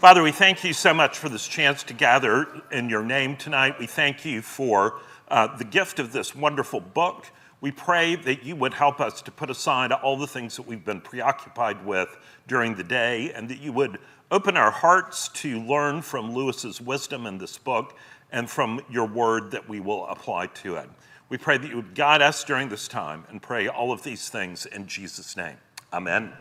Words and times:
Father, 0.00 0.22
we 0.22 0.32
thank 0.32 0.64
you 0.64 0.72
so 0.72 0.94
much 0.94 1.18
for 1.18 1.28
this 1.28 1.46
chance 1.46 1.82
to 1.82 1.92
gather 1.92 2.46
in 2.72 2.88
your 2.88 3.02
name 3.02 3.36
tonight. 3.36 3.78
We 3.78 3.86
thank 3.86 4.24
you 4.24 4.40
for 4.40 4.98
uh, 5.28 5.54
the 5.58 5.64
gift 5.64 5.98
of 5.98 6.10
this 6.10 6.34
wonderful 6.34 6.80
book. 6.80 7.26
We 7.60 7.70
pray 7.70 8.16
that 8.16 8.42
you 8.42 8.56
would 8.56 8.72
help 8.72 8.98
us 8.98 9.20
to 9.20 9.30
put 9.30 9.50
aside 9.50 9.92
all 9.92 10.16
the 10.16 10.26
things 10.26 10.56
that 10.56 10.66
we've 10.66 10.86
been 10.86 11.02
preoccupied 11.02 11.84
with 11.84 12.16
during 12.46 12.76
the 12.76 12.82
day 12.82 13.30
and 13.32 13.46
that 13.50 13.58
you 13.58 13.74
would 13.74 13.98
open 14.30 14.56
our 14.56 14.70
hearts 14.70 15.28
to 15.28 15.60
learn 15.60 16.00
from 16.00 16.34
Lewis's 16.34 16.80
wisdom 16.80 17.26
in 17.26 17.36
this 17.36 17.58
book 17.58 17.94
and 18.32 18.48
from 18.48 18.80
your 18.88 19.06
word 19.06 19.50
that 19.50 19.68
we 19.68 19.80
will 19.80 20.06
apply 20.06 20.46
to 20.46 20.76
it. 20.76 20.88
We 21.28 21.36
pray 21.36 21.58
that 21.58 21.68
you 21.68 21.76
would 21.76 21.94
guide 21.94 22.22
us 22.22 22.42
during 22.42 22.70
this 22.70 22.88
time 22.88 23.26
and 23.28 23.42
pray 23.42 23.68
all 23.68 23.92
of 23.92 24.02
these 24.02 24.30
things 24.30 24.64
in 24.64 24.86
Jesus' 24.86 25.36
name. 25.36 25.58
Amen. 25.92 26.32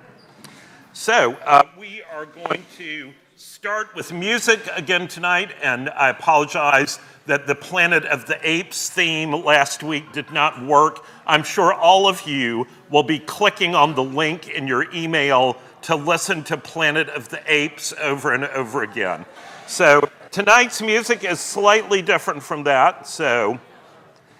So, 0.93 1.33
uh, 1.45 1.63
we 1.77 2.03
are 2.09 2.25
going 2.25 2.63
to 2.77 3.11
start 3.39 3.95
with 3.95 4.11
music 4.11 4.59
again 4.75 5.07
tonight, 5.07 5.49
and 5.61 5.89
I 5.91 6.09
apologize 6.09 6.99
that 7.25 7.47
the 7.47 7.55
Planet 7.55 8.03
of 8.03 8.25
the 8.25 8.37
Apes 8.43 8.89
theme 8.89 9.31
last 9.31 9.81
week 9.81 10.11
did 10.11 10.29
not 10.33 10.61
work. 10.61 11.05
I'm 11.25 11.43
sure 11.43 11.73
all 11.73 12.09
of 12.09 12.27
you 12.27 12.67
will 12.89 13.03
be 13.03 13.17
clicking 13.17 13.75
on 13.75 13.95
the 13.95 14.03
link 14.03 14.49
in 14.49 14.67
your 14.67 14.93
email 14.93 15.55
to 15.83 15.95
listen 15.95 16.43
to 16.45 16.57
Planet 16.57 17.07
of 17.07 17.29
the 17.29 17.41
Apes 17.47 17.93
over 18.01 18.33
and 18.33 18.43
over 18.43 18.83
again. 18.83 19.25
So 19.67 20.09
tonight's 20.31 20.81
music 20.81 21.23
is 21.23 21.39
slightly 21.39 22.01
different 22.01 22.43
from 22.43 22.65
that, 22.65 23.07
so 23.07 23.57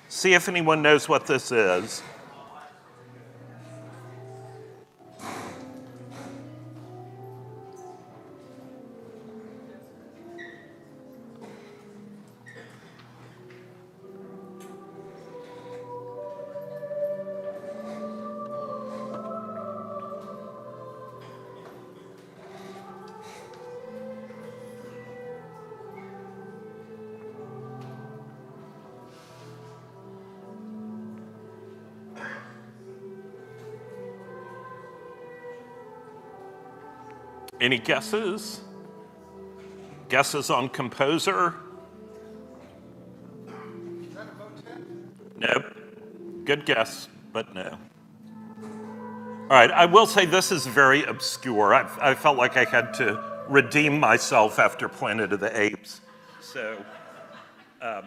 see 0.09 0.34
if 0.34 0.50
anyone 0.50 0.81
knows 0.81 1.08
what 1.08 1.26
this 1.26 1.54
is. 1.54 2.04
Any 37.70 37.78
guesses? 37.78 38.62
Guesses 40.09 40.50
on 40.50 40.70
composer? 40.70 41.53
Nope. 45.38 45.66
Good 46.45 46.66
guess, 46.66 47.09
but 47.31 47.53
no. 47.53 47.78
All 48.64 49.50
right, 49.50 49.70
I 49.70 49.86
will 49.86 50.08
say 50.08 50.25
this 50.25 50.52
is 50.52 50.66
very 50.66 51.03
obscure. 51.03 51.75
I, 51.75 51.88
I 52.02 52.16
felt 52.16 52.40
like 52.40 52.58
I 52.58 52.66
had 52.66 52.92
to 52.95 53.23
redeem 53.47 54.00
myself 54.00 54.58
after 54.58 54.90
Planet 54.90 55.31
of 55.31 55.40
the 55.40 55.56
Apes. 55.56 56.02
So 56.42 56.84
um, 57.84 58.06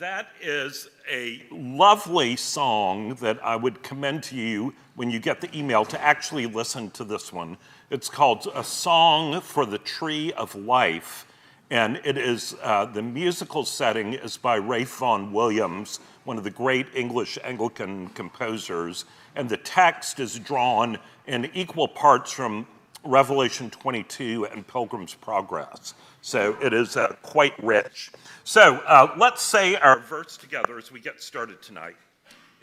that 0.00 0.30
is 0.42 0.88
a 1.08 1.44
lovely 1.52 2.34
song 2.34 3.14
that 3.20 3.38
I 3.44 3.54
would 3.54 3.84
commend 3.84 4.24
to 4.24 4.34
you 4.34 4.74
when 4.96 5.12
you 5.12 5.20
get 5.20 5.40
the 5.40 5.56
email 5.56 5.84
to 5.84 6.00
actually 6.00 6.46
listen 6.46 6.90
to 6.90 7.04
this 7.04 7.32
one. 7.32 7.56
It's 7.90 8.08
called 8.08 8.48
A 8.54 8.64
Song 8.64 9.42
for 9.42 9.66
the 9.66 9.78
Tree 9.78 10.32
of 10.32 10.54
Life. 10.54 11.26
And 11.70 12.00
it 12.02 12.16
is, 12.16 12.56
uh, 12.62 12.86
the 12.86 13.02
musical 13.02 13.64
setting 13.66 14.14
is 14.14 14.38
by 14.38 14.56
Ralph 14.56 14.98
Vaughan 14.98 15.32
Williams, 15.32 16.00
one 16.24 16.38
of 16.38 16.44
the 16.44 16.50
great 16.50 16.86
English 16.94 17.38
Anglican 17.44 18.08
composers. 18.10 19.04
And 19.36 19.50
the 19.50 19.58
text 19.58 20.18
is 20.18 20.38
drawn 20.38 20.98
in 21.26 21.50
equal 21.52 21.86
parts 21.86 22.32
from 22.32 22.66
Revelation 23.04 23.68
22 23.68 24.46
and 24.46 24.66
Pilgrim's 24.66 25.14
Progress. 25.14 25.92
So 26.22 26.56
it 26.62 26.72
is 26.72 26.96
uh, 26.96 27.14
quite 27.22 27.52
rich. 27.62 28.10
So 28.44 28.76
uh, 28.86 29.14
let's 29.18 29.42
say 29.42 29.76
our 29.76 29.98
verse 30.00 30.38
together 30.38 30.78
as 30.78 30.90
we 30.90 31.00
get 31.00 31.20
started 31.20 31.60
tonight. 31.60 31.96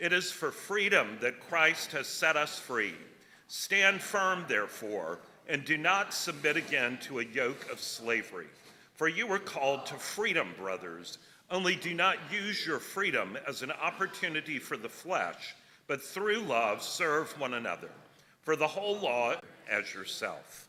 It 0.00 0.12
is 0.12 0.32
for 0.32 0.50
freedom 0.50 1.18
that 1.20 1.38
Christ 1.38 1.92
has 1.92 2.08
set 2.08 2.36
us 2.36 2.58
free. 2.58 2.94
Stand 3.54 4.00
firm, 4.00 4.46
therefore, 4.48 5.18
and 5.46 5.62
do 5.62 5.76
not 5.76 6.14
submit 6.14 6.56
again 6.56 6.98
to 7.02 7.20
a 7.20 7.24
yoke 7.24 7.70
of 7.70 7.80
slavery. 7.80 8.46
For 8.94 9.08
you 9.08 9.26
were 9.26 9.38
called 9.38 9.84
to 9.84 9.94
freedom, 9.96 10.54
brothers. 10.56 11.18
Only 11.50 11.76
do 11.76 11.92
not 11.92 12.16
use 12.32 12.64
your 12.66 12.78
freedom 12.78 13.36
as 13.46 13.60
an 13.60 13.70
opportunity 13.70 14.58
for 14.58 14.78
the 14.78 14.88
flesh, 14.88 15.54
but 15.86 16.00
through 16.00 16.38
love 16.38 16.82
serve 16.82 17.38
one 17.38 17.52
another. 17.52 17.90
For 18.40 18.56
the 18.56 18.66
whole 18.66 18.96
law 18.96 19.34
as 19.70 19.92
yourself. 19.92 20.66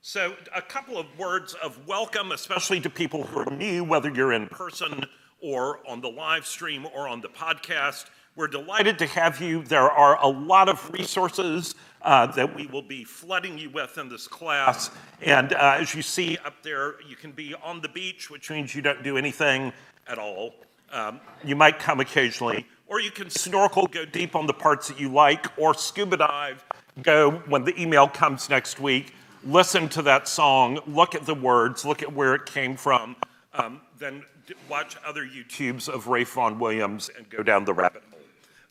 So, 0.00 0.34
a 0.56 0.62
couple 0.62 0.96
of 0.96 1.06
words 1.18 1.52
of 1.62 1.86
welcome, 1.86 2.32
especially 2.32 2.80
to 2.80 2.88
people 2.88 3.24
who 3.24 3.40
are 3.40 3.54
new, 3.54 3.84
whether 3.84 4.10
you're 4.10 4.32
in 4.32 4.48
person 4.48 5.04
or 5.42 5.80
on 5.86 6.00
the 6.00 6.10
live 6.10 6.46
stream 6.46 6.86
or 6.94 7.06
on 7.06 7.20
the 7.20 7.28
podcast. 7.28 8.06
We're 8.36 8.46
delighted 8.46 8.98
to 9.00 9.06
have 9.06 9.40
you. 9.40 9.64
There 9.64 9.90
are 9.90 10.16
a 10.22 10.28
lot 10.28 10.68
of 10.68 10.90
resources 10.92 11.74
uh, 12.02 12.26
that 12.28 12.54
we 12.54 12.66
will 12.68 12.82
be 12.82 13.02
flooding 13.02 13.58
you 13.58 13.70
with 13.70 13.98
in 13.98 14.08
this 14.08 14.28
class. 14.28 14.90
And 15.20 15.52
uh, 15.52 15.78
as 15.80 15.94
you 15.94 16.02
see 16.02 16.38
up 16.44 16.62
there, 16.62 16.94
you 17.08 17.16
can 17.16 17.32
be 17.32 17.54
on 17.54 17.80
the 17.80 17.88
beach, 17.88 18.30
which 18.30 18.48
means 18.48 18.74
you 18.74 18.82
don't 18.82 19.02
do 19.02 19.16
anything 19.16 19.72
at 20.06 20.18
all. 20.18 20.54
Um, 20.92 21.20
you 21.44 21.56
might 21.56 21.78
come 21.78 22.00
occasionally, 22.00 22.66
or 22.86 23.00
you 23.00 23.10
can 23.10 23.30
snorkel, 23.30 23.86
go 23.86 24.04
deep 24.04 24.34
on 24.34 24.46
the 24.46 24.54
parts 24.54 24.88
that 24.88 24.98
you 24.98 25.08
like, 25.08 25.46
or 25.58 25.74
scuba 25.74 26.16
dive, 26.16 26.64
go 27.02 27.30
when 27.30 27.64
the 27.64 27.80
email 27.80 28.08
comes 28.08 28.48
next 28.48 28.80
week, 28.80 29.14
listen 29.44 29.88
to 29.90 30.02
that 30.02 30.26
song, 30.26 30.80
look 30.86 31.14
at 31.14 31.26
the 31.26 31.34
words, 31.34 31.84
look 31.84 32.02
at 32.02 32.12
where 32.12 32.34
it 32.34 32.46
came 32.46 32.76
from, 32.76 33.16
um, 33.54 33.80
then 33.98 34.24
watch 34.68 34.96
other 35.06 35.24
YouTubes 35.24 35.88
of 35.88 36.08
Ralph 36.08 36.32
Vaughan 36.32 36.58
Williams 36.58 37.10
and 37.16 37.28
go 37.30 37.42
down 37.42 37.64
the 37.64 37.74
rabbit. 37.74 38.02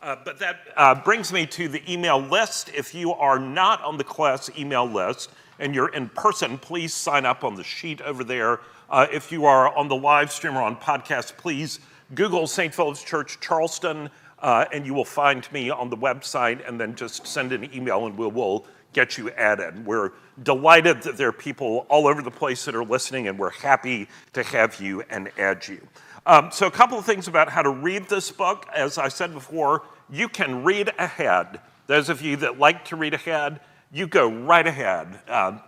Uh, 0.02 0.16
but 0.24 0.40
that 0.40 0.60
uh, 0.78 0.96
brings 0.96 1.34
me 1.34 1.46
to 1.46 1.68
the 1.68 1.82
email 1.92 2.20
list. 2.20 2.72
If 2.74 2.96
you 2.96 3.14
are 3.14 3.38
not 3.38 3.84
on 3.84 3.98
the 3.98 4.04
class 4.04 4.50
email 4.58 4.86
list 4.86 5.30
and 5.60 5.76
you're 5.76 5.90
in 5.90 6.08
person, 6.10 6.58
please 6.58 6.94
sign 6.94 7.26
up 7.26 7.44
on 7.44 7.56
the 7.56 7.66
sheet 7.66 8.00
over 8.02 8.24
there. 8.24 8.62
Uh, 8.90 9.08
if 9.12 9.30
you 9.30 9.46
are 9.46 9.76
on 9.76 9.90
the 9.90 9.96
live 9.96 10.32
stream 10.32 10.58
or 10.58 10.62
on 10.62 10.78
podcast, 10.78 11.36
please 11.36 11.82
Google 12.16 12.48
St. 12.48 12.74
Philip's 12.74 13.04
Church 13.04 13.40
Charleston 13.42 14.09
uh, 14.42 14.66
and 14.72 14.86
you 14.86 14.94
will 14.94 15.06
find 15.06 15.52
me 15.52 15.70
on 15.70 15.90
the 15.90 15.98
website 15.98 16.66
and 16.68 16.80
then 16.80 16.96
just 16.96 17.28
send 17.28 17.52
an 17.52 17.70
email 17.76 18.06
and 18.06 18.18
we 18.18 18.26
will 18.28 18.66
get 18.94 19.18
you 19.18 19.30
added. 19.32 19.86
We're 19.86 20.14
delighted 20.42 21.04
that 21.04 21.18
there 21.18 21.28
are 21.28 21.34
people 21.34 21.86
all 21.90 22.08
over 22.08 22.22
the 22.22 22.32
place 22.32 22.66
that 22.66 22.74
are 22.74 22.86
listening 22.86 23.28
and 23.28 23.38
we're 23.38 23.52
happy 23.52 24.08
to 24.34 24.44
have 24.44 24.80
you 24.80 25.04
and 25.09 25.30
add 25.38 25.68
you. 25.68 25.86
Um, 26.25 26.52
so, 26.52 26.68
a 26.68 26.72
couple 26.72 26.97
of 26.97 27.06
things 27.06 27.28
about 27.28 27.50
how 27.50 27.62
to 27.62 27.69
read 27.69 28.09
this 28.09 28.31
book. 28.31 28.68
As 28.74 28.97
I 28.97 29.07
said 29.07 29.34
before, 29.34 29.84
you 30.09 30.28
can 30.28 30.63
read 30.63 30.91
ahead. 30.97 31.62
Those 31.88 32.09
of 32.09 32.22
you 32.22 32.35
that 32.38 32.59
like 32.59 32.85
to 32.85 32.96
read 32.96 33.13
ahead, 33.13 33.62
you 33.91 34.07
go 34.07 34.29
right 34.29 34.66
ahead. 34.66 35.19
Uh, 35.28 35.59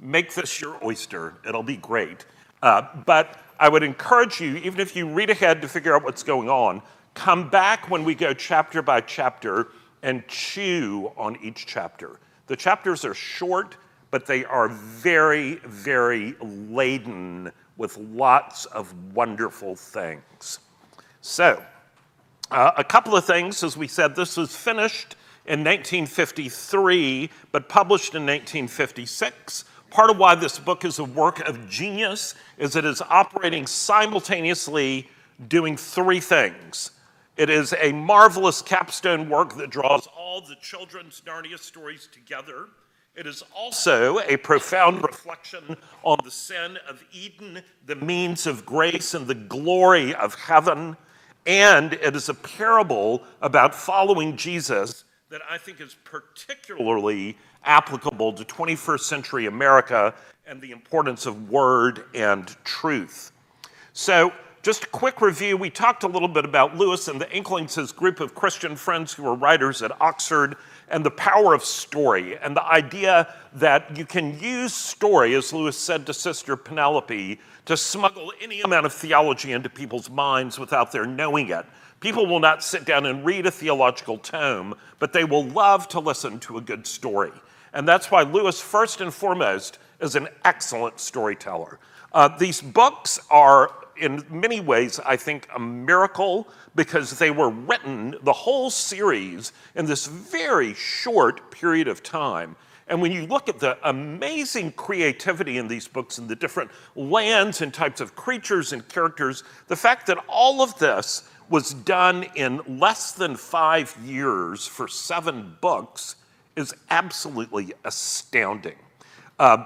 make 0.00 0.34
this 0.34 0.60
your 0.60 0.78
oyster, 0.84 1.34
it'll 1.46 1.62
be 1.62 1.76
great. 1.76 2.26
Uh, 2.62 2.82
but 3.04 3.38
I 3.58 3.68
would 3.68 3.82
encourage 3.82 4.40
you, 4.40 4.56
even 4.56 4.80
if 4.80 4.94
you 4.94 5.08
read 5.08 5.30
ahead 5.30 5.62
to 5.62 5.68
figure 5.68 5.94
out 5.94 6.04
what's 6.04 6.22
going 6.22 6.48
on, 6.48 6.82
come 7.14 7.48
back 7.48 7.90
when 7.90 8.04
we 8.04 8.14
go 8.14 8.34
chapter 8.34 8.82
by 8.82 9.00
chapter 9.00 9.68
and 10.02 10.26
chew 10.28 11.10
on 11.16 11.38
each 11.42 11.66
chapter. 11.66 12.20
The 12.46 12.56
chapters 12.56 13.04
are 13.04 13.14
short, 13.14 13.76
but 14.10 14.26
they 14.26 14.44
are 14.44 14.68
very, 14.68 15.56
very 15.64 16.36
laden 16.40 17.50
with 17.76 17.96
lots 17.98 18.64
of 18.66 18.92
wonderful 19.14 19.76
things. 19.76 20.58
So, 21.20 21.62
uh, 22.50 22.72
a 22.76 22.84
couple 22.84 23.16
of 23.16 23.24
things, 23.24 23.62
as 23.62 23.76
we 23.76 23.88
said, 23.88 24.14
this 24.14 24.36
was 24.36 24.54
finished 24.54 25.16
in 25.46 25.60
1953, 25.60 27.30
but 27.52 27.68
published 27.68 28.14
in 28.14 28.22
1956. 28.22 29.64
Part 29.90 30.10
of 30.10 30.18
why 30.18 30.34
this 30.34 30.58
book 30.58 30.84
is 30.84 30.98
a 30.98 31.04
work 31.04 31.40
of 31.48 31.68
genius 31.68 32.34
is 32.58 32.76
it 32.76 32.84
is 32.84 33.02
operating 33.02 33.66
simultaneously 33.66 35.08
doing 35.48 35.76
three 35.76 36.20
things. 36.20 36.92
It 37.36 37.50
is 37.50 37.74
a 37.78 37.92
marvelous 37.92 38.62
capstone 38.62 39.28
work 39.28 39.56
that 39.56 39.70
draws 39.70 40.06
all 40.06 40.40
the 40.40 40.56
children's 40.56 41.20
Narnia 41.26 41.58
stories 41.58 42.08
together. 42.10 42.68
It 43.16 43.26
is 43.26 43.42
also 43.54 44.18
a 44.18 44.36
profound 44.36 45.02
reflection 45.02 45.78
on 46.02 46.18
the 46.22 46.30
sin 46.30 46.78
of 46.86 47.02
Eden, 47.12 47.62
the 47.86 47.96
means 47.96 48.46
of 48.46 48.66
grace, 48.66 49.14
and 49.14 49.26
the 49.26 49.34
glory 49.34 50.14
of 50.14 50.34
heaven. 50.34 50.98
And 51.46 51.94
it 51.94 52.14
is 52.14 52.28
a 52.28 52.34
parable 52.34 53.22
about 53.40 53.74
following 53.74 54.36
Jesus 54.36 55.04
that 55.30 55.40
I 55.48 55.56
think 55.56 55.80
is 55.80 55.96
particularly 56.04 57.38
applicable 57.64 58.34
to 58.34 58.44
21st 58.44 59.00
century 59.00 59.46
America 59.46 60.12
and 60.46 60.60
the 60.60 60.72
importance 60.72 61.24
of 61.24 61.48
word 61.48 62.04
and 62.14 62.54
truth. 62.64 63.32
So, 63.94 64.30
just 64.66 64.82
a 64.82 64.88
quick 64.88 65.20
review. 65.20 65.56
We 65.56 65.70
talked 65.70 66.02
a 66.02 66.08
little 66.08 66.26
bit 66.26 66.44
about 66.44 66.76
Lewis 66.76 67.06
and 67.06 67.20
the 67.20 67.30
Inklings, 67.30 67.76
his 67.76 67.92
group 67.92 68.18
of 68.18 68.34
Christian 68.34 68.74
friends 68.74 69.12
who 69.12 69.22
were 69.22 69.36
writers 69.36 69.80
at 69.80 69.92
Oxford, 70.00 70.56
and 70.88 71.04
the 71.04 71.10
power 71.10 71.54
of 71.54 71.64
story, 71.64 72.36
and 72.38 72.56
the 72.56 72.64
idea 72.64 73.34
that 73.54 73.96
you 73.96 74.04
can 74.04 74.38
use 74.38 74.72
story, 74.72 75.34
as 75.34 75.52
Lewis 75.52 75.76
said 75.76 76.06
to 76.06 76.14
Sister 76.14 76.56
Penelope, 76.56 77.40
to 77.64 77.76
smuggle 77.76 78.32
any 78.40 78.60
amount 78.60 78.86
of 78.86 78.92
theology 78.92 79.52
into 79.52 79.68
people's 79.68 80.08
minds 80.08 80.58
without 80.58 80.92
their 80.92 81.06
knowing 81.06 81.48
it. 81.50 81.66
People 81.98 82.26
will 82.26 82.40
not 82.40 82.62
sit 82.62 82.84
down 82.84 83.06
and 83.06 83.24
read 83.24 83.46
a 83.46 83.50
theological 83.50 84.18
tome, 84.18 84.74
but 84.98 85.12
they 85.12 85.24
will 85.24 85.44
love 85.44 85.88
to 85.88 85.98
listen 85.98 86.38
to 86.40 86.58
a 86.58 86.60
good 86.60 86.86
story. 86.86 87.32
And 87.72 87.88
that's 87.88 88.10
why 88.10 88.22
Lewis, 88.22 88.60
first 88.60 89.00
and 89.00 89.12
foremost, 89.12 89.78
is 90.00 90.14
an 90.14 90.28
excellent 90.44 91.00
storyteller. 91.00 91.78
Uh, 92.12 92.28
these 92.28 92.60
books 92.60 93.18
are, 93.30 93.72
in 93.98 94.24
many 94.30 94.60
ways, 94.60 95.00
I 95.04 95.16
think, 95.16 95.48
a 95.54 95.58
miracle 95.58 96.48
because 96.74 97.18
they 97.18 97.30
were 97.30 97.50
written, 97.50 98.14
the 98.22 98.32
whole 98.32 98.70
series, 98.70 99.52
in 99.74 99.86
this 99.86 100.06
very 100.06 100.74
short 100.74 101.50
period 101.50 101.88
of 101.88 102.02
time. 102.02 102.56
And 102.88 103.02
when 103.02 103.10
you 103.10 103.26
look 103.26 103.48
at 103.48 103.58
the 103.58 103.76
amazing 103.88 104.72
creativity 104.72 105.58
in 105.58 105.66
these 105.66 105.88
books 105.88 106.18
and 106.18 106.28
the 106.28 106.36
different 106.36 106.70
lands 106.94 107.60
and 107.60 107.74
types 107.74 108.00
of 108.00 108.14
creatures 108.14 108.72
and 108.72 108.86
characters, 108.88 109.42
the 109.66 109.76
fact 109.76 110.06
that 110.06 110.18
all 110.28 110.62
of 110.62 110.78
this 110.78 111.28
was 111.48 111.74
done 111.74 112.24
in 112.34 112.60
less 112.66 113.12
than 113.12 113.36
five 113.36 113.96
years 114.04 114.66
for 114.66 114.86
seven 114.86 115.56
books 115.60 116.16
is 116.54 116.74
absolutely 116.90 117.72
astounding. 117.84 118.76
Uh, 119.38 119.64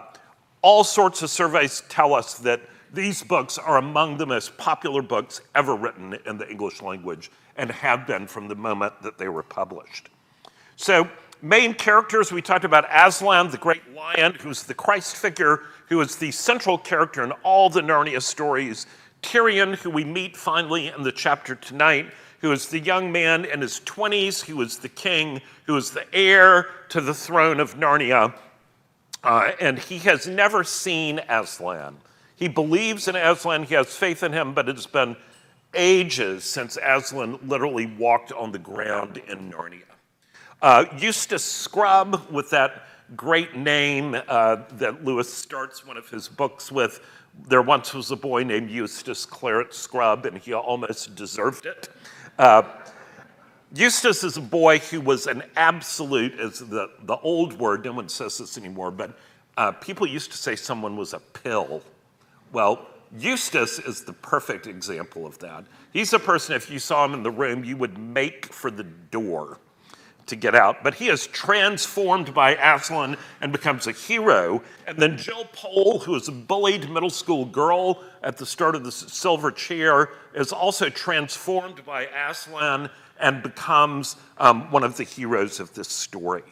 all 0.62 0.84
sorts 0.84 1.22
of 1.22 1.30
surveys 1.30 1.82
tell 1.88 2.14
us 2.14 2.34
that 2.38 2.60
these 2.92 3.22
books 3.22 3.58
are 3.58 3.76
among 3.76 4.16
the 4.16 4.26
most 4.26 4.56
popular 4.58 5.02
books 5.02 5.40
ever 5.54 5.76
written 5.76 6.18
in 6.26 6.38
the 6.38 6.48
English 6.48 6.82
language 6.82 7.30
and 7.56 7.70
have 7.70 8.06
been 8.06 8.26
from 8.26 8.48
the 8.48 8.54
moment 8.54 9.00
that 9.02 9.18
they 9.18 9.28
were 9.28 9.42
published. 9.42 10.08
So, 10.76 11.08
main 11.42 11.74
characters 11.74 12.32
we 12.32 12.42
talked 12.42 12.64
about 12.64 12.86
Aslan, 12.90 13.50
the 13.50 13.58
great 13.58 13.94
lion, 13.94 14.34
who's 14.34 14.62
the 14.62 14.74
Christ 14.74 15.16
figure, 15.16 15.62
who 15.88 16.00
is 16.00 16.16
the 16.16 16.30
central 16.30 16.78
character 16.78 17.22
in 17.22 17.32
all 17.42 17.70
the 17.70 17.82
Narnia 17.82 18.22
stories. 18.22 18.86
Tirian, 19.22 19.76
who 19.76 19.90
we 19.90 20.04
meet 20.04 20.36
finally 20.36 20.88
in 20.88 21.02
the 21.02 21.12
chapter 21.12 21.54
tonight, 21.54 22.10
who 22.40 22.52
is 22.52 22.68
the 22.68 22.78
young 22.78 23.12
man 23.12 23.44
in 23.44 23.60
his 23.60 23.80
20s, 23.80 24.42
who 24.42 24.60
is 24.62 24.78
the 24.78 24.88
king, 24.88 25.42
who 25.66 25.76
is 25.76 25.90
the 25.90 26.06
heir 26.14 26.68
to 26.88 27.00
the 27.00 27.14
throne 27.14 27.60
of 27.60 27.74
Narnia. 27.74 28.34
Uh, 29.22 29.52
and 29.60 29.78
he 29.78 29.98
has 29.98 30.26
never 30.26 30.64
seen 30.64 31.20
Aslan. 31.28 31.98
He 32.40 32.48
believes 32.48 33.06
in 33.06 33.16
Aslan, 33.16 33.64
he 33.64 33.74
has 33.74 33.94
faith 33.94 34.22
in 34.22 34.32
him, 34.32 34.54
but 34.54 34.66
it's 34.66 34.86
been 34.86 35.14
ages 35.74 36.42
since 36.42 36.78
Aslan 36.82 37.38
literally 37.46 37.84
walked 37.84 38.32
on 38.32 38.50
the 38.50 38.58
ground 38.58 39.20
in 39.28 39.52
Narnia. 39.52 39.82
Uh, 40.62 40.86
Eustace 40.96 41.44
Scrubb, 41.44 42.30
with 42.30 42.48
that 42.48 42.86
great 43.14 43.56
name 43.56 44.16
uh, 44.26 44.56
that 44.72 45.04
Lewis 45.04 45.30
starts 45.30 45.86
one 45.86 45.98
of 45.98 46.08
his 46.08 46.28
books 46.28 46.72
with, 46.72 47.00
there 47.46 47.60
once 47.60 47.92
was 47.92 48.10
a 48.10 48.16
boy 48.16 48.42
named 48.42 48.70
Eustace 48.70 49.26
Clarence 49.26 49.76
Scrubb, 49.76 50.24
and 50.24 50.38
he 50.38 50.54
almost 50.54 51.14
deserved 51.14 51.66
it. 51.66 51.90
Uh, 52.38 52.62
Eustace 53.74 54.24
is 54.24 54.38
a 54.38 54.40
boy 54.40 54.78
who 54.78 55.02
was 55.02 55.26
an 55.26 55.42
absolute, 55.56 56.40
is 56.40 56.60
the, 56.60 56.88
the 57.02 57.18
old 57.18 57.58
word, 57.58 57.84
no 57.84 57.92
one 57.92 58.08
says 58.08 58.38
this 58.38 58.56
anymore, 58.56 58.90
but 58.90 59.18
uh, 59.58 59.72
people 59.72 60.06
used 60.06 60.32
to 60.32 60.38
say 60.38 60.56
someone 60.56 60.96
was 60.96 61.12
a 61.12 61.20
pill. 61.20 61.82
Well, 62.52 62.86
Eustace 63.16 63.78
is 63.78 64.04
the 64.04 64.12
perfect 64.12 64.66
example 64.66 65.26
of 65.26 65.38
that. 65.40 65.64
He's 65.92 66.12
a 66.12 66.18
person, 66.18 66.54
if 66.54 66.70
you 66.70 66.78
saw 66.78 67.04
him 67.04 67.14
in 67.14 67.22
the 67.22 67.30
room, 67.30 67.64
you 67.64 67.76
would 67.76 67.98
make 67.98 68.46
for 68.46 68.70
the 68.70 68.84
door 68.84 69.58
to 70.26 70.36
get 70.36 70.54
out. 70.54 70.82
But 70.82 70.94
he 70.94 71.08
is 71.08 71.26
transformed 71.26 72.32
by 72.32 72.54
Aslan 72.54 73.16
and 73.40 73.52
becomes 73.52 73.86
a 73.86 73.92
hero. 73.92 74.62
And 74.86 74.96
then 74.98 75.16
Jill 75.16 75.44
Pole, 75.52 75.98
who 75.98 76.14
is 76.14 76.28
a 76.28 76.32
bullied 76.32 76.88
middle 76.88 77.10
school 77.10 77.44
girl 77.44 78.02
at 78.22 78.36
the 78.36 78.46
start 78.46 78.74
of 78.74 78.84
the 78.84 78.92
Silver 78.92 79.50
Chair, 79.50 80.10
is 80.34 80.52
also 80.52 80.88
transformed 80.88 81.84
by 81.84 82.06
Aslan 82.06 82.90
and 83.18 83.42
becomes 83.42 84.16
um, 84.38 84.70
one 84.70 84.84
of 84.84 84.96
the 84.96 85.04
heroes 85.04 85.60
of 85.60 85.74
this 85.74 85.88
story. 85.88 86.44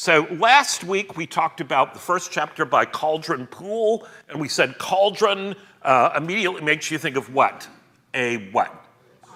So 0.00 0.28
last 0.38 0.84
week 0.84 1.16
we 1.16 1.26
talked 1.26 1.60
about 1.60 1.92
the 1.92 1.98
first 1.98 2.30
chapter 2.30 2.64
by 2.64 2.84
Cauldron 2.84 3.48
Pool, 3.48 4.06
and 4.28 4.40
we 4.40 4.46
said 4.46 4.78
cauldron 4.78 5.56
uh, 5.82 6.12
immediately 6.16 6.62
makes 6.62 6.88
you 6.88 6.98
think 6.98 7.16
of 7.16 7.34
what? 7.34 7.66
A 8.14 8.48
what? 8.52 8.72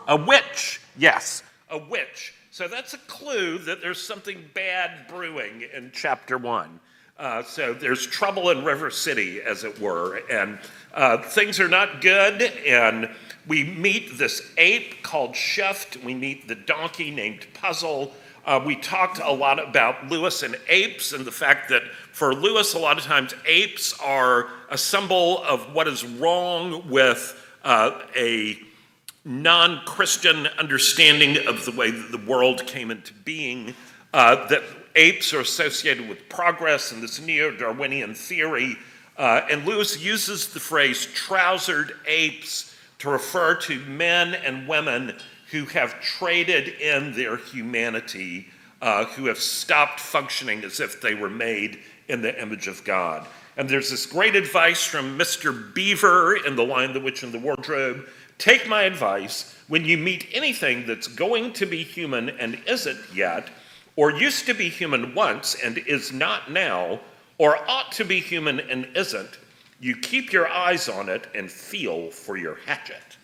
A 0.07 0.15
witch. 0.15 0.81
Yes, 0.97 1.43
a 1.69 1.79
witch. 1.79 2.35
So 2.53 2.69
that's 2.69 2.95
a 2.95 2.99
clue 2.99 3.59
that 3.59 3.81
there's 3.81 4.01
something 4.01 4.49
bad 4.55 5.09
brewing 5.09 5.65
in 5.75 5.91
chapter 5.93 6.39
one. 6.39 6.79
Uh, 7.19 7.43
so 7.43 7.75
there's 7.75 8.07
trouble 8.07 8.51
in 8.51 8.65
River 8.65 8.93
City, 8.93 9.43
as 9.43 9.65
it 9.65 9.81
were, 9.81 10.19
and 10.31 10.61
uh, 10.95 11.19
things 11.23 11.59
are 11.59 11.69
not 11.69 12.01
good. 12.01 12.41
And 12.41 13.11
we 13.49 13.65
meet 13.65 14.17
this 14.17 14.53
ape 14.59 15.03
called 15.03 15.35
Shift. 15.35 15.97
We 16.05 16.15
meet 16.15 16.47
the 16.47 16.55
donkey 16.55 17.11
named 17.11 17.49
Puzzle. 17.53 18.13
Uh, 18.45 18.61
we 18.65 18.75
talked 18.75 19.21
a 19.21 19.33
lot 19.33 19.63
about 19.63 20.09
Lewis 20.09 20.43
and 20.43 20.57
apes 20.69 21.13
and 21.13 21.25
the 21.25 21.33
fact 21.33 21.69
that 21.69 21.85
for 22.11 22.35
Lewis, 22.35 22.75
a 22.75 22.79
lot 22.79 22.99
of 22.99 23.05
times 23.05 23.35
apes 23.47 23.99
are 24.01 24.49
a 24.69 24.77
symbol 24.77 25.43
of 25.45 25.73
what 25.73 25.87
is 25.87 26.05
wrong 26.05 26.89
with 26.89 27.41
uh, 27.63 28.01
a 28.17 28.59
non 29.25 29.81
Christian 29.85 30.49
understanding 30.59 31.47
of 31.47 31.65
the 31.65 31.71
way 31.71 31.93
that 31.93 32.11
the 32.11 32.19
world 32.19 32.67
came 32.67 32.91
into 32.91 33.15
being. 33.15 33.75
Uh, 34.13 34.47
that 34.49 34.63
apes 34.97 35.33
are 35.33 35.41
associated 35.41 36.09
with 36.09 36.29
progress 36.29 36.93
and 36.93 37.03
this 37.03 37.21
neo 37.21 37.51
Darwinian 37.51 38.15
theory. 38.15 38.77
Uh, 39.17 39.43
and 39.51 39.65
Lewis 39.65 40.03
uses 40.03 40.49
the 40.49 40.61
phrase 40.61 41.07
trousered 41.07 41.93
apes 42.07 42.75
to 42.99 43.11
refer 43.11 43.55
to 43.55 43.79
men 43.87 44.35
and 44.35 44.67
women 44.67 45.15
who 45.53 45.67
have 45.67 46.01
traded 46.01 46.69
in 46.69 47.13
their 47.13 47.37
humanity, 47.37 48.49
uh, 48.81 49.05
who 49.05 49.27
have 49.27 49.39
stopped 49.39 50.01
functioning 50.01 50.65
as 50.65 50.81
if 50.81 51.01
they 51.01 51.15
were 51.15 51.31
made 51.31 51.79
in 52.09 52.23
the 52.23 52.41
image 52.41 52.67
of 52.67 52.83
God. 52.85 53.27
And 53.59 53.69
there's 53.69 53.91
this 53.91 54.07
great 54.07 54.35
advice 54.35 54.83
from 54.83 55.19
Mr. 55.19 55.75
Beaver 55.75 56.37
in 56.47 56.57
The 56.57 56.65
Lion, 56.65 56.95
the 56.95 57.01
Witch, 57.01 57.23
and 57.23 57.33
the 57.33 57.39
Wardrobe. 57.39 58.09
Take 58.39 58.67
my 58.67 58.85
advice 58.85 59.55
when 59.69 59.85
you 59.85 59.99
meet 59.99 60.27
anything 60.33 60.87
that's 60.87 61.07
going 61.07 61.53
to 61.53 61.67
be 61.67 61.83
human 61.83 62.31
and 62.31 62.59
isn't 62.67 63.01
yet, 63.15 63.51
or 63.95 64.11
used 64.11 64.47
to 64.47 64.55
be 64.55 64.71
human 64.71 65.15
once 65.15 65.55
and 65.63 65.77
is 65.77 66.13
not 66.13 66.51
now, 66.51 66.99
or 67.37 67.59
ought 67.69 67.93
to 67.93 68.05
be 68.05 68.21
human 68.21 68.59
and 68.59 68.89
isn't, 68.97 69.39
you 69.81 69.97
keep 69.97 70.33
your 70.33 70.49
eyes 70.49 70.89
on 70.89 71.11
it 71.11 71.27
and 71.35 71.51
feel 71.51 72.11
for 72.11 72.39
your 72.39 72.57
hatchet. 72.65 73.19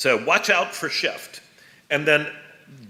So 0.00 0.16
watch 0.24 0.48
out 0.48 0.74
for 0.74 0.88
shift. 0.88 1.42
And 1.90 2.08
then 2.08 2.26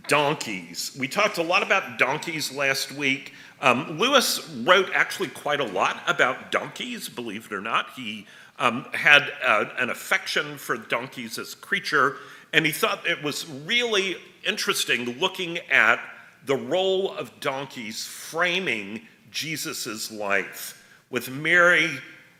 donkeys. 0.06 0.96
We 0.96 1.08
talked 1.08 1.38
a 1.38 1.42
lot 1.42 1.64
about 1.64 1.98
donkeys 1.98 2.54
last 2.54 2.92
week. 2.92 3.32
Um, 3.60 3.98
Lewis 3.98 4.48
wrote 4.64 4.88
actually 4.94 5.30
quite 5.30 5.58
a 5.58 5.64
lot 5.64 6.00
about 6.06 6.52
donkeys, 6.52 7.08
believe 7.08 7.46
it 7.46 7.52
or 7.52 7.60
not. 7.60 7.90
He 7.96 8.28
um, 8.60 8.84
had 8.92 9.32
uh, 9.44 9.64
an 9.76 9.90
affection 9.90 10.56
for 10.56 10.76
donkeys 10.76 11.36
as 11.36 11.56
creature, 11.56 12.18
and 12.52 12.64
he 12.64 12.70
thought 12.70 13.04
it 13.04 13.20
was 13.24 13.44
really 13.66 14.16
interesting 14.46 15.18
looking 15.18 15.58
at 15.68 15.98
the 16.46 16.54
role 16.54 17.12
of 17.16 17.40
donkeys 17.40 18.06
framing 18.06 19.02
Jesus' 19.32 20.12
life, 20.12 20.86
with 21.10 21.28
Mary 21.28 21.90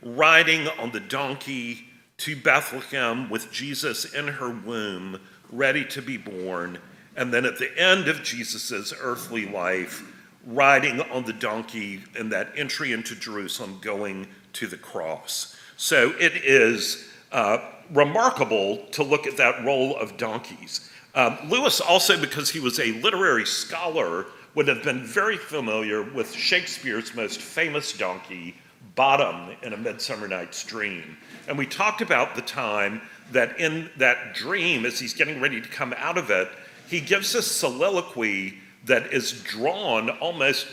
riding 0.00 0.68
on 0.78 0.92
the 0.92 1.00
donkey 1.00 1.89
to 2.20 2.36
Bethlehem 2.36 3.28
with 3.28 3.50
Jesus 3.50 4.14
in 4.14 4.28
her 4.28 4.50
womb, 4.50 5.20
ready 5.50 5.84
to 5.86 6.02
be 6.02 6.16
born. 6.16 6.78
And 7.16 7.32
then 7.32 7.44
at 7.44 7.58
the 7.58 7.76
end 7.78 8.08
of 8.08 8.22
Jesus' 8.22 8.92
earthly 9.00 9.46
life, 9.46 10.02
riding 10.46 11.00
on 11.00 11.24
the 11.24 11.32
donkey 11.32 12.02
in 12.18 12.28
that 12.30 12.52
entry 12.56 12.92
into 12.92 13.14
Jerusalem, 13.14 13.78
going 13.82 14.26
to 14.54 14.66
the 14.66 14.76
cross. 14.76 15.56
So 15.76 16.14
it 16.18 16.32
is 16.36 17.08
uh, 17.32 17.58
remarkable 17.90 18.86
to 18.92 19.02
look 19.02 19.26
at 19.26 19.36
that 19.36 19.64
role 19.64 19.96
of 19.96 20.16
donkeys. 20.16 20.90
Um, 21.14 21.38
Lewis 21.48 21.80
also, 21.80 22.20
because 22.20 22.50
he 22.50 22.60
was 22.60 22.78
a 22.78 22.92
literary 23.00 23.46
scholar, 23.46 24.26
would 24.54 24.68
have 24.68 24.82
been 24.82 25.04
very 25.04 25.36
familiar 25.36 26.02
with 26.02 26.32
Shakespeare's 26.32 27.14
most 27.14 27.40
famous 27.40 27.92
donkey, 27.92 28.56
Bottom, 28.94 29.56
in 29.62 29.72
A 29.72 29.76
Midsummer 29.76 30.28
Night's 30.28 30.64
Dream. 30.64 31.16
And 31.48 31.56
we 31.56 31.66
talked 31.66 32.00
about 32.00 32.34
the 32.34 32.42
time 32.42 33.02
that 33.32 33.58
in 33.58 33.90
that 33.96 34.34
dream, 34.34 34.84
as 34.84 34.98
he's 34.98 35.14
getting 35.14 35.40
ready 35.40 35.60
to 35.60 35.68
come 35.68 35.94
out 35.96 36.18
of 36.18 36.30
it, 36.30 36.48
he 36.88 37.00
gives 37.00 37.34
a 37.34 37.42
soliloquy 37.42 38.58
that 38.86 39.12
is 39.12 39.42
drawn 39.42 40.10
almost 40.10 40.66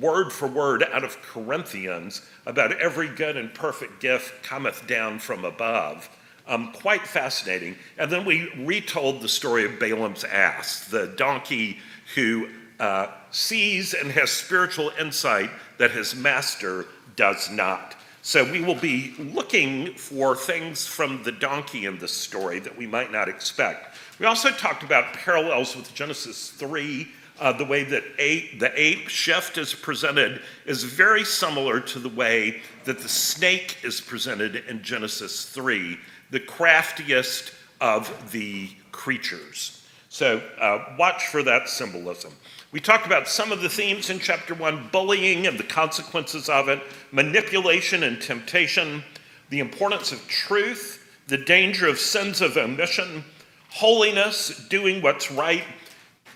word 0.00 0.32
for 0.32 0.48
word 0.48 0.82
out 0.92 1.04
of 1.04 1.20
Corinthians 1.22 2.22
about 2.46 2.72
every 2.80 3.08
good 3.08 3.36
and 3.36 3.52
perfect 3.52 4.00
gift 4.00 4.42
cometh 4.42 4.86
down 4.86 5.18
from 5.18 5.44
above. 5.44 6.08
Um, 6.48 6.72
quite 6.72 7.06
fascinating. 7.06 7.76
And 7.98 8.10
then 8.10 8.24
we 8.24 8.50
retold 8.56 9.20
the 9.20 9.28
story 9.28 9.64
of 9.64 9.78
Balaam's 9.78 10.24
ass, 10.24 10.86
the 10.86 11.06
donkey 11.06 11.78
who 12.14 12.48
uh, 12.80 13.08
sees 13.30 13.94
and 13.94 14.10
has 14.10 14.30
spiritual 14.30 14.90
insight 14.98 15.50
that 15.78 15.90
his 15.92 16.14
master 16.14 16.86
does 17.20 17.50
not. 17.50 17.96
So 18.22 18.50
we 18.50 18.62
will 18.62 18.80
be 18.80 19.12
looking 19.18 19.92
for 19.92 20.34
things 20.34 20.86
from 20.86 21.22
the 21.22 21.32
donkey 21.32 21.84
in 21.84 21.98
this 21.98 22.12
story 22.12 22.58
that 22.60 22.74
we 22.74 22.86
might 22.86 23.12
not 23.12 23.28
expect. 23.28 23.94
We 24.18 24.24
also 24.24 24.50
talked 24.52 24.82
about 24.82 25.12
parallels 25.12 25.76
with 25.76 25.92
Genesis 25.92 26.48
3. 26.52 27.06
Uh, 27.38 27.52
the 27.52 27.66
way 27.66 27.84
that 27.84 28.04
ape, 28.18 28.58
the 28.58 28.72
ape 28.74 29.08
shift 29.08 29.58
is 29.58 29.74
presented 29.74 30.40
is 30.64 30.82
very 30.82 31.22
similar 31.22 31.78
to 31.80 31.98
the 31.98 32.08
way 32.08 32.62
that 32.84 33.00
the 33.00 33.08
snake 33.08 33.76
is 33.82 34.00
presented 34.00 34.56
in 34.66 34.82
Genesis 34.82 35.44
3, 35.44 35.98
the 36.30 36.40
craftiest 36.40 37.52
of 37.82 38.32
the 38.32 38.70
creatures. 38.92 39.86
So 40.08 40.38
uh, 40.58 40.96
watch 40.98 41.26
for 41.26 41.42
that 41.42 41.68
symbolism. 41.68 42.32
We 42.72 42.78
talked 42.78 43.04
about 43.04 43.26
some 43.26 43.50
of 43.50 43.62
the 43.62 43.68
themes 43.68 44.10
in 44.10 44.20
chapter 44.20 44.54
one 44.54 44.88
bullying 44.92 45.48
and 45.48 45.58
the 45.58 45.64
consequences 45.64 46.48
of 46.48 46.68
it, 46.68 46.80
manipulation 47.10 48.04
and 48.04 48.22
temptation, 48.22 49.02
the 49.48 49.58
importance 49.58 50.12
of 50.12 50.24
truth, 50.28 51.04
the 51.26 51.36
danger 51.36 51.88
of 51.88 51.98
sins 51.98 52.40
of 52.40 52.56
omission, 52.56 53.24
holiness, 53.70 54.68
doing 54.68 55.02
what's 55.02 55.32
right, 55.32 55.64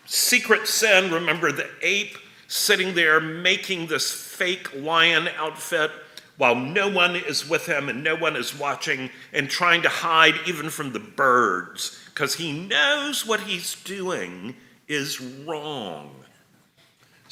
secret 0.07 0.67
sin. 0.67 1.13
Remember 1.13 1.53
the 1.53 1.69
ape 1.83 2.19
sitting 2.49 2.95
there 2.95 3.21
making 3.21 3.87
this 3.87 4.11
fake 4.11 4.75
lion 4.75 5.29
outfit 5.37 5.93
while 6.37 6.57
no 6.57 6.89
one 6.89 7.15
is 7.15 7.49
with 7.49 7.65
him 7.67 7.89
and 7.89 8.03
no 8.03 8.17
one 8.17 8.35
is 8.35 8.59
watching 8.59 9.09
and 9.33 9.49
trying 9.49 9.83
to 9.83 9.89
hide 9.89 10.35
even 10.49 10.69
from 10.69 10.93
the 10.93 10.99
birds 10.99 11.97
because 12.13 12.35
he 12.35 12.53
knows 12.53 13.25
what 13.25 13.41
he's 13.41 13.77
doing 13.85 14.57
is 14.89 15.21
wrong. 15.21 16.24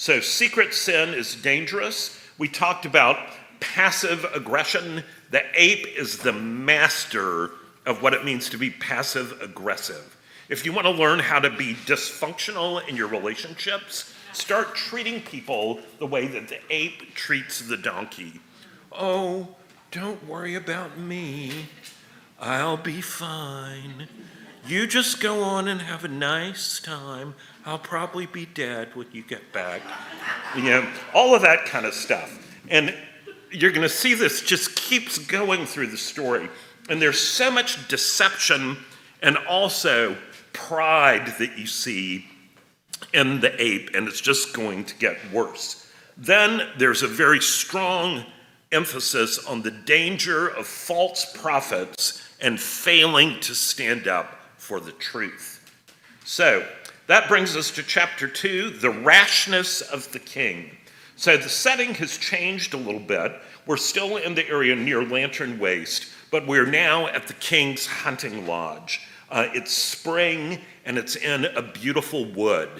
So, 0.02 0.18
secret 0.18 0.74
sin 0.74 1.14
is 1.14 1.36
dangerous. 1.36 2.18
We 2.36 2.48
talked 2.48 2.86
about 2.86 3.20
passive 3.60 4.26
aggression. 4.34 5.04
The 5.30 5.44
ape 5.54 5.86
is 5.96 6.18
the 6.18 6.32
master 6.32 7.52
of 7.86 8.02
what 8.02 8.12
it 8.12 8.24
means 8.24 8.50
to 8.50 8.58
be 8.58 8.68
passive 8.68 9.40
aggressive. 9.40 10.16
If 10.48 10.66
you 10.66 10.72
want 10.72 10.88
to 10.88 10.90
learn 10.92 11.20
how 11.20 11.38
to 11.38 11.50
be 11.50 11.74
dysfunctional 11.86 12.84
in 12.88 12.96
your 12.96 13.06
relationships, 13.06 14.12
start 14.32 14.74
treating 14.74 15.20
people 15.22 15.78
the 16.00 16.06
way 16.08 16.26
that 16.26 16.48
the 16.48 16.58
ape 16.68 17.14
treats 17.14 17.60
the 17.60 17.76
donkey. 17.76 18.40
Oh, 18.90 19.54
don't 19.92 20.26
worry 20.26 20.56
about 20.56 20.98
me. 20.98 21.66
I'll 22.40 22.76
be 22.76 23.00
fine. 23.00 24.08
You 24.66 24.86
just 24.86 25.20
go 25.20 25.42
on 25.42 25.66
and 25.66 25.82
have 25.82 26.04
a 26.04 26.08
nice 26.08 26.78
time. 26.78 27.34
I'll 27.66 27.78
probably 27.78 28.26
be 28.26 28.46
dead 28.46 28.94
when 28.94 29.08
you 29.10 29.22
get 29.22 29.52
back. 29.52 29.82
You 30.56 30.62
know, 30.62 30.88
all 31.12 31.34
of 31.34 31.42
that 31.42 31.66
kind 31.66 31.84
of 31.84 31.94
stuff. 31.94 32.38
And 32.68 32.94
you're 33.50 33.72
going 33.72 33.82
to 33.82 33.88
see 33.88 34.14
this 34.14 34.40
just 34.40 34.76
keeps 34.76 35.18
going 35.18 35.66
through 35.66 35.88
the 35.88 35.96
story. 35.96 36.48
And 36.88 37.02
there's 37.02 37.18
so 37.18 37.50
much 37.50 37.88
deception 37.88 38.76
and 39.20 39.36
also 39.36 40.16
pride 40.52 41.34
that 41.38 41.58
you 41.58 41.66
see 41.66 42.26
in 43.12 43.40
the 43.40 43.60
ape, 43.62 43.90
and 43.94 44.06
it's 44.06 44.20
just 44.20 44.54
going 44.54 44.84
to 44.84 44.94
get 44.96 45.18
worse. 45.32 45.92
Then 46.16 46.68
there's 46.78 47.02
a 47.02 47.08
very 47.08 47.40
strong 47.40 48.24
emphasis 48.70 49.44
on 49.44 49.62
the 49.62 49.70
danger 49.70 50.48
of 50.48 50.66
false 50.66 51.36
prophets 51.36 52.22
and 52.40 52.60
failing 52.60 53.38
to 53.40 53.54
stand 53.54 54.06
up 54.06 54.38
for 54.62 54.78
the 54.78 54.92
truth. 54.92 55.58
So, 56.24 56.64
that 57.08 57.28
brings 57.28 57.56
us 57.56 57.72
to 57.72 57.82
chapter 57.82 58.28
two 58.28 58.70
the 58.70 58.90
rashness 58.90 59.80
of 59.80 60.10
the 60.12 60.20
king. 60.20 60.70
So 61.16 61.36
the 61.36 61.48
setting 61.48 61.94
has 61.94 62.16
changed 62.16 62.72
a 62.72 62.76
little 62.76 63.00
bit. 63.00 63.32
We're 63.66 63.76
still 63.76 64.18
in 64.18 64.36
the 64.36 64.48
area 64.48 64.76
near 64.76 65.04
Lantern 65.04 65.58
Waste, 65.58 66.06
but 66.30 66.46
we're 66.46 66.66
now 66.66 67.08
at 67.08 67.26
the 67.26 67.34
king's 67.34 67.86
hunting 67.86 68.46
lodge. 68.46 69.00
Uh, 69.30 69.48
it's 69.52 69.72
spring 69.72 70.60
and 70.84 70.96
it's 70.96 71.16
in 71.16 71.44
a 71.44 71.62
beautiful 71.62 72.24
wood. 72.24 72.70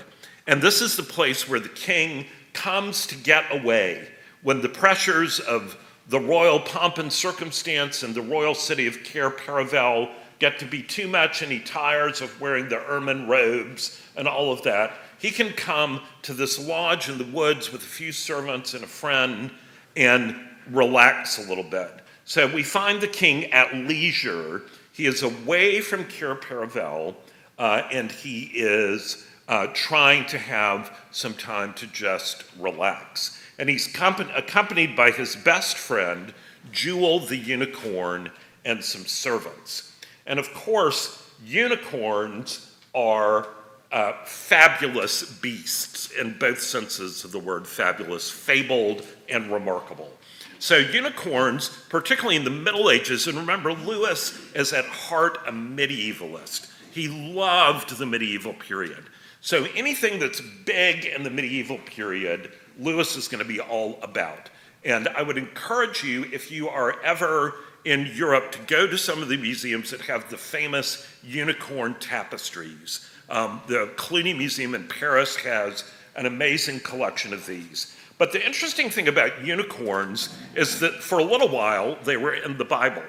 And 0.46 0.62
this 0.62 0.82
is 0.82 0.96
the 0.96 1.02
place 1.02 1.48
where 1.48 1.60
the 1.60 1.68
king 1.68 2.26
comes 2.52 3.08
to 3.08 3.16
get 3.16 3.44
away 3.50 4.06
when 4.42 4.60
the 4.60 4.68
pressures 4.68 5.40
of 5.40 5.76
the 6.08 6.20
royal 6.20 6.60
pomp 6.60 6.98
and 6.98 7.12
circumstance 7.12 8.04
and 8.04 8.14
the 8.14 8.22
royal 8.22 8.54
city 8.54 8.86
of 8.86 9.02
Cair 9.02 9.30
Paravel 9.30 10.10
get 10.42 10.58
to 10.58 10.64
be 10.64 10.82
too 10.82 11.06
much 11.06 11.40
and 11.40 11.52
he 11.52 11.60
tires 11.60 12.20
of 12.20 12.40
wearing 12.40 12.68
the 12.68 12.84
ermine 12.88 13.28
robes 13.28 14.02
and 14.16 14.26
all 14.26 14.52
of 14.52 14.60
that, 14.64 14.92
he 15.20 15.30
can 15.30 15.52
come 15.52 16.00
to 16.20 16.34
this 16.34 16.58
lodge 16.58 17.08
in 17.08 17.16
the 17.16 17.24
woods 17.26 17.70
with 17.70 17.80
a 17.80 17.86
few 17.86 18.10
servants 18.10 18.74
and 18.74 18.82
a 18.82 18.88
friend 18.88 19.52
and 19.96 20.34
relax 20.68 21.38
a 21.38 21.48
little 21.48 21.62
bit. 21.62 21.92
So 22.24 22.52
we 22.52 22.64
find 22.64 23.00
the 23.00 23.06
king 23.06 23.52
at 23.52 23.72
leisure. 23.72 24.62
He 24.90 25.06
is 25.06 25.22
away 25.22 25.80
from 25.80 26.06
Cair 26.06 26.34
Paravel 26.34 27.14
uh, 27.56 27.82
and 27.92 28.10
he 28.10 28.50
is 28.52 29.24
uh, 29.46 29.68
trying 29.74 30.26
to 30.26 30.38
have 30.38 30.98
some 31.12 31.34
time 31.34 31.72
to 31.74 31.86
just 31.86 32.42
relax. 32.58 33.40
And 33.60 33.68
he's 33.68 33.86
accompanied 33.94 34.96
by 34.96 35.12
his 35.12 35.36
best 35.36 35.78
friend, 35.78 36.34
Jewel 36.72 37.20
the 37.20 37.36
unicorn, 37.36 38.32
and 38.64 38.82
some 38.82 39.06
servants. 39.06 39.91
And 40.26 40.38
of 40.38 40.52
course, 40.54 41.30
unicorns 41.44 42.74
are 42.94 43.48
uh, 43.90 44.12
fabulous 44.24 45.22
beasts 45.40 46.10
in 46.12 46.36
both 46.38 46.60
senses 46.60 47.24
of 47.24 47.32
the 47.32 47.38
word 47.38 47.66
fabulous, 47.66 48.30
fabled, 48.30 49.06
and 49.28 49.52
remarkable. 49.52 50.10
So, 50.58 50.76
unicorns, 50.76 51.70
particularly 51.88 52.36
in 52.36 52.44
the 52.44 52.50
Middle 52.50 52.88
Ages, 52.88 53.26
and 53.26 53.36
remember, 53.36 53.72
Lewis 53.72 54.38
is 54.54 54.72
at 54.72 54.84
heart 54.84 55.38
a 55.46 55.50
medievalist. 55.50 56.70
He 56.92 57.08
loved 57.08 57.98
the 57.98 58.06
medieval 58.06 58.54
period. 58.54 59.04
So, 59.40 59.66
anything 59.74 60.20
that's 60.20 60.40
big 60.64 61.04
in 61.04 61.24
the 61.24 61.30
medieval 61.30 61.78
period, 61.78 62.52
Lewis 62.78 63.16
is 63.16 63.26
going 63.26 63.42
to 63.42 63.48
be 63.48 63.60
all 63.60 63.98
about. 64.02 64.50
And 64.84 65.08
I 65.08 65.22
would 65.22 65.36
encourage 65.36 66.04
you, 66.04 66.24
if 66.32 66.50
you 66.50 66.68
are 66.68 67.00
ever 67.02 67.54
in 67.84 68.10
Europe 68.14 68.52
to 68.52 68.58
go 68.60 68.86
to 68.86 68.96
some 68.96 69.22
of 69.22 69.28
the 69.28 69.36
museums 69.36 69.90
that 69.90 70.02
have 70.02 70.30
the 70.30 70.36
famous 70.36 71.06
unicorn 71.22 71.94
tapestries. 71.98 73.08
Um, 73.28 73.60
the 73.66 73.90
Cluny 73.96 74.34
Museum 74.34 74.74
in 74.74 74.86
Paris 74.88 75.36
has 75.36 75.84
an 76.16 76.26
amazing 76.26 76.80
collection 76.80 77.32
of 77.32 77.46
these. 77.46 77.96
But 78.18 78.32
the 78.32 78.44
interesting 78.44 78.90
thing 78.90 79.08
about 79.08 79.44
unicorns 79.44 80.36
is 80.54 80.78
that 80.80 81.02
for 81.02 81.18
a 81.18 81.24
little 81.24 81.48
while 81.48 81.98
they 82.04 82.16
were 82.16 82.34
in 82.34 82.56
the 82.56 82.64
Bible. 82.64 83.02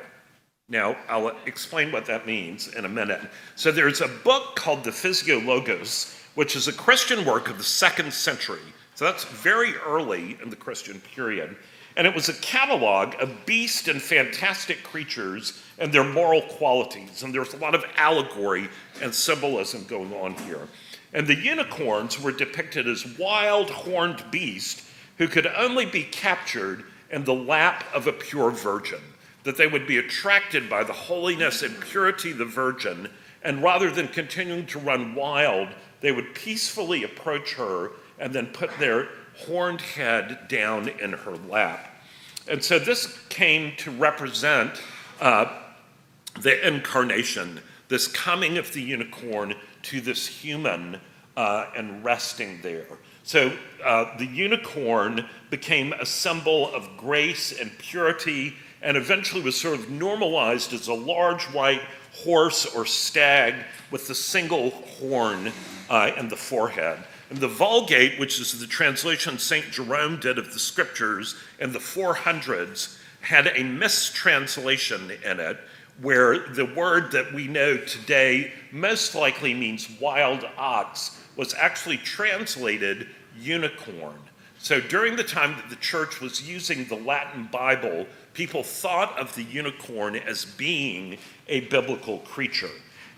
Now, 0.69 0.95
I'll 1.09 1.35
explain 1.45 1.91
what 1.91 2.05
that 2.05 2.25
means 2.25 2.69
in 2.69 2.85
a 2.85 2.89
minute. 2.89 3.21
So, 3.55 3.71
there's 3.71 4.01
a 4.01 4.07
book 4.07 4.55
called 4.55 4.83
the 4.83 4.91
Physiologos, 4.91 6.17
which 6.35 6.55
is 6.55 6.67
a 6.67 6.73
Christian 6.73 7.25
work 7.25 7.49
of 7.49 7.57
the 7.57 7.63
second 7.63 8.13
century. 8.13 8.72
So, 8.95 9.05
that's 9.05 9.25
very 9.25 9.75
early 9.77 10.37
in 10.41 10.49
the 10.49 10.55
Christian 10.55 11.01
period. 11.01 11.55
And 11.95 12.07
it 12.07 12.15
was 12.15 12.29
a 12.29 12.33
catalog 12.33 13.15
of 13.21 13.45
beast 13.45 13.87
and 13.87 14.01
fantastic 14.01 14.83
creatures 14.83 15.61
and 15.77 15.91
their 15.91 16.03
moral 16.03 16.41
qualities. 16.41 17.23
And 17.23 17.33
there's 17.33 17.53
a 17.53 17.57
lot 17.57 17.75
of 17.75 17.85
allegory 17.97 18.69
and 19.01 19.13
symbolism 19.13 19.85
going 19.85 20.13
on 20.13 20.33
here. 20.45 20.67
And 21.13 21.27
the 21.27 21.35
unicorns 21.35 22.19
were 22.19 22.31
depicted 22.31 22.87
as 22.87 23.17
wild 23.17 23.69
horned 23.69 24.23
beasts 24.31 24.89
who 25.17 25.27
could 25.27 25.45
only 25.47 25.85
be 25.85 26.03
captured 26.03 26.83
in 27.11 27.23
the 27.23 27.33
lap 27.33 27.85
of 27.93 28.07
a 28.07 28.13
pure 28.13 28.49
virgin, 28.49 29.01
that 29.43 29.57
they 29.57 29.67
would 29.67 29.85
be 29.85 29.99
attracted 29.99 30.67
by 30.67 30.83
the 30.83 30.93
holiness 30.93 31.61
and 31.61 31.79
purity 31.79 32.31
of 32.31 32.39
the 32.39 32.45
virgin, 32.45 33.07
and 33.43 33.61
rather 33.61 33.91
than 33.91 34.07
continuing 34.07 34.65
to 34.65 34.79
run 34.79 35.13
wild, 35.13 35.69
they 36.01 36.11
would 36.11 36.33
peacefully 36.33 37.03
approach 37.03 37.53
her 37.53 37.91
and 38.19 38.33
then 38.33 38.47
put 38.47 38.69
their 38.79 39.09
horned 39.35 39.81
head 39.81 40.47
down 40.47 40.87
in 40.87 41.13
her 41.13 41.35
lap. 41.49 41.89
And 42.47 42.63
so 42.63 42.77
this 42.77 43.17
came 43.29 43.75
to 43.77 43.91
represent 43.91 44.81
uh, 45.21 45.59
the 46.41 46.67
incarnation, 46.67 47.61
this 47.87 48.07
coming 48.07 48.57
of 48.57 48.73
the 48.73 48.81
unicorn 48.81 49.55
to 49.83 50.01
this 50.01 50.27
human 50.27 50.99
uh, 51.37 51.67
and 51.75 52.03
resting 52.03 52.59
there. 52.61 52.85
So 53.23 53.53
uh, 53.83 54.17
the 54.17 54.25
unicorn 54.25 55.27
became 55.49 55.93
a 55.93 56.05
symbol 56.05 56.73
of 56.73 56.97
grace 56.97 57.57
and 57.57 57.71
purity 57.77 58.55
and 58.81 58.97
eventually 58.97 59.41
was 59.41 59.59
sort 59.59 59.79
of 59.79 59.89
normalized 59.89 60.73
as 60.73 60.89
a 60.89 60.93
large 60.93 61.43
white 61.45 61.81
horse 62.11 62.65
or 62.65 62.85
stag 62.85 63.55
with 63.91 64.07
the 64.07 64.15
single 64.15 64.71
horn 64.71 65.51
uh, 65.89 66.11
in 66.17 66.27
the 66.27 66.35
forehead. 66.35 66.99
And 67.33 67.41
the 67.41 67.47
Vulgate, 67.47 68.19
which 68.19 68.39
is 68.39 68.59
the 68.59 68.67
translation 68.67 69.39
St. 69.39 69.71
Jerome 69.71 70.19
did 70.19 70.37
of 70.37 70.53
the 70.53 70.59
scriptures 70.59 71.35
in 71.57 71.73
the 71.73 71.79
400s, 71.79 72.99
had 73.21 73.47
a 73.47 73.63
mistranslation 73.63 75.09
in 75.09 75.39
it 75.39 75.57
where 75.99 76.47
the 76.49 76.65
word 76.75 77.11
that 77.13 77.33
we 77.33 77.47
know 77.47 77.75
today 77.75 78.53
most 78.71 79.15
likely 79.15 79.51
means 79.55 79.89
wild 79.99 80.47
ox 80.57 81.19
was 81.35 81.55
actually 81.55 81.97
translated 81.97 83.07
unicorn. 83.39 84.19
So 84.59 84.79
during 84.79 85.15
the 85.15 85.23
time 85.23 85.55
that 85.55 85.71
the 85.71 85.75
church 85.77 86.21
was 86.21 86.47
using 86.47 86.85
the 86.85 86.97
Latin 86.97 87.49
Bible, 87.51 88.05
people 88.35 88.61
thought 88.61 89.17
of 89.17 89.33
the 89.33 89.43
unicorn 89.43 90.17
as 90.17 90.45
being 90.45 91.17
a 91.47 91.61
biblical 91.61 92.19
creature. 92.19 92.69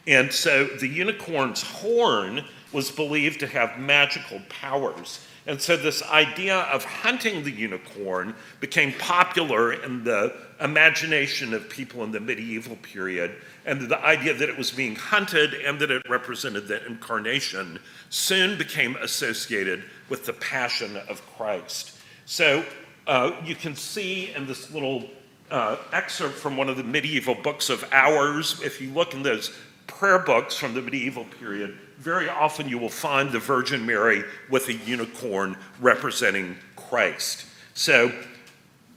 And 0.08 0.32
so 0.32 0.68
the 0.68 0.88
unicorn's 0.88 1.64
horn 1.64 2.46
was 2.76 2.92
believed 2.92 3.40
to 3.40 3.48
have 3.48 3.80
magical 3.80 4.42
powers. 4.50 5.26
And 5.48 5.62
so 5.62 5.78
this 5.78 6.04
idea 6.04 6.58
of 6.58 6.84
hunting 6.84 7.44
the 7.44 7.52
unicorn 7.52 8.36
became 8.60 8.92
popular 8.94 9.72
in 9.72 10.04
the 10.04 10.36
imagination 10.60 11.54
of 11.54 11.70
people 11.70 12.04
in 12.04 12.12
the 12.12 12.20
medieval 12.20 12.76
period. 12.78 13.32
And 13.66 13.82
the 13.82 14.04
idea 14.04 14.34
that 14.34 14.50
it 14.50 14.58
was 14.58 14.72
being 14.72 14.96
hunted 14.96 15.54
and 15.54 15.80
that 15.80 15.90
it 15.90 16.04
represented 16.10 16.68
the 16.68 16.86
incarnation 16.86 17.80
soon 18.10 18.58
became 18.58 18.98
associated 18.98 19.86
with 20.10 20.26
the 20.26 20.34
passion 20.34 20.98
of 21.08 21.26
Christ. 21.38 21.98
So 22.26 22.66
uh, 23.08 23.32
you 23.46 23.56
can 23.56 23.76
see 23.76 24.34
in 24.36 24.48
this 24.48 24.70
little 24.72 25.06
uh, 25.50 25.78
excerpt 25.94 26.36
from 26.36 26.58
one 26.58 26.68
of 26.68 26.76
the 26.76 26.84
medieval 26.84 27.36
books 27.36 27.70
of 27.70 27.88
hours, 27.94 28.62
if 28.62 28.82
you 28.82 28.90
look 28.90 29.14
in 29.14 29.24
those 29.24 29.56
prayer 29.88 30.20
books 30.20 30.58
from 30.58 30.74
the 30.74 30.82
medieval 30.82 31.24
period, 31.40 31.78
very 31.98 32.30
often 32.30 32.70
you 32.70 32.78
will 32.78 32.90
find 32.90 33.32
the 33.32 33.40
Virgin 33.40 33.86
Mary 33.86 34.24
with 34.50 34.68
a 34.68 34.74
unicorn 34.74 35.58
representing 35.80 36.58
Christ. 36.76 37.46
So, 37.74 38.12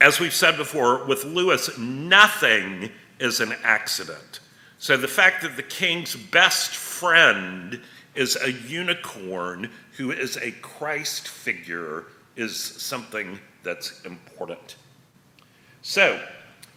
as 0.01 0.19
we've 0.19 0.33
said 0.33 0.57
before, 0.57 1.05
with 1.05 1.25
Lewis, 1.25 1.77
nothing 1.77 2.89
is 3.19 3.39
an 3.39 3.53
accident. 3.63 4.39
So, 4.77 4.95
the 4.95 5.07
fact 5.07 5.41
that 5.41 5.57
the 5.57 5.63
king's 5.63 6.15
best 6.15 6.75
friend 6.75 7.81
is 8.15 8.37
a 8.41 8.51
unicorn 8.51 9.69
who 9.97 10.11
is 10.11 10.37
a 10.37 10.51
Christ 10.51 11.27
figure 11.27 12.05
is 12.35 12.55
something 12.55 13.39
that's 13.63 14.01
important. 14.05 14.77
So, 15.81 16.21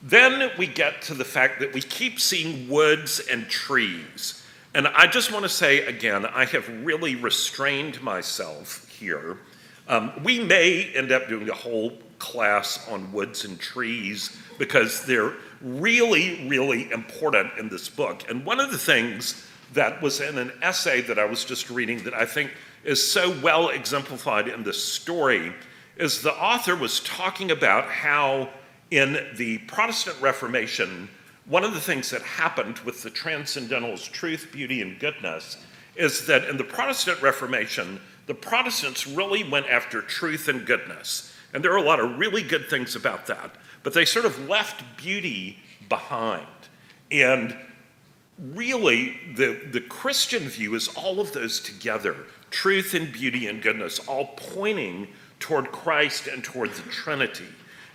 then 0.02 0.50
we 0.58 0.66
get 0.66 1.02
to 1.02 1.14
the 1.14 1.24
fact 1.24 1.60
that 1.60 1.72
we 1.72 1.80
keep 1.80 2.18
seeing 2.18 2.68
woods 2.68 3.20
and 3.30 3.48
trees. 3.48 4.41
And 4.74 4.88
I 4.88 5.06
just 5.06 5.30
want 5.30 5.44
to 5.44 5.50
say 5.50 5.84
again, 5.84 6.24
I 6.24 6.46
have 6.46 6.66
really 6.84 7.14
restrained 7.14 8.00
myself 8.02 8.88
here. 8.88 9.38
Um, 9.86 10.12
we 10.24 10.40
may 10.40 10.84
end 10.94 11.12
up 11.12 11.28
doing 11.28 11.50
a 11.50 11.54
whole 11.54 11.98
class 12.18 12.88
on 12.88 13.12
woods 13.12 13.44
and 13.44 13.58
trees 13.60 14.36
because 14.58 15.04
they're 15.04 15.34
really, 15.60 16.48
really 16.48 16.90
important 16.90 17.50
in 17.58 17.68
this 17.68 17.88
book. 17.88 18.22
And 18.30 18.46
one 18.46 18.60
of 18.60 18.70
the 18.70 18.78
things 18.78 19.46
that 19.74 20.00
was 20.00 20.20
in 20.20 20.38
an 20.38 20.52
essay 20.62 21.00
that 21.02 21.18
I 21.18 21.24
was 21.24 21.44
just 21.44 21.68
reading 21.68 22.04
that 22.04 22.14
I 22.14 22.24
think 22.24 22.52
is 22.84 23.12
so 23.12 23.36
well 23.40 23.68
exemplified 23.68 24.48
in 24.48 24.62
this 24.62 24.82
story 24.82 25.52
is 25.96 26.22
the 26.22 26.32
author 26.32 26.74
was 26.74 27.00
talking 27.00 27.50
about 27.50 27.86
how 27.86 28.48
in 28.90 29.18
the 29.36 29.58
Protestant 29.58 30.20
Reformation, 30.20 31.08
one 31.52 31.64
of 31.64 31.74
the 31.74 31.80
things 31.80 32.08
that 32.08 32.22
happened 32.22 32.78
with 32.78 33.02
the 33.02 33.10
transcendentals, 33.10 34.10
truth, 34.10 34.48
beauty, 34.50 34.80
and 34.80 34.98
goodness, 34.98 35.58
is 35.94 36.24
that 36.24 36.48
in 36.48 36.56
the 36.56 36.64
Protestant 36.64 37.20
Reformation, 37.20 38.00
the 38.24 38.32
Protestants 38.32 39.06
really 39.06 39.44
went 39.44 39.66
after 39.68 40.00
truth 40.00 40.48
and 40.48 40.64
goodness. 40.64 41.30
And 41.52 41.62
there 41.62 41.74
are 41.74 41.76
a 41.76 41.82
lot 41.82 42.00
of 42.00 42.18
really 42.18 42.42
good 42.42 42.70
things 42.70 42.96
about 42.96 43.26
that. 43.26 43.54
But 43.82 43.92
they 43.92 44.06
sort 44.06 44.24
of 44.24 44.48
left 44.48 44.82
beauty 44.96 45.58
behind. 45.90 46.46
And 47.10 47.54
really, 48.38 49.20
the, 49.36 49.60
the 49.70 49.82
Christian 49.82 50.44
view 50.44 50.74
is 50.74 50.88
all 50.88 51.20
of 51.20 51.32
those 51.32 51.60
together 51.60 52.16
truth 52.50 52.94
and 52.94 53.12
beauty 53.12 53.46
and 53.46 53.60
goodness, 53.60 53.98
all 54.08 54.28
pointing 54.36 55.06
toward 55.38 55.70
Christ 55.70 56.28
and 56.28 56.42
toward 56.42 56.70
the 56.70 56.88
Trinity. 56.88 57.44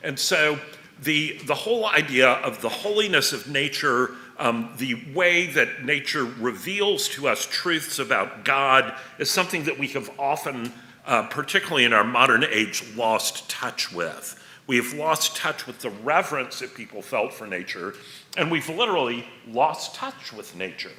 And 0.03 0.19
so 0.19 0.59
the, 1.01 1.37
the 1.45 1.55
whole 1.55 1.85
idea 1.85 2.29
of 2.29 2.61
the 2.61 2.69
holiness 2.69 3.33
of 3.33 3.47
nature, 3.47 4.11
um, 4.39 4.73
the 4.77 4.95
way 5.13 5.47
that 5.47 5.85
nature 5.85 6.23
reveals 6.23 7.07
to 7.09 7.27
us 7.27 7.45
truths 7.45 7.99
about 7.99 8.43
God, 8.43 8.93
is 9.19 9.29
something 9.29 9.63
that 9.65 9.77
we 9.77 9.87
have 9.89 10.09
often, 10.19 10.71
uh, 11.05 11.23
particularly 11.27 11.85
in 11.85 11.93
our 11.93 12.03
modern 12.03 12.43
age, 12.43 12.83
lost 12.95 13.49
touch 13.49 13.91
with. 13.91 14.43
We 14.65 14.75
have 14.77 14.93
lost 14.93 15.37
touch 15.37 15.65
with 15.65 15.79
the 15.79 15.89
reverence 15.89 16.59
that 16.59 16.73
people 16.73 17.01
felt 17.01 17.33
for 17.33 17.47
nature, 17.47 17.93
and 18.35 18.51
we've 18.51 18.69
literally 18.69 19.25
lost 19.47 19.95
touch 19.95 20.33
with 20.33 20.55
nature. 20.55 20.91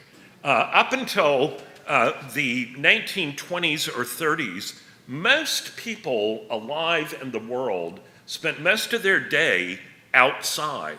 Uh, 0.43 0.71
up 0.73 0.93
until 0.93 1.59
uh, 1.87 2.13
the 2.33 2.67
1920s 2.75 3.89
or 3.89 4.05
30s, 4.05 4.81
most 5.07 5.77
people 5.77 6.47
alive 6.51 7.19
in 7.21 7.31
the 7.31 7.39
world 7.39 8.01
spent 8.29 8.61
most 8.61 8.93
of 8.93 9.03
their 9.03 9.19
day 9.19 9.81
outside, 10.13 10.99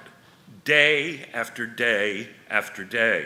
day 0.66 1.28
after 1.32 1.68
day 1.68 2.28
after 2.50 2.84
day. 2.84 3.24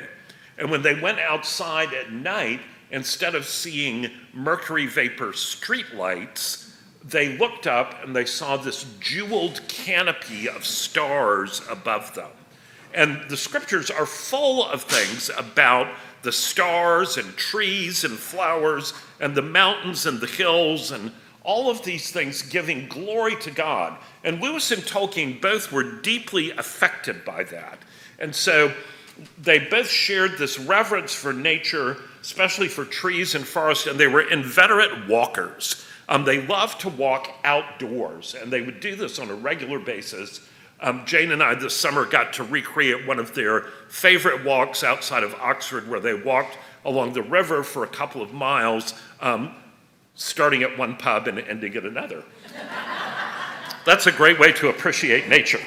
And 0.57 0.69
when 0.69 0.81
they 0.81 0.99
went 0.99 1.19
outside 1.19 1.93
at 1.93 2.11
night, 2.11 2.59
instead 2.91 3.33
of 3.33 3.45
seeing 3.45 4.11
mercury 4.33 4.87
vapor 4.87 5.27
streetlights, 5.27 6.69
they 7.01 7.37
looked 7.37 7.65
up 7.65 8.03
and 8.03 8.13
they 8.13 8.25
saw 8.25 8.57
this 8.57 8.85
jeweled 8.99 9.65
canopy 9.69 10.49
of 10.49 10.65
stars 10.65 11.61
above 11.69 12.13
them. 12.13 12.29
And 12.93 13.21
the 13.29 13.37
scriptures 13.37 13.89
are 13.89 14.05
full 14.05 14.67
of 14.67 14.83
things 14.83 15.31
about 15.37 15.87
the 16.23 16.33
stars 16.33 17.15
and 17.15 17.37
trees 17.37 18.03
and 18.03 18.17
flowers 18.17 18.93
and 19.21 19.33
the 19.33 19.41
mountains 19.41 20.05
and 20.05 20.19
the 20.19 20.27
hills 20.27 20.91
and 20.91 21.13
all 21.43 21.69
of 21.69 21.83
these 21.83 22.11
things 22.11 22.41
giving 22.41 22.87
glory 22.87 23.35
to 23.37 23.51
God. 23.51 23.97
And 24.23 24.41
Lewis 24.41 24.71
and 24.71 24.81
Tolkien 24.81 25.41
both 25.41 25.71
were 25.71 25.83
deeply 25.83 26.51
affected 26.51 27.25
by 27.25 27.43
that. 27.45 27.79
And 28.19 28.33
so 28.33 28.73
they 29.37 29.59
both 29.59 29.89
shared 29.89 30.37
this 30.37 30.57
reverence 30.57 31.13
for 31.13 31.33
nature, 31.33 31.97
especially 32.21 32.67
for 32.67 32.85
trees 32.85 33.35
and 33.35 33.45
forests, 33.45 33.87
and 33.87 33.99
they 33.99 34.07
were 34.07 34.21
inveterate 34.21 35.07
walkers. 35.07 35.85
Um, 36.09 36.25
they 36.25 36.45
loved 36.45 36.81
to 36.81 36.89
walk 36.89 37.29
outdoors, 37.43 38.35
and 38.35 38.51
they 38.51 38.61
would 38.61 38.79
do 38.79 38.95
this 38.95 39.19
on 39.19 39.29
a 39.29 39.35
regular 39.35 39.79
basis. 39.79 40.47
Um, 40.81 41.05
Jane 41.05 41.31
and 41.31 41.41
I 41.41 41.55
this 41.55 41.75
summer 41.75 42.05
got 42.05 42.33
to 42.33 42.43
recreate 42.43 43.07
one 43.07 43.19
of 43.19 43.33
their 43.35 43.61
favorite 43.87 44.43
walks 44.43 44.83
outside 44.83 45.23
of 45.23 45.33
Oxford, 45.35 45.89
where 45.89 45.99
they 45.99 46.13
walked 46.13 46.57
along 46.83 47.13
the 47.13 47.21
river 47.21 47.63
for 47.63 47.83
a 47.83 47.87
couple 47.87 48.21
of 48.21 48.33
miles. 48.33 48.93
Um, 49.21 49.55
starting 50.15 50.63
at 50.63 50.77
one 50.77 50.95
pub 50.95 51.27
and 51.27 51.39
ending 51.39 51.75
at 51.75 51.85
another. 51.85 52.23
That's 53.85 54.07
a 54.07 54.11
great 54.11 54.39
way 54.39 54.51
to 54.53 54.69
appreciate 54.69 55.27
nature. 55.27 55.59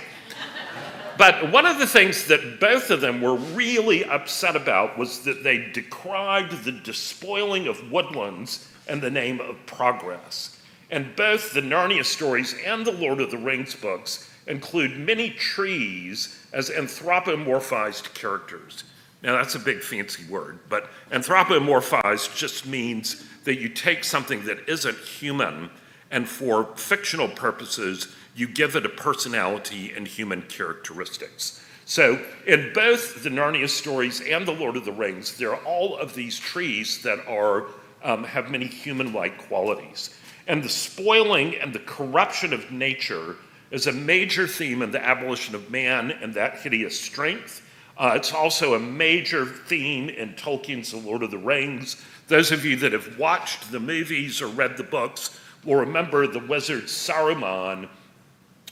But 1.18 1.50
one 1.50 1.64
of 1.64 1.78
the 1.78 1.86
things 1.86 2.26
that 2.26 2.60
both 2.60 2.90
of 2.90 3.00
them 3.00 3.22
were 3.22 3.36
really 3.36 4.04
upset 4.04 4.54
about 4.54 4.98
was 4.98 5.20
that 5.20 5.42
they 5.42 5.70
decried 5.72 6.50
the 6.50 6.72
despoiling 6.72 7.66
of 7.66 7.90
woodlands 7.90 8.68
in 8.88 9.00
the 9.00 9.10
name 9.10 9.40
of 9.40 9.64
progress. 9.66 10.60
And 10.90 11.16
both 11.16 11.52
the 11.52 11.62
Narnia 11.62 12.04
stories 12.04 12.54
and 12.64 12.86
the 12.86 12.92
Lord 12.92 13.20
of 13.20 13.30
the 13.30 13.38
Rings 13.38 13.74
books 13.74 14.30
include 14.46 14.98
many 14.98 15.30
trees 15.30 16.38
as 16.52 16.70
anthropomorphized 16.70 18.14
characters. 18.14 18.84
Now, 19.22 19.36
that's 19.36 19.54
a 19.54 19.58
big 19.58 19.82
fancy 19.82 20.24
word, 20.30 20.58
but 20.68 20.88
anthropomorphized 21.10 22.36
just 22.36 22.66
means 22.66 23.24
that 23.46 23.60
you 23.60 23.68
take 23.68 24.04
something 24.04 24.44
that 24.44 24.68
isn't 24.68 24.98
human 24.98 25.70
and 26.10 26.28
for 26.28 26.76
fictional 26.76 27.28
purposes, 27.28 28.14
you 28.34 28.46
give 28.46 28.76
it 28.76 28.84
a 28.84 28.88
personality 28.88 29.92
and 29.96 30.06
human 30.06 30.42
characteristics. 30.42 31.64
So, 31.84 32.20
in 32.46 32.72
both 32.74 33.22
the 33.22 33.30
Narnia 33.30 33.68
stories 33.68 34.20
and 34.20 34.46
the 34.46 34.52
Lord 34.52 34.76
of 34.76 34.84
the 34.84 34.92
Rings, 34.92 35.36
there 35.36 35.54
are 35.54 35.64
all 35.64 35.96
of 35.96 36.14
these 36.14 36.38
trees 36.38 37.00
that 37.02 37.24
are, 37.28 37.66
um, 38.02 38.24
have 38.24 38.50
many 38.50 38.66
human 38.66 39.12
like 39.12 39.38
qualities. 39.46 40.10
And 40.48 40.62
the 40.62 40.68
spoiling 40.68 41.54
and 41.54 41.72
the 41.72 41.78
corruption 41.80 42.52
of 42.52 42.72
nature 42.72 43.36
is 43.70 43.86
a 43.86 43.92
major 43.92 44.48
theme 44.48 44.82
in 44.82 44.90
the 44.90 45.04
abolition 45.04 45.54
of 45.54 45.70
man 45.70 46.10
and 46.10 46.34
that 46.34 46.58
hideous 46.58 46.98
strength. 46.98 47.62
Uh, 47.96 48.14
it's 48.16 48.32
also 48.32 48.74
a 48.74 48.80
major 48.80 49.46
theme 49.46 50.08
in 50.08 50.34
Tolkien's 50.34 50.90
The 50.90 50.98
Lord 50.98 51.22
of 51.22 51.30
the 51.30 51.38
Rings. 51.38 52.04
Those 52.28 52.50
of 52.50 52.64
you 52.64 52.76
that 52.76 52.92
have 52.92 53.18
watched 53.18 53.70
the 53.70 53.78
movies 53.78 54.42
or 54.42 54.48
read 54.48 54.76
the 54.76 54.82
books 54.82 55.38
will 55.64 55.76
remember 55.76 56.26
the 56.26 56.40
wizard 56.40 56.84
Saruman, 56.84 57.88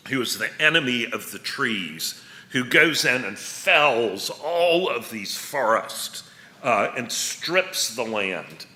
who 0.08 0.20
is 0.20 0.38
the 0.38 0.50
enemy 0.60 1.06
of 1.06 1.30
the 1.30 1.38
trees, 1.38 2.20
who 2.50 2.64
goes 2.64 3.04
in 3.04 3.24
and 3.24 3.38
fells 3.38 4.30
all 4.42 4.88
of 4.88 5.10
these 5.10 5.36
forests 5.36 6.28
uh, 6.62 6.92
and 6.96 7.10
strips 7.10 7.94
the 7.94 8.04
land. 8.04 8.66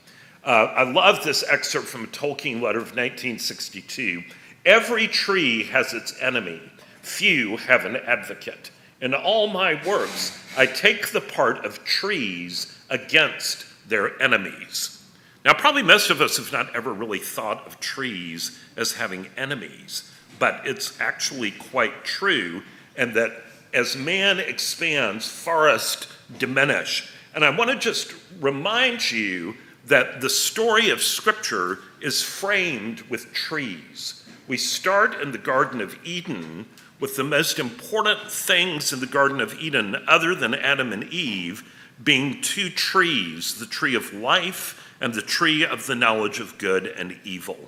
Uh, 0.45 0.73
I 0.75 0.83
love 0.85 1.25
this 1.25 1.45
excerpt 1.49 1.87
from 1.87 2.05
a 2.05 2.09
Tolkien 2.09 2.61
letter 2.61 2.79
of 2.79 2.95
1962. 2.95 4.23
Every 4.65 5.09
tree 5.09 5.65
has 5.65 5.93
its 5.93 6.15
enemy, 6.21 6.61
few 7.03 7.57
have 7.57 7.85
an 7.85 7.97
advocate. 7.97 8.71
In 9.01 9.15
all 9.15 9.49
my 9.49 9.81
works, 9.87 10.39
I 10.57 10.67
take 10.67 11.09
the 11.09 11.21
part 11.21 11.65
of 11.65 11.85
trees 11.85 12.79
against 12.91 13.65
their 13.89 14.21
enemies. 14.23 15.03
Now, 15.45 15.55
probably 15.55 15.83
most 15.83 16.11
of 16.11 16.21
us 16.21 16.37
have 16.37 16.53
not 16.53 16.75
ever 16.75 16.93
really 16.93 17.19
thought 17.19 17.67
of 17.67 17.81
trees 17.81 18.59
as 18.77 18.93
having 18.93 19.29
enemies, 19.37 20.11
but 20.39 20.61
it's 20.65 21.01
actually 21.01 21.53
quite 21.53 22.05
true, 22.05 22.63
and 22.97 23.15
that 23.15 23.33
as 23.73 23.97
man 23.97 24.39
expands, 24.39 25.29
forests 25.29 26.07
diminish. 26.39 27.11
And 27.35 27.45
I 27.45 27.51
want 27.51 27.71
to 27.71 27.77
just 27.77 28.15
remind 28.41 29.11
you 29.11 29.55
that 29.87 30.21
the 30.21 30.31
story 30.31 30.91
of 30.91 31.03
Scripture 31.03 31.79
is 32.01 32.23
framed 32.23 33.03
with 33.03 33.33
trees. 33.33 34.25
We 34.47 34.57
start 34.57 35.21
in 35.21 35.33
the 35.33 35.39
Garden 35.39 35.81
of 35.81 35.99
Eden 36.05 36.67
with 37.01 37.17
the 37.17 37.25
most 37.25 37.59
important 37.59 38.31
things 38.31 38.93
in 38.93 39.01
the 39.01 39.07
Garden 39.07 39.41
of 39.41 39.59
Eden, 39.61 39.97
other 40.09 40.35
than 40.35 40.55
Adam 40.55 40.93
and 40.93 41.05
Eve, 41.05 41.63
being 42.03 42.41
two 42.41 42.71
trees 42.71 43.59
the 43.59 43.67
tree 43.67 43.95
of 43.95 44.13
life 44.13 44.95
and 45.01 45.15
the 45.15 45.23
tree 45.23 45.65
of 45.65 45.87
the 45.87 45.95
knowledge 45.95 46.41
of 46.41 46.59
good 46.59 46.87
and 46.87 47.19
evil. 47.25 47.59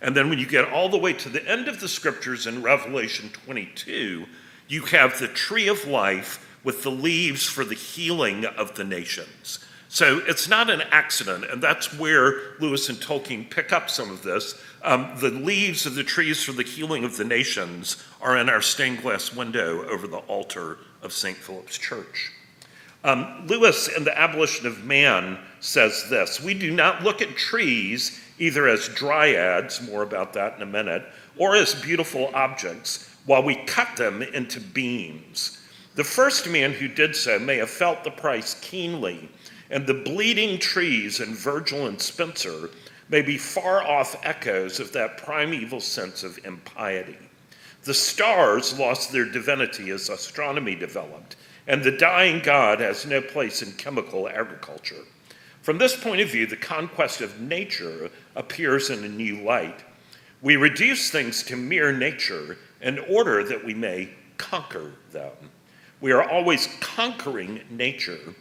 And 0.00 0.16
then 0.16 0.30
when 0.30 0.38
you 0.38 0.46
get 0.46 0.70
all 0.70 0.88
the 0.88 0.98
way 0.98 1.12
to 1.12 1.28
the 1.28 1.46
end 1.46 1.68
of 1.68 1.80
the 1.80 1.88
scriptures 1.88 2.46
in 2.46 2.62
Revelation 2.62 3.30
22, 3.44 4.26
you 4.68 4.82
have 4.82 5.18
the 5.18 5.28
tree 5.28 5.68
of 5.68 5.86
life 5.86 6.46
with 6.64 6.82
the 6.82 6.90
leaves 6.90 7.44
for 7.44 7.64
the 7.64 7.74
healing 7.74 8.44
of 8.44 8.74
the 8.76 8.84
nations. 8.84 9.58
So 9.88 10.22
it's 10.26 10.48
not 10.48 10.70
an 10.70 10.82
accident, 10.92 11.44
and 11.50 11.60
that's 11.60 11.98
where 11.98 12.54
Lewis 12.60 12.88
and 12.88 12.98
Tolkien 12.98 13.50
pick 13.50 13.72
up 13.72 13.90
some 13.90 14.10
of 14.10 14.22
this. 14.22 14.54
Um, 14.84 15.12
the 15.18 15.30
leaves 15.30 15.84
of 15.84 15.96
the 15.96 16.04
trees 16.04 16.44
for 16.44 16.52
the 16.52 16.62
healing 16.62 17.02
of 17.02 17.16
the 17.16 17.24
nations 17.24 18.02
are 18.20 18.36
in 18.36 18.48
our 18.48 18.62
stained 18.62 19.02
glass 19.02 19.34
window 19.34 19.84
over 19.88 20.06
the 20.06 20.18
altar 20.18 20.78
of 21.02 21.12
St. 21.12 21.36
Philip's 21.36 21.76
Church. 21.76 22.30
Um, 23.02 23.46
Lewis 23.46 23.88
in 23.88 24.04
The 24.04 24.18
Abolition 24.18 24.66
of 24.66 24.84
Man 24.84 25.38
says 25.60 26.08
this 26.10 26.40
We 26.40 26.54
do 26.54 26.70
not 26.70 27.02
look 27.02 27.22
at 27.22 27.36
trees 27.36 28.20
either 28.38 28.68
as 28.68 28.88
dryads, 28.88 29.86
more 29.86 30.02
about 30.02 30.32
that 30.32 30.56
in 30.56 30.62
a 30.62 30.66
minute, 30.66 31.04
or 31.36 31.54
as 31.54 31.74
beautiful 31.74 32.30
objects, 32.34 33.08
while 33.26 33.42
we 33.42 33.56
cut 33.66 33.96
them 33.96 34.22
into 34.22 34.60
beams. 34.60 35.58
The 35.94 36.04
first 36.04 36.48
man 36.48 36.72
who 36.72 36.88
did 36.88 37.14
so 37.14 37.38
may 37.38 37.56
have 37.56 37.70
felt 37.70 38.02
the 38.02 38.10
price 38.10 38.54
keenly, 38.60 39.28
and 39.70 39.86
the 39.86 39.94
bleeding 39.94 40.58
trees 40.58 41.20
in 41.20 41.34
Virgil 41.34 41.86
and 41.86 42.00
Spenser 42.00 42.70
may 43.08 43.22
be 43.22 43.36
far 43.36 43.82
off 43.82 44.16
echoes 44.24 44.80
of 44.80 44.92
that 44.92 45.18
primeval 45.18 45.80
sense 45.80 46.22
of 46.22 46.38
impiety. 46.44 47.18
The 47.84 47.94
stars 47.94 48.78
lost 48.78 49.10
their 49.12 49.24
divinity 49.24 49.90
as 49.90 50.08
astronomy 50.08 50.74
developed, 50.74 51.36
and 51.70 51.84
the 51.84 51.92
dying 51.92 52.40
God 52.40 52.80
has 52.80 53.06
no 53.06 53.22
place 53.22 53.62
in 53.62 53.70
chemical 53.74 54.28
agriculture. 54.28 55.04
From 55.62 55.78
this 55.78 55.96
point 55.96 56.20
of 56.20 56.28
view, 56.28 56.44
the 56.44 56.56
conquest 56.56 57.20
of 57.20 57.40
nature 57.40 58.10
appears 58.34 58.90
in 58.90 59.04
a 59.04 59.08
new 59.08 59.42
light. 59.42 59.84
We 60.42 60.56
reduce 60.56 61.12
things 61.12 61.44
to 61.44 61.54
mere 61.54 61.92
nature 61.92 62.58
in 62.80 62.98
order 62.98 63.44
that 63.44 63.64
we 63.64 63.72
may 63.72 64.08
conquer 64.36 64.94
them. 65.12 65.30
We 66.00 66.10
are 66.10 66.28
always 66.28 66.66
conquering 66.80 67.60
nature 67.70 68.34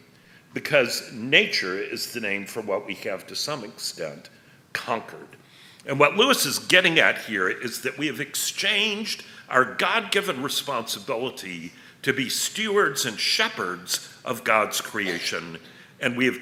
because 0.56 1.14
nature 1.14 1.78
is 1.78 2.12
the 2.12 2.22
name 2.22 2.48
for 2.48 2.62
what 2.62 2.88
we 2.88 2.96
have 2.96 3.28
to 3.28 3.36
some 3.36 3.64
extent 3.64 4.32
conquered. 4.74 5.38
And 5.86 6.00
what 6.00 6.16
Lewis 6.16 6.48
is 6.48 6.58
getting 6.58 6.98
at 6.98 7.20
here 7.20 7.48
is 7.48 7.82
that 7.82 7.96
we 7.96 8.08
have 8.08 8.22
exchanged 8.22 9.24
our 9.50 9.76
God 9.76 10.12
given 10.12 10.42
responsibility 10.42 11.74
to 12.02 12.14
be 12.14 12.30
stewards 12.30 13.06
and 13.06 13.20
shepherds 13.20 14.10
of 14.24 14.44
God's 14.44 14.82
creation, 14.82 15.58
and 16.00 16.16
we 16.16 16.26
have 16.26 16.40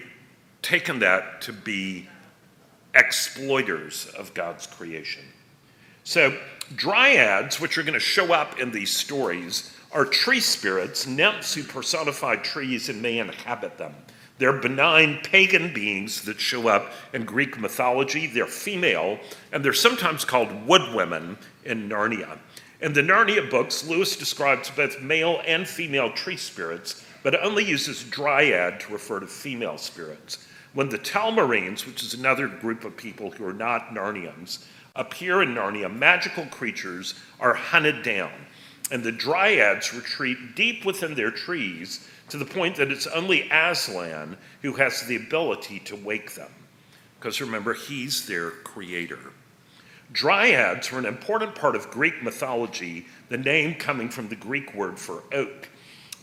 taken 0.62 1.00
that 1.00 1.42
to 1.42 1.54
be 1.54 2.08
exploiters 2.94 4.08
of 4.18 4.34
God's 4.34 4.68
creation. 4.68 5.24
So, 6.04 6.38
dryads, 6.76 7.60
which 7.60 7.78
are 7.78 7.84
going 7.84 7.94
to 7.94 8.00
show 8.00 8.34
up 8.34 8.60
in 8.60 8.72
these 8.72 8.96
stories, 8.96 9.74
are 9.92 10.06
tree 10.06 10.40
spirits, 10.40 11.08
nymphs 11.08 11.54
who 11.54 11.64
personify 11.64 12.36
trees 12.38 12.90
and 12.90 13.02
may 13.02 13.20
inhabit 13.20 13.78
them. 13.78 13.96
They're 14.38 14.60
benign 14.60 15.20
pagan 15.24 15.74
beings 15.74 16.22
that 16.24 16.40
show 16.40 16.68
up 16.68 16.92
in 17.14 17.26
Greek 17.26 17.60
mythology. 17.60 18.28
They're 18.28 18.46
female, 18.46 19.20
and 19.52 19.66
they're 19.66 19.74
sometimes 19.74 20.26
called 20.26 20.68
woodwomen 20.68 21.38
in 21.66 21.90
Narnia. 21.90 22.38
In 22.80 22.94
the 22.94 23.02
Narnia 23.02 23.50
books, 23.50 23.84
Lewis 23.88 24.16
describes 24.16 24.70
both 24.70 25.02
male 25.02 25.42
and 25.48 25.68
female 25.68 26.12
tree 26.12 26.38
spirits, 26.38 27.04
but 27.24 27.44
only 27.44 27.64
uses 27.64 28.04
dryad 28.04 28.80
to 28.82 28.94
refer 28.94 29.20
to 29.20 29.26
female 29.26 29.80
spirits. 29.80 30.48
When 30.74 30.90
the 30.90 31.00
Telmarines, 31.00 31.88
which 31.88 32.04
is 32.04 32.14
another 32.14 32.48
group 32.48 32.84
of 32.84 32.96
people 32.96 33.32
who 33.32 33.46
are 33.46 33.54
not 33.54 33.96
Narnians, 33.96 34.64
appear 34.96 35.42
in 35.42 35.56
Narnia, 35.56 35.92
magical 35.92 36.46
creatures 36.46 37.16
are 37.40 37.56
hunted 37.56 38.04
down, 38.04 38.32
and 38.92 39.04
the 39.04 39.12
dryads 39.12 39.92
retreat 39.92 40.56
deep 40.56 40.86
within 40.86 41.16
their 41.16 41.32
trees 41.32 42.08
to 42.30 42.38
the 42.38 42.46
point 42.46 42.76
that 42.76 42.92
it's 42.92 43.08
only 43.08 43.50
Aslan 43.50 44.38
who 44.62 44.74
has 44.74 45.02
the 45.02 45.16
ability 45.16 45.80
to 45.80 45.96
wake 45.96 46.36
them. 46.36 46.52
Because 47.20 47.42
remember, 47.42 47.74
he's 47.74 48.28
their 48.28 48.52
creator. 48.52 49.34
Dryads 50.12 50.92
were 50.92 51.00
an 51.00 51.06
important 51.06 51.56
part 51.56 51.76
of 51.76 51.92
Greek 51.92 52.24
mythology, 52.24 53.06
the 53.30 53.38
name 53.38 53.76
coming 53.76 54.10
from 54.10 54.30
the 54.30 54.36
Greek 54.36 54.74
word 54.74 54.98
for 54.98 55.24
oak. 55.34 55.70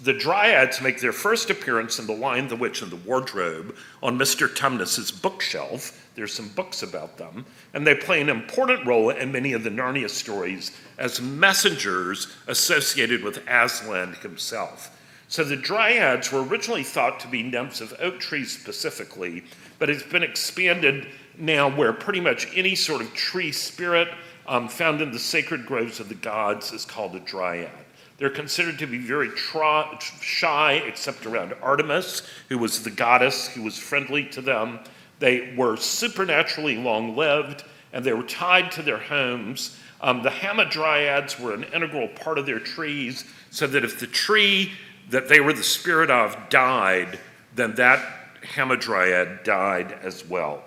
The 0.02 0.14
Dryads 0.14 0.80
make 0.80 1.00
their 1.00 1.12
first 1.12 1.50
appearance 1.50 1.98
in 1.98 2.06
The 2.06 2.14
Lion, 2.14 2.48
the 2.48 2.56
Witch, 2.56 2.82
and 2.82 2.90
the 2.90 2.96
Wardrobe 2.96 3.76
on 4.02 4.18
Mr. 4.18 4.52
Tumnus's 4.52 5.12
bookshelf. 5.12 6.10
There's 6.14 6.32
some 6.32 6.48
books 6.48 6.82
about 6.82 7.16
them. 7.16 7.46
And 7.72 7.86
they 7.86 7.94
play 7.94 8.20
an 8.20 8.28
important 8.28 8.86
role 8.86 9.10
in 9.10 9.30
many 9.30 9.52
of 9.52 9.62
the 9.62 9.70
Narnia 9.70 10.10
stories 10.10 10.76
as 10.98 11.20
messengers 11.20 12.34
associated 12.48 13.22
with 13.22 13.46
Aslan 13.48 14.14
himself. 14.14 14.90
So 15.28 15.44
the 15.44 15.56
Dryads 15.56 16.32
were 16.32 16.42
originally 16.42 16.82
thought 16.82 17.20
to 17.20 17.28
be 17.28 17.42
nymphs 17.42 17.80
of 17.80 17.94
oak 17.98 18.20
trees 18.20 18.52
specifically, 18.52 19.44
but 19.78 19.90
it's 19.90 20.02
been 20.02 20.22
expanded 20.22 21.06
now 21.38 21.68
where 21.68 21.92
pretty 21.92 22.20
much 22.20 22.48
any 22.54 22.74
sort 22.74 23.00
of 23.00 23.12
tree 23.14 23.52
spirit 23.52 24.08
um, 24.46 24.68
found 24.68 25.00
in 25.00 25.12
the 25.12 25.18
sacred 25.18 25.66
groves 25.66 26.00
of 26.00 26.08
the 26.08 26.14
gods 26.14 26.72
is 26.72 26.84
called 26.84 27.14
a 27.16 27.20
dryad. 27.20 27.70
They're 28.16 28.30
considered 28.30 28.78
to 28.78 28.86
be 28.86 28.98
very 28.98 29.30
shy, 29.36 30.82
except 30.86 31.26
around 31.26 31.54
Artemis, 31.60 32.22
who 32.48 32.58
was 32.58 32.82
the 32.82 32.90
goddess 32.90 33.48
who 33.48 33.62
was 33.62 33.76
friendly 33.76 34.24
to 34.26 34.40
them. 34.40 34.80
They 35.18 35.54
were 35.56 35.76
supernaturally 35.76 36.76
long 36.76 37.16
lived, 37.16 37.64
and 37.92 38.04
they 38.04 38.12
were 38.12 38.22
tied 38.22 38.70
to 38.72 38.82
their 38.82 38.98
homes. 38.98 39.76
Um, 40.00 40.22
the 40.22 40.30
hamadryads 40.30 41.40
were 41.40 41.54
an 41.54 41.64
integral 41.64 42.08
part 42.08 42.38
of 42.38 42.46
their 42.46 42.60
trees, 42.60 43.24
so 43.50 43.66
that 43.66 43.84
if 43.84 43.98
the 43.98 44.06
tree 44.06 44.72
that 45.10 45.28
they 45.28 45.40
were 45.40 45.52
the 45.52 45.62
spirit 45.62 46.10
of 46.10 46.36
died, 46.48 47.18
then 47.54 47.74
that 47.74 48.34
hamadryad 48.42 49.44
died 49.44 49.98
as 50.02 50.24
well. 50.24 50.62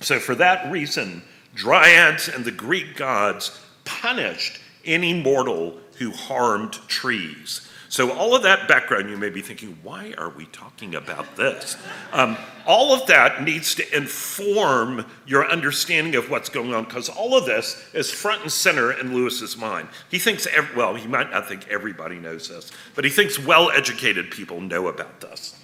So, 0.00 0.18
for 0.18 0.34
that 0.36 0.70
reason, 0.72 1.22
dryads 1.54 2.28
and 2.28 2.44
the 2.44 2.50
Greek 2.50 2.96
gods 2.96 3.60
punished 3.84 4.60
any 4.84 5.12
mortal 5.12 5.78
who 5.98 6.10
harmed 6.10 6.72
trees. 6.88 7.68
So, 7.90 8.12
all 8.12 8.36
of 8.36 8.44
that 8.44 8.68
background, 8.68 9.10
you 9.10 9.16
may 9.16 9.30
be 9.30 9.42
thinking, 9.42 9.76
why 9.82 10.14
are 10.16 10.30
we 10.30 10.46
talking 10.46 10.94
about 10.94 11.36
this? 11.36 11.76
Um, 12.12 12.38
all 12.64 12.94
of 12.94 13.06
that 13.08 13.42
needs 13.42 13.74
to 13.74 13.96
inform 13.96 15.04
your 15.26 15.50
understanding 15.50 16.14
of 16.14 16.30
what's 16.30 16.48
going 16.48 16.72
on, 16.72 16.84
because 16.84 17.08
all 17.08 17.36
of 17.36 17.46
this 17.46 17.84
is 17.92 18.08
front 18.08 18.42
and 18.42 18.52
center 18.52 18.92
in 18.92 19.12
Lewis's 19.12 19.56
mind. 19.56 19.88
He 20.08 20.20
thinks, 20.20 20.46
well, 20.76 20.94
he 20.94 21.08
might 21.08 21.32
not 21.32 21.48
think 21.48 21.66
everybody 21.68 22.20
knows 22.20 22.48
this, 22.48 22.70
but 22.94 23.04
he 23.04 23.10
thinks 23.10 23.40
well 23.40 23.72
educated 23.72 24.30
people 24.30 24.60
know 24.60 24.86
about 24.86 25.20
this. 25.20 25.58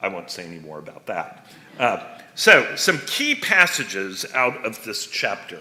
I 0.00 0.08
won't 0.08 0.32
say 0.32 0.44
any 0.44 0.58
more 0.58 0.80
about 0.80 1.06
that. 1.06 1.46
Uh, 1.78 2.18
so, 2.34 2.76
some 2.76 2.98
key 3.06 3.34
passages 3.34 4.24
out 4.34 4.64
of 4.64 4.82
this 4.84 5.06
chapter. 5.06 5.58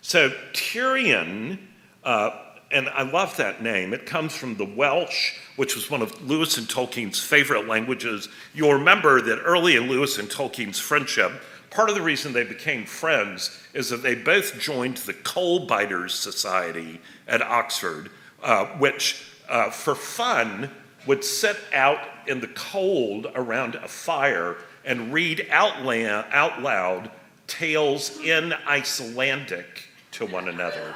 So, 0.00 0.30
Tirian, 0.52 1.58
uh, 2.02 2.30
and 2.70 2.88
I 2.88 3.02
love 3.02 3.36
that 3.36 3.62
name, 3.62 3.92
it 3.92 4.06
comes 4.06 4.34
from 4.34 4.56
the 4.56 4.64
Welsh, 4.64 5.34
which 5.56 5.74
was 5.74 5.90
one 5.90 6.02
of 6.02 6.28
Lewis 6.28 6.58
and 6.58 6.66
Tolkien's 6.66 7.20
favorite 7.20 7.68
languages. 7.68 8.28
You'll 8.54 8.74
remember 8.74 9.20
that 9.20 9.40
early 9.44 9.76
in 9.76 9.88
Lewis 9.88 10.18
and 10.18 10.28
Tolkien's 10.28 10.78
friendship, 10.78 11.32
part 11.70 11.88
of 11.88 11.94
the 11.94 12.02
reason 12.02 12.32
they 12.32 12.44
became 12.44 12.86
friends 12.86 13.58
is 13.74 13.90
that 13.90 14.02
they 14.02 14.14
both 14.14 14.58
joined 14.58 14.96
the 14.98 15.12
Coal 15.12 15.66
Biters 15.66 16.14
Society 16.14 17.00
at 17.28 17.42
Oxford, 17.42 18.10
uh, 18.42 18.66
which, 18.78 19.24
uh, 19.48 19.70
for 19.70 19.94
fun, 19.94 20.70
would 21.06 21.22
sit 21.22 21.56
out 21.74 22.00
in 22.26 22.40
the 22.40 22.48
cold 22.48 23.26
around 23.34 23.74
a 23.74 23.88
fire 23.88 24.56
and 24.84 25.12
read 25.12 25.46
out 25.50 25.82
loud, 25.82 26.26
out 26.30 26.62
loud 26.62 27.10
tales 27.46 28.18
in 28.20 28.52
Icelandic 28.66 29.88
to 30.12 30.26
one 30.26 30.48
another. 30.48 30.94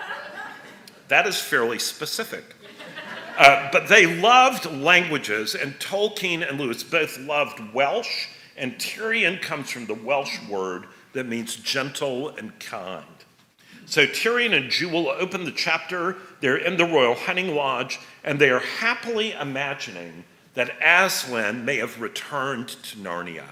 That 1.09 1.27
is 1.27 1.40
fairly 1.40 1.79
specific. 1.79 2.44
Uh, 3.38 3.68
but 3.70 3.88
they 3.88 4.20
loved 4.20 4.66
languages, 4.66 5.55
and 5.55 5.79
Tolkien 5.79 6.48
and 6.48 6.59
Lewis 6.59 6.83
both 6.83 7.18
loved 7.18 7.72
Welsh, 7.72 8.27
and 8.57 8.74
Tirian 8.74 9.40
comes 9.40 9.70
from 9.70 9.87
the 9.87 9.94
Welsh 9.94 10.38
word 10.48 10.87
that 11.12 11.27
means 11.27 11.55
gentle 11.57 12.31
and 12.31 12.59
kind. 12.59 13.05
So 13.87 14.07
Tirian 14.07 14.55
and 14.55 14.70
Jewel 14.70 15.09
open 15.09 15.44
the 15.44 15.53
chapter, 15.53 16.16
they're 16.40 16.57
in 16.57 16.77
the 16.77 16.85
royal 16.85 17.14
hunting 17.14 17.55
lodge, 17.55 18.01
and 18.24 18.38
they 18.38 18.51
are 18.51 18.59
happily 18.59 19.33
imagining 19.33 20.24
that 20.55 20.77
Aslan 20.83 21.64
may 21.64 21.77
have 21.77 22.01
returned 22.01 22.68
to 22.68 22.96
Narnia. 22.96 23.44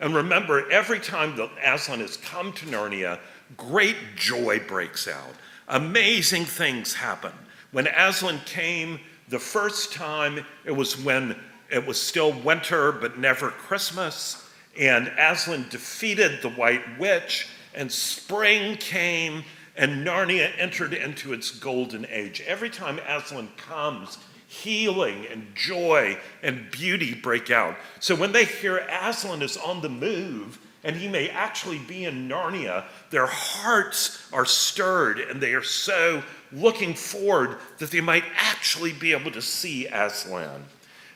And 0.00 0.14
remember, 0.14 0.70
every 0.70 1.00
time 1.00 1.36
that 1.36 1.50
Aslan 1.64 2.00
has 2.00 2.16
come 2.16 2.52
to 2.54 2.66
Narnia, 2.66 3.18
great 3.56 3.96
joy 4.14 4.60
breaks 4.60 5.08
out. 5.08 5.34
Amazing 5.68 6.44
things 6.44 6.94
happen. 6.94 7.32
When 7.72 7.86
Aslan 7.86 8.40
came 8.44 9.00
the 9.28 9.38
first 9.38 9.92
time, 9.92 10.44
it 10.64 10.70
was 10.70 11.02
when 11.02 11.36
it 11.70 11.84
was 11.84 12.00
still 12.00 12.32
winter 12.32 12.92
but 12.92 13.18
never 13.18 13.50
Christmas, 13.50 14.48
and 14.78 15.08
Aslan 15.18 15.66
defeated 15.70 16.42
the 16.42 16.50
White 16.50 16.98
Witch, 16.98 17.48
and 17.74 17.90
spring 17.90 18.76
came, 18.76 19.42
and 19.76 20.06
Narnia 20.06 20.52
entered 20.58 20.94
into 20.94 21.32
its 21.32 21.50
golden 21.50 22.06
age. 22.08 22.42
Every 22.46 22.70
time 22.70 23.00
Aslan 23.08 23.48
comes, 23.56 24.18
healing 24.62 25.26
and 25.30 25.46
joy 25.54 26.18
and 26.42 26.70
beauty 26.70 27.14
break 27.14 27.50
out. 27.50 27.76
So 28.00 28.14
when 28.14 28.32
they 28.32 28.44
hear 28.44 28.78
Aslan 28.78 29.42
is 29.42 29.56
on 29.56 29.80
the 29.82 29.88
move 29.88 30.58
and 30.84 30.96
he 30.96 31.08
may 31.08 31.28
actually 31.28 31.78
be 31.78 32.04
in 32.04 32.28
Narnia, 32.28 32.84
their 33.10 33.26
hearts 33.26 34.28
are 34.32 34.44
stirred 34.44 35.18
and 35.18 35.40
they 35.40 35.54
are 35.54 35.62
so 35.62 36.22
looking 36.52 36.94
forward 36.94 37.58
that 37.78 37.90
they 37.90 38.00
might 38.00 38.24
actually 38.36 38.92
be 38.92 39.12
able 39.12 39.32
to 39.32 39.42
see 39.42 39.86
Aslan. 39.86 40.64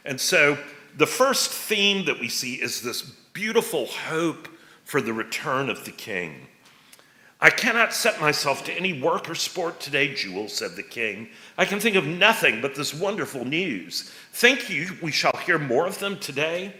And 0.04 0.20
so 0.20 0.58
the 0.96 1.06
first 1.06 1.50
theme 1.50 2.04
that 2.06 2.18
we 2.18 2.28
see 2.28 2.54
is 2.54 2.82
this 2.82 3.02
beautiful 3.32 3.86
hope 3.86 4.48
for 4.84 5.00
the 5.00 5.12
return 5.12 5.70
of 5.70 5.84
the 5.84 5.92
king. 5.92 6.48
I 7.42 7.48
cannot 7.48 7.94
set 7.94 8.20
myself 8.20 8.64
to 8.64 8.72
any 8.72 9.00
work 9.00 9.30
or 9.30 9.34
sport 9.34 9.80
today, 9.80 10.12
Jewel, 10.12 10.48
said 10.48 10.76
the 10.76 10.82
king. 10.82 11.30
I 11.56 11.64
can 11.64 11.80
think 11.80 11.96
of 11.96 12.06
nothing 12.06 12.60
but 12.60 12.74
this 12.74 12.92
wonderful 12.92 13.46
news. 13.46 14.10
Think 14.32 14.68
you 14.68 14.98
we 15.00 15.10
shall 15.10 15.36
hear 15.46 15.58
more 15.58 15.86
of 15.86 15.98
them 16.00 16.18
today? 16.18 16.74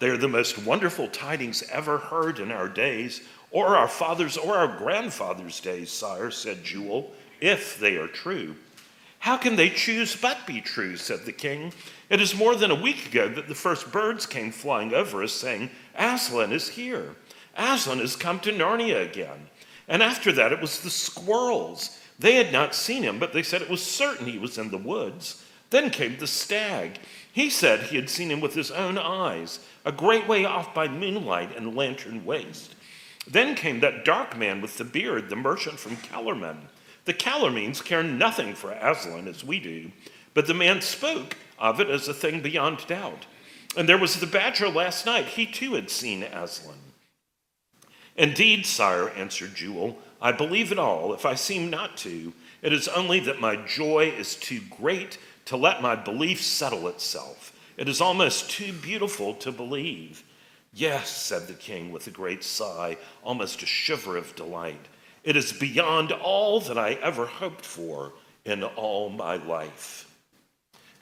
They 0.00 0.08
are 0.08 0.16
the 0.16 0.26
most 0.26 0.58
wonderful 0.58 1.06
tidings 1.08 1.62
ever 1.70 1.98
heard 1.98 2.40
in 2.40 2.50
our 2.50 2.68
days, 2.68 3.20
or 3.52 3.76
our 3.76 3.86
fathers' 3.86 4.36
or 4.36 4.56
our 4.56 4.78
grandfathers' 4.78 5.60
days, 5.60 5.92
sire, 5.92 6.30
said 6.30 6.64
Jewel, 6.64 7.12
if 7.40 7.78
they 7.78 7.96
are 7.96 8.08
true. 8.08 8.56
How 9.20 9.36
can 9.36 9.54
they 9.54 9.68
choose 9.68 10.16
but 10.16 10.46
be 10.46 10.60
true, 10.60 10.96
said 10.96 11.24
the 11.24 11.32
king. 11.32 11.72
It 12.08 12.20
is 12.20 12.34
more 12.34 12.56
than 12.56 12.70
a 12.70 12.82
week 12.82 13.06
ago 13.06 13.28
that 13.28 13.46
the 13.46 13.54
first 13.54 13.92
birds 13.92 14.24
came 14.24 14.50
flying 14.50 14.94
over 14.94 15.22
us, 15.22 15.32
saying, 15.32 15.70
Aslan 15.94 16.52
is 16.52 16.70
here. 16.70 17.14
Aslan 17.56 17.98
has 17.98 18.16
come 18.16 18.40
to 18.40 18.52
Narnia 18.52 19.04
again. 19.04 19.49
And 19.90 20.04
after 20.04 20.30
that, 20.32 20.52
it 20.52 20.60
was 20.60 20.80
the 20.80 20.88
squirrels. 20.88 21.98
They 22.16 22.36
had 22.36 22.52
not 22.52 22.76
seen 22.76 23.02
him, 23.02 23.18
but 23.18 23.32
they 23.32 23.42
said 23.42 23.60
it 23.60 23.68
was 23.68 23.82
certain 23.82 24.26
he 24.26 24.38
was 24.38 24.56
in 24.56 24.70
the 24.70 24.78
woods. 24.78 25.44
Then 25.70 25.90
came 25.90 26.16
the 26.16 26.28
stag. 26.28 27.00
He 27.32 27.50
said 27.50 27.80
he 27.80 27.96
had 27.96 28.08
seen 28.08 28.30
him 28.30 28.40
with 28.40 28.54
his 28.54 28.70
own 28.70 28.96
eyes, 28.96 29.58
a 29.84 29.90
great 29.90 30.28
way 30.28 30.44
off 30.44 30.72
by 30.72 30.86
moonlight 30.86 31.56
and 31.56 31.76
lantern 31.76 32.24
waste. 32.24 32.76
Then 33.26 33.56
came 33.56 33.80
that 33.80 34.04
dark 34.04 34.36
man 34.36 34.60
with 34.60 34.78
the 34.78 34.84
beard, 34.84 35.28
the 35.28 35.36
merchant 35.36 35.80
from 35.80 35.96
Calormen. 35.96 36.58
The 37.04 37.14
Calormenes 37.14 37.84
care 37.84 38.04
nothing 38.04 38.54
for 38.54 38.70
Aslan 38.70 39.26
as 39.26 39.42
we 39.42 39.58
do, 39.58 39.90
but 40.34 40.46
the 40.46 40.54
man 40.54 40.80
spoke 40.82 41.36
of 41.58 41.80
it 41.80 41.90
as 41.90 42.06
a 42.06 42.14
thing 42.14 42.42
beyond 42.42 42.86
doubt. 42.86 43.26
And 43.76 43.88
there 43.88 43.98
was 43.98 44.20
the 44.20 44.26
badger 44.26 44.68
last 44.68 45.04
night. 45.04 45.26
He 45.26 45.46
too 45.46 45.74
had 45.74 45.90
seen 45.90 46.22
Aslan. 46.22 46.78
Indeed, 48.16 48.66
sire, 48.66 49.08
answered 49.10 49.54
Jewel, 49.54 49.98
I 50.20 50.32
believe 50.32 50.72
it 50.72 50.78
all. 50.78 51.14
If 51.14 51.24
I 51.24 51.34
seem 51.34 51.70
not 51.70 51.96
to, 51.98 52.32
it 52.62 52.72
is 52.72 52.88
only 52.88 53.20
that 53.20 53.40
my 53.40 53.56
joy 53.56 54.12
is 54.16 54.36
too 54.36 54.60
great 54.78 55.18
to 55.46 55.56
let 55.56 55.82
my 55.82 55.96
belief 55.96 56.42
settle 56.42 56.88
itself. 56.88 57.56
It 57.76 57.88
is 57.88 58.00
almost 58.00 58.50
too 58.50 58.72
beautiful 58.72 59.34
to 59.34 59.50
believe. 59.50 60.22
Yes, 60.72 61.08
said 61.10 61.46
the 61.46 61.54
king 61.54 61.90
with 61.90 62.06
a 62.06 62.10
great 62.10 62.44
sigh, 62.44 62.98
almost 63.22 63.62
a 63.62 63.66
shiver 63.66 64.16
of 64.16 64.36
delight. 64.36 64.86
It 65.24 65.36
is 65.36 65.52
beyond 65.52 66.12
all 66.12 66.60
that 66.60 66.78
I 66.78 66.92
ever 66.94 67.26
hoped 67.26 67.64
for 67.64 68.12
in 68.44 68.62
all 68.62 69.08
my 69.08 69.36
life. 69.36 70.06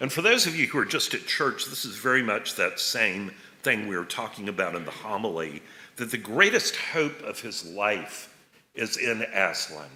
And 0.00 0.12
for 0.12 0.22
those 0.22 0.46
of 0.46 0.56
you 0.56 0.66
who 0.66 0.78
are 0.78 0.84
just 0.84 1.14
at 1.14 1.26
church, 1.26 1.66
this 1.66 1.84
is 1.84 1.96
very 1.96 2.22
much 2.22 2.54
that 2.54 2.78
same 2.78 3.32
thing 3.62 3.88
we 3.88 3.96
were 3.96 4.04
talking 4.04 4.48
about 4.48 4.76
in 4.76 4.84
the 4.84 4.90
homily 4.90 5.62
that 5.98 6.10
the 6.10 6.18
greatest 6.18 6.76
hope 6.76 7.20
of 7.22 7.40
his 7.40 7.64
life 7.66 8.34
is 8.74 8.96
in 8.96 9.22
Aslan, 9.22 9.90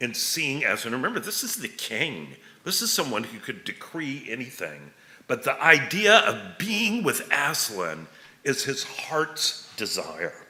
in 0.00 0.14
seeing 0.14 0.64
Aslan. 0.64 0.94
Remember, 0.94 1.20
this 1.20 1.42
is 1.42 1.56
the 1.56 1.68
king. 1.68 2.28
This 2.64 2.80
is 2.80 2.92
someone 2.92 3.24
who 3.24 3.38
could 3.38 3.64
decree 3.64 4.24
anything. 4.28 4.92
But 5.26 5.42
the 5.42 5.60
idea 5.60 6.18
of 6.20 6.58
being 6.58 7.02
with 7.02 7.28
Aslan 7.32 8.06
is 8.44 8.64
his 8.64 8.84
heart's 8.84 9.68
desire. 9.76 10.46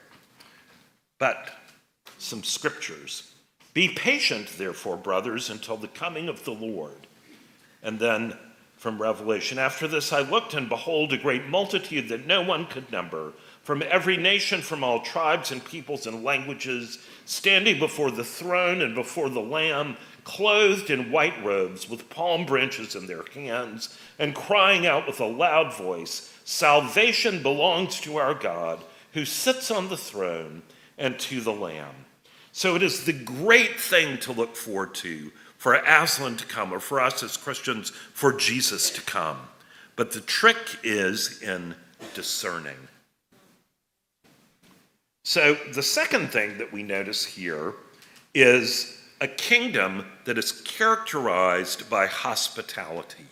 But 1.19 1.49
some 2.19 2.43
scriptures. 2.43 3.33
Be 3.73 3.89
patient, 3.89 4.47
therefore, 4.57 4.97
brothers, 4.97 5.49
until 5.49 5.77
the 5.77 5.87
coming 5.87 6.29
of 6.29 6.45
the 6.45 6.51
Lord. 6.51 7.07
And 7.81 7.99
then 7.99 8.37
from 8.77 9.01
Revelation, 9.01 9.57
after 9.57 9.87
this 9.87 10.13
I 10.13 10.21
looked, 10.21 10.53
and 10.53 10.69
behold, 10.69 11.13
a 11.13 11.17
great 11.17 11.47
multitude 11.47 12.09
that 12.09 12.27
no 12.27 12.41
one 12.41 12.67
could 12.67 12.91
number 12.91 13.33
from 13.63 13.83
every 13.89 14.17
nation, 14.17 14.61
from 14.61 14.83
all 14.83 14.99
tribes 15.01 15.51
and 15.51 15.63
peoples 15.63 16.05
and 16.05 16.23
languages, 16.23 16.99
standing 17.25 17.79
before 17.79 18.11
the 18.11 18.23
throne 18.23 18.81
and 18.81 18.93
before 18.93 19.29
the 19.29 19.41
Lamb, 19.41 19.97
clothed 20.25 20.89
in 20.89 21.11
white 21.11 21.43
robes, 21.43 21.89
with 21.89 22.09
palm 22.09 22.45
branches 22.45 22.95
in 22.95 23.07
their 23.07 23.23
hands, 23.33 23.97
and 24.19 24.35
crying 24.35 24.85
out 24.85 25.07
with 25.07 25.19
a 25.19 25.25
loud 25.25 25.73
voice 25.73 26.29
Salvation 26.45 27.41
belongs 27.41 28.01
to 28.01 28.17
our 28.17 28.33
God, 28.33 28.83
who 29.13 29.23
sits 29.23 29.71
on 29.71 29.87
the 29.87 29.97
throne, 29.97 30.61
and 30.97 31.17
to 31.17 31.39
the 31.39 31.53
Lamb. 31.53 31.95
So 32.51 32.75
it 32.75 32.83
is 32.83 33.05
the 33.05 33.13
great 33.13 33.79
thing 33.79 34.17
to 34.19 34.33
look 34.33 34.55
forward 34.55 34.93
to 34.95 35.31
for 35.57 35.75
Aslan 35.75 36.35
to 36.35 36.45
come, 36.45 36.73
or 36.73 36.81
for 36.81 36.99
us 36.99 37.23
as 37.23 37.37
Christians, 37.37 37.91
for 37.91 38.33
Jesus 38.33 38.89
to 38.89 39.01
come. 39.01 39.39
But 39.95 40.11
the 40.11 40.19
trick 40.19 40.57
is 40.83 41.41
in 41.41 41.75
discerning. 42.13 42.89
So, 45.23 45.55
the 45.73 45.83
second 45.83 46.33
thing 46.33 46.57
that 46.57 46.73
we 46.73 46.83
notice 46.83 47.25
here 47.25 47.75
is 48.33 49.01
a 49.21 49.27
kingdom 49.27 50.05
that 50.25 50.37
is 50.37 50.51
characterized 50.63 51.89
by 51.89 52.07
hospitality. 52.07 53.25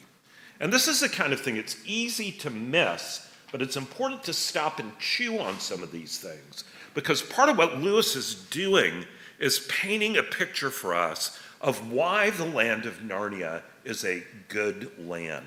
And 0.62 0.72
this 0.72 0.88
is 0.88 1.02
the 1.02 1.10
kind 1.10 1.34
of 1.34 1.42
thing 1.42 1.58
it's 1.58 1.76
easy 1.86 2.32
to 2.32 2.50
miss, 2.50 3.30
but 3.52 3.62
it's 3.62 3.76
important 3.76 4.24
to 4.24 4.34
stop 4.34 4.80
and 4.80 4.98
chew 5.00 5.40
on 5.40 5.60
some 5.60 5.84
of 5.84 5.92
these 5.92 6.18
things. 6.18 6.64
Because 6.94 7.22
part 7.22 7.50
of 7.50 7.58
what 7.58 7.82
Lewis 7.82 8.16
is 8.16 8.36
doing 8.36 9.06
is 9.38 9.68
painting 9.68 10.16
a 10.16 10.24
picture 10.24 10.70
for 10.70 10.96
us 10.96 11.40
of 11.60 11.92
why 11.92 12.30
the 12.30 12.46
land 12.46 12.86
of 12.86 13.00
Narnia 13.00 13.64
is 13.84 14.06
a 14.06 14.24
good 14.48 14.92
land 14.98 15.46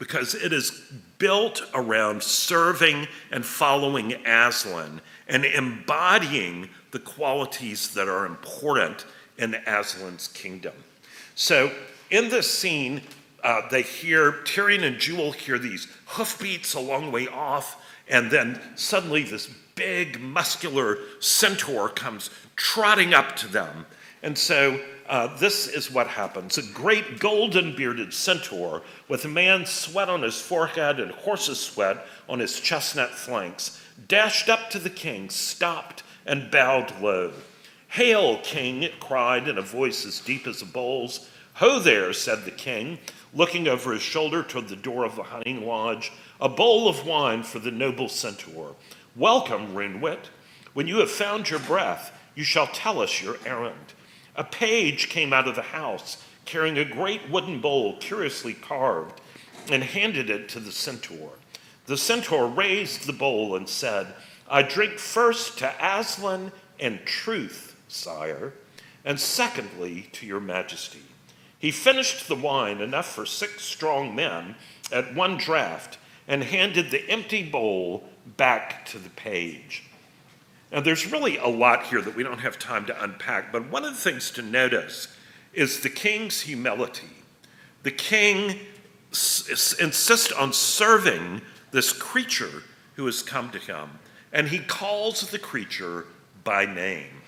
because 0.00 0.34
it 0.34 0.52
is 0.52 0.70
built 1.18 1.62
around 1.74 2.22
serving 2.22 3.06
and 3.30 3.44
following 3.44 4.14
Aslan 4.26 5.00
and 5.30 5.44
embodying 5.44 6.68
the 6.90 6.98
qualities 6.98 7.94
that 7.94 8.08
are 8.08 8.26
important 8.26 9.06
in 9.38 9.54
Aslan's 9.66 10.28
kingdom. 10.28 10.74
So 11.34 11.72
in 12.10 12.28
this 12.28 12.50
scene, 12.50 13.00
uh, 13.42 13.62
they 13.70 13.82
hear, 13.82 14.32
Tirian 14.44 14.82
and 14.82 14.98
Jewel 14.98 15.32
hear 15.32 15.58
these 15.58 15.88
hoofbeats 16.06 16.74
a 16.74 16.80
long 16.80 17.10
way 17.10 17.28
off, 17.28 17.82
and 18.08 18.30
then 18.30 18.60
suddenly 18.74 19.22
this 19.22 19.48
big, 19.76 20.20
muscular 20.20 20.98
centaur 21.20 21.88
comes 21.88 22.28
trotting 22.56 23.14
up 23.14 23.36
to 23.36 23.48
them. 23.48 23.86
And 24.22 24.36
so 24.36 24.78
uh, 25.08 25.36
this 25.38 25.68
is 25.68 25.90
what 25.90 26.06
happens. 26.06 26.58
A 26.58 26.62
great 26.62 27.18
golden 27.18 27.74
bearded 27.74 28.12
centaur 28.12 28.82
with 29.08 29.24
a 29.24 29.28
man's 29.28 29.70
sweat 29.70 30.08
on 30.08 30.22
his 30.22 30.40
forehead 30.40 31.00
and 31.00 31.12
horse's 31.12 31.58
sweat 31.58 32.04
on 32.28 32.40
his 32.40 32.60
chestnut 32.60 33.10
flanks 33.10 33.80
dashed 34.08 34.48
up 34.48 34.70
to 34.70 34.78
the 34.78 34.90
king, 34.90 35.30
stopped, 35.30 36.02
and 36.26 36.50
bowed 36.50 37.00
low. 37.00 37.32
Hail, 37.88 38.38
king, 38.42 38.82
it 38.82 39.00
cried 39.00 39.48
in 39.48 39.58
a 39.58 39.62
voice 39.62 40.06
as 40.06 40.20
deep 40.20 40.46
as 40.46 40.62
a 40.62 40.66
bull's. 40.66 41.28
Ho 41.54 41.78
there, 41.78 42.12
said 42.12 42.44
the 42.44 42.50
king, 42.50 42.98
looking 43.34 43.66
over 43.66 43.92
his 43.92 44.02
shoulder 44.02 44.42
toward 44.42 44.68
the 44.68 44.76
door 44.76 45.04
of 45.04 45.16
the 45.16 45.24
hunting 45.24 45.66
lodge. 45.66 46.12
A 46.40 46.48
bowl 46.48 46.88
of 46.88 47.06
wine 47.06 47.42
for 47.42 47.58
the 47.58 47.70
noble 47.70 48.08
centaur. 48.08 48.76
Welcome, 49.16 49.74
Roonwit. 49.74 50.30
When 50.72 50.86
you 50.86 50.98
have 50.98 51.10
found 51.10 51.50
your 51.50 51.58
breath, 51.58 52.16
you 52.34 52.44
shall 52.44 52.68
tell 52.68 53.00
us 53.00 53.20
your 53.20 53.36
errand. 53.44 53.94
A 54.36 54.44
page 54.44 55.08
came 55.08 55.32
out 55.32 55.48
of 55.48 55.56
the 55.56 55.62
house 55.62 56.22
carrying 56.44 56.78
a 56.78 56.84
great 56.84 57.28
wooden 57.28 57.60
bowl 57.60 57.96
curiously 57.98 58.54
carved 58.54 59.20
and 59.70 59.82
handed 59.82 60.30
it 60.30 60.48
to 60.48 60.60
the 60.60 60.72
centaur. 60.72 61.30
The 61.86 61.96
centaur 61.96 62.46
raised 62.46 63.06
the 63.06 63.12
bowl 63.12 63.56
and 63.56 63.68
said, 63.68 64.14
I 64.48 64.62
drink 64.62 64.98
first 64.98 65.58
to 65.58 65.74
Aslan 65.80 66.52
and 66.78 67.04
truth, 67.04 67.76
sire, 67.88 68.54
and 69.04 69.18
secondly 69.18 70.08
to 70.12 70.26
your 70.26 70.40
majesty. 70.40 71.02
He 71.58 71.70
finished 71.70 72.26
the 72.26 72.34
wine, 72.36 72.80
enough 72.80 73.12
for 73.14 73.26
six 73.26 73.62
strong 73.62 74.14
men, 74.14 74.56
at 74.90 75.14
one 75.14 75.36
draught, 75.36 75.98
and 76.26 76.42
handed 76.42 76.90
the 76.90 77.08
empty 77.08 77.42
bowl 77.42 78.08
back 78.36 78.86
to 78.86 78.98
the 78.98 79.10
page. 79.10 79.84
Now, 80.72 80.80
there's 80.80 81.10
really 81.10 81.36
a 81.36 81.48
lot 81.48 81.86
here 81.86 82.00
that 82.00 82.14
we 82.14 82.22
don't 82.22 82.38
have 82.38 82.58
time 82.58 82.86
to 82.86 83.02
unpack, 83.02 83.52
but 83.52 83.70
one 83.70 83.84
of 83.84 83.92
the 83.94 84.00
things 84.00 84.30
to 84.32 84.42
notice 84.42 85.08
is 85.52 85.80
the 85.80 85.90
king's 85.90 86.42
humility. 86.42 87.08
The 87.82 87.90
king 87.90 88.60
s- 89.10 89.74
insists 89.80 90.32
on 90.32 90.52
serving 90.52 91.42
this 91.70 91.92
creature 91.92 92.62
who 92.96 93.06
has 93.06 93.22
come 93.22 93.50
to 93.50 93.58
him, 93.58 93.90
and 94.32 94.48
he 94.48 94.58
calls 94.58 95.30
the 95.30 95.38
creature 95.38 96.06
by 96.44 96.64
name. 96.64 97.22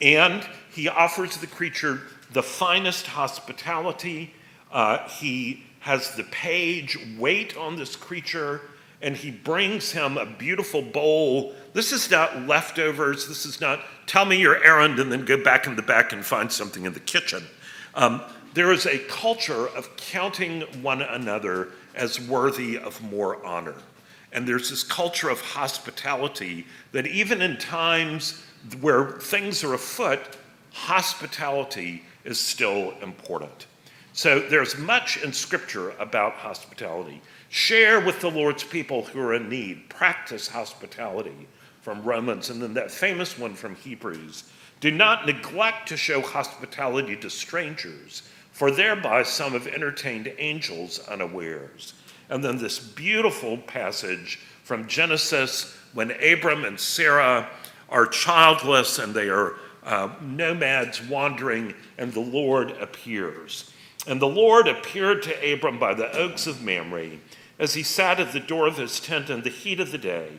And 0.00 0.46
he 0.70 0.88
offers 0.88 1.36
the 1.38 1.46
creature 1.46 2.02
the 2.32 2.42
finest 2.42 3.06
hospitality. 3.06 4.34
Uh, 4.70 5.08
he 5.08 5.64
has 5.80 6.14
the 6.16 6.24
page 6.24 6.98
wait 7.18 7.56
on 7.56 7.76
this 7.76 7.96
creature, 7.96 8.60
and 9.00 9.16
he 9.16 9.30
brings 9.30 9.92
him 9.92 10.18
a 10.18 10.26
beautiful 10.26 10.82
bowl. 10.82 11.54
This 11.72 11.92
is 11.92 12.10
not 12.10 12.46
leftovers. 12.46 13.28
This 13.28 13.46
is 13.46 13.60
not 13.60 13.80
tell 14.06 14.24
me 14.24 14.36
your 14.36 14.62
errand 14.64 14.98
and 14.98 15.10
then 15.10 15.24
go 15.24 15.42
back 15.42 15.66
in 15.66 15.76
the 15.76 15.82
back 15.82 16.12
and 16.12 16.24
find 16.24 16.50
something 16.50 16.84
in 16.84 16.92
the 16.92 17.00
kitchen. 17.00 17.44
Um, 17.94 18.22
there 18.54 18.72
is 18.72 18.86
a 18.86 18.98
culture 19.00 19.68
of 19.68 19.96
counting 19.96 20.62
one 20.82 21.02
another 21.02 21.68
as 21.96 22.20
worthy 22.20 22.78
of 22.78 23.02
more 23.02 23.44
honor. 23.44 23.74
And 24.32 24.46
there's 24.46 24.70
this 24.70 24.82
culture 24.82 25.28
of 25.28 25.40
hospitality 25.40 26.66
that 26.92 27.06
even 27.06 27.40
in 27.40 27.56
times 27.56 28.42
where 28.80 29.12
things 29.12 29.64
are 29.64 29.74
afoot, 29.74 30.36
hospitality 30.72 32.02
is 32.24 32.38
still 32.38 32.94
important. 33.02 33.66
So 34.12 34.40
there's 34.40 34.78
much 34.78 35.22
in 35.22 35.32
Scripture 35.32 35.90
about 35.98 36.34
hospitality. 36.34 37.20
Share 37.48 38.00
with 38.00 38.20
the 38.20 38.30
Lord's 38.30 38.64
people 38.64 39.04
who 39.04 39.20
are 39.20 39.34
in 39.34 39.48
need. 39.48 39.88
Practice 39.88 40.48
hospitality 40.48 41.46
from 41.82 42.02
Romans, 42.02 42.50
and 42.50 42.60
then 42.60 42.74
that 42.74 42.90
famous 42.90 43.38
one 43.38 43.54
from 43.54 43.76
Hebrews. 43.76 44.44
Do 44.80 44.90
not 44.90 45.24
neglect 45.24 45.88
to 45.88 45.96
show 45.96 46.20
hospitality 46.20 47.16
to 47.16 47.30
strangers, 47.30 48.22
for 48.56 48.70
thereby 48.70 49.22
some 49.22 49.52
have 49.52 49.66
entertained 49.66 50.32
angels 50.38 50.98
unawares. 51.08 51.92
And 52.30 52.42
then 52.42 52.56
this 52.56 52.78
beautiful 52.78 53.58
passage 53.58 54.40
from 54.64 54.88
Genesis 54.88 55.76
when 55.92 56.12
Abram 56.12 56.64
and 56.64 56.80
Sarah 56.80 57.50
are 57.90 58.06
childless 58.06 58.98
and 58.98 59.12
they 59.12 59.28
are 59.28 59.56
uh, 59.84 60.08
nomads 60.22 61.02
wandering, 61.02 61.74
and 61.98 62.14
the 62.14 62.20
Lord 62.20 62.70
appears. 62.70 63.70
And 64.06 64.22
the 64.22 64.26
Lord 64.26 64.68
appeared 64.68 65.22
to 65.24 65.52
Abram 65.52 65.78
by 65.78 65.92
the 65.92 66.10
oaks 66.16 66.46
of 66.46 66.62
Mamre 66.62 67.18
as 67.58 67.74
he 67.74 67.82
sat 67.82 68.20
at 68.20 68.32
the 68.32 68.40
door 68.40 68.66
of 68.66 68.78
his 68.78 69.00
tent 69.00 69.28
in 69.28 69.42
the 69.42 69.50
heat 69.50 69.80
of 69.80 69.92
the 69.92 69.98
day. 69.98 70.30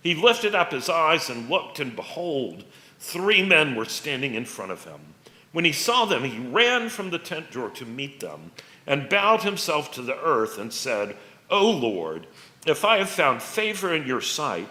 He 0.00 0.14
lifted 0.14 0.54
up 0.54 0.72
his 0.72 0.88
eyes 0.88 1.28
and 1.28 1.50
looked, 1.50 1.80
and 1.80 1.94
behold, 1.94 2.64
three 2.98 3.44
men 3.44 3.76
were 3.76 3.84
standing 3.84 4.34
in 4.34 4.46
front 4.46 4.72
of 4.72 4.84
him. 4.84 5.07
When 5.52 5.64
he 5.64 5.72
saw 5.72 6.04
them, 6.04 6.24
he 6.24 6.38
ran 6.38 6.88
from 6.88 7.10
the 7.10 7.18
tent 7.18 7.50
door 7.50 7.70
to 7.70 7.86
meet 7.86 8.20
them 8.20 8.52
and 8.86 9.08
bowed 9.08 9.42
himself 9.42 9.90
to 9.92 10.02
the 10.02 10.18
earth 10.18 10.58
and 10.58 10.72
said, 10.72 11.16
O 11.50 11.70
Lord, 11.70 12.26
if 12.66 12.84
I 12.84 12.98
have 12.98 13.08
found 13.08 13.42
favor 13.42 13.94
in 13.94 14.06
your 14.06 14.20
sight, 14.20 14.68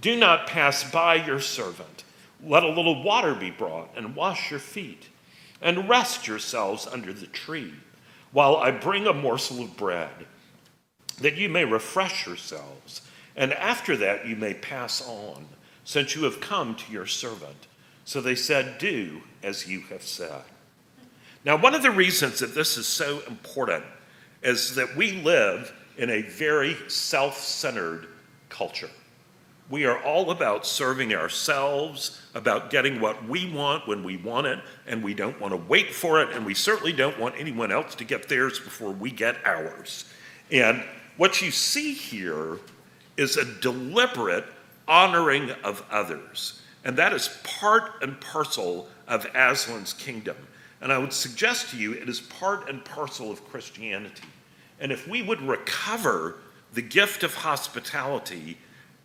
do 0.00 0.16
not 0.16 0.46
pass 0.46 0.88
by 0.90 1.14
your 1.14 1.40
servant. 1.40 2.04
Let 2.44 2.64
a 2.64 2.68
little 2.68 3.02
water 3.02 3.34
be 3.34 3.50
brought 3.50 3.96
and 3.96 4.16
wash 4.16 4.50
your 4.50 4.60
feet, 4.60 5.08
and 5.60 5.88
rest 5.88 6.26
yourselves 6.26 6.86
under 6.86 7.12
the 7.12 7.28
tree, 7.28 7.74
while 8.32 8.56
I 8.56 8.72
bring 8.72 9.06
a 9.06 9.12
morsel 9.12 9.62
of 9.62 9.76
bread, 9.76 10.26
that 11.20 11.36
you 11.36 11.48
may 11.48 11.64
refresh 11.64 12.26
yourselves, 12.26 13.02
and 13.36 13.52
after 13.52 13.96
that 13.98 14.26
you 14.26 14.34
may 14.34 14.54
pass 14.54 15.06
on, 15.06 15.46
since 15.84 16.16
you 16.16 16.24
have 16.24 16.40
come 16.40 16.74
to 16.74 16.92
your 16.92 17.06
servant. 17.06 17.68
So 18.04 18.20
they 18.20 18.34
said, 18.34 18.78
Do 18.78 19.22
as 19.42 19.68
you 19.68 19.80
have 19.82 20.02
said. 20.02 20.42
Now, 21.44 21.56
one 21.56 21.74
of 21.74 21.82
the 21.82 21.90
reasons 21.90 22.38
that 22.38 22.54
this 22.54 22.76
is 22.76 22.86
so 22.86 23.20
important 23.26 23.84
is 24.42 24.74
that 24.76 24.96
we 24.96 25.12
live 25.22 25.72
in 25.98 26.10
a 26.10 26.22
very 26.22 26.76
self 26.88 27.38
centered 27.38 28.06
culture. 28.48 28.90
We 29.70 29.86
are 29.86 30.02
all 30.02 30.30
about 30.30 30.66
serving 30.66 31.14
ourselves, 31.14 32.20
about 32.34 32.70
getting 32.70 33.00
what 33.00 33.26
we 33.26 33.50
want 33.50 33.88
when 33.88 34.04
we 34.04 34.18
want 34.18 34.46
it, 34.46 34.58
and 34.86 35.02
we 35.02 35.14
don't 35.14 35.40
want 35.40 35.52
to 35.52 35.56
wait 35.56 35.94
for 35.94 36.20
it, 36.20 36.34
and 36.34 36.44
we 36.44 36.54
certainly 36.54 36.92
don't 36.92 37.18
want 37.18 37.36
anyone 37.38 37.72
else 37.72 37.94
to 37.96 38.04
get 38.04 38.28
theirs 38.28 38.58
before 38.58 38.90
we 38.90 39.10
get 39.10 39.36
ours. 39.46 40.04
And 40.50 40.84
what 41.16 41.40
you 41.40 41.50
see 41.50 41.94
here 41.94 42.58
is 43.16 43.36
a 43.36 43.44
deliberate 43.60 44.44
honoring 44.86 45.50
of 45.64 45.84
others. 45.90 46.61
And 46.84 46.96
that 46.96 47.12
is 47.12 47.38
part 47.44 48.02
and 48.02 48.20
parcel 48.20 48.88
of 49.06 49.26
Aslan's 49.34 49.92
kingdom. 49.92 50.36
And 50.80 50.92
I 50.92 50.98
would 50.98 51.12
suggest 51.12 51.70
to 51.70 51.76
you 51.76 51.92
it 51.92 52.08
is 52.08 52.20
part 52.20 52.68
and 52.68 52.84
parcel 52.84 53.30
of 53.30 53.46
Christianity. 53.48 54.24
And 54.80 54.90
if 54.90 55.06
we 55.06 55.22
would 55.22 55.40
recover 55.40 56.36
the 56.74 56.82
gift 56.82 57.22
of 57.22 57.34
hospitality, 57.34 58.58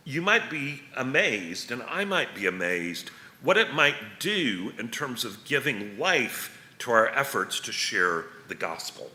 you 0.04 0.22
might 0.22 0.50
be 0.50 0.82
amazed, 0.96 1.72
and 1.72 1.84
I 1.84 2.06
might 2.06 2.34
be 2.34 2.48
amazed, 2.48 3.12
what 3.44 3.58
it 3.58 3.74
might 3.74 4.20
do 4.20 4.74
in 4.80 4.90
terms 4.90 5.24
of 5.24 5.44
giving 5.46 6.00
life 6.00 6.74
to 6.80 6.92
our 6.92 7.10
efforts 7.10 7.60
to 7.60 7.72
share 7.72 8.26
the 8.48 8.56
gospel. 8.56 9.12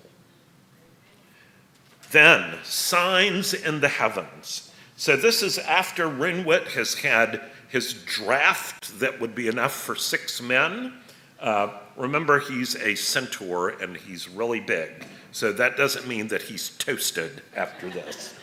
Then, 2.10 2.58
signs 2.62 3.54
in 3.54 3.80
the 3.80 3.88
heavens. 3.88 4.70
So, 4.96 5.16
this 5.16 5.42
is 5.42 5.58
after 5.58 6.06
Roonwit 6.06 6.68
has 6.68 6.94
had 6.94 7.40
his 7.72 7.94
draft 8.04 9.00
that 9.00 9.18
would 9.18 9.34
be 9.34 9.48
enough 9.48 9.72
for 9.72 9.96
six 9.96 10.42
men. 10.42 10.92
Uh, 11.40 11.70
remember, 11.96 12.38
he's 12.38 12.76
a 12.76 12.94
centaur 12.94 13.70
and 13.70 13.96
he's 13.96 14.28
really 14.28 14.60
big. 14.60 15.06
So 15.32 15.52
that 15.54 15.78
doesn't 15.78 16.06
mean 16.06 16.28
that 16.28 16.42
he's 16.42 16.76
toasted 16.76 17.40
after 17.56 17.88
this. 17.88 18.34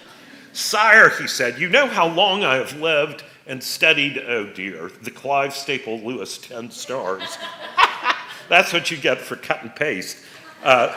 Sire, 0.53 1.09
he 1.09 1.27
said, 1.27 1.59
you 1.59 1.69
know 1.69 1.85
how 1.85 2.07
long 2.07 2.43
I 2.43 2.55
have 2.55 2.79
lived 2.79 3.23
and 3.45 3.63
studied, 3.63 4.17
oh 4.17 4.51
dear, 4.51 4.89
the 5.03 5.11
Clive 5.11 5.53
Staple 5.53 5.99
Lewis 5.99 6.39
10 6.39 6.71
stars. 6.71 7.37
That's 8.49 8.73
what 8.73 8.89
you 8.89 8.97
get 8.97 9.19
for 9.19 9.35
cut 9.35 9.61
and 9.61 9.75
paste. 9.75 10.17
Uh, 10.63 10.95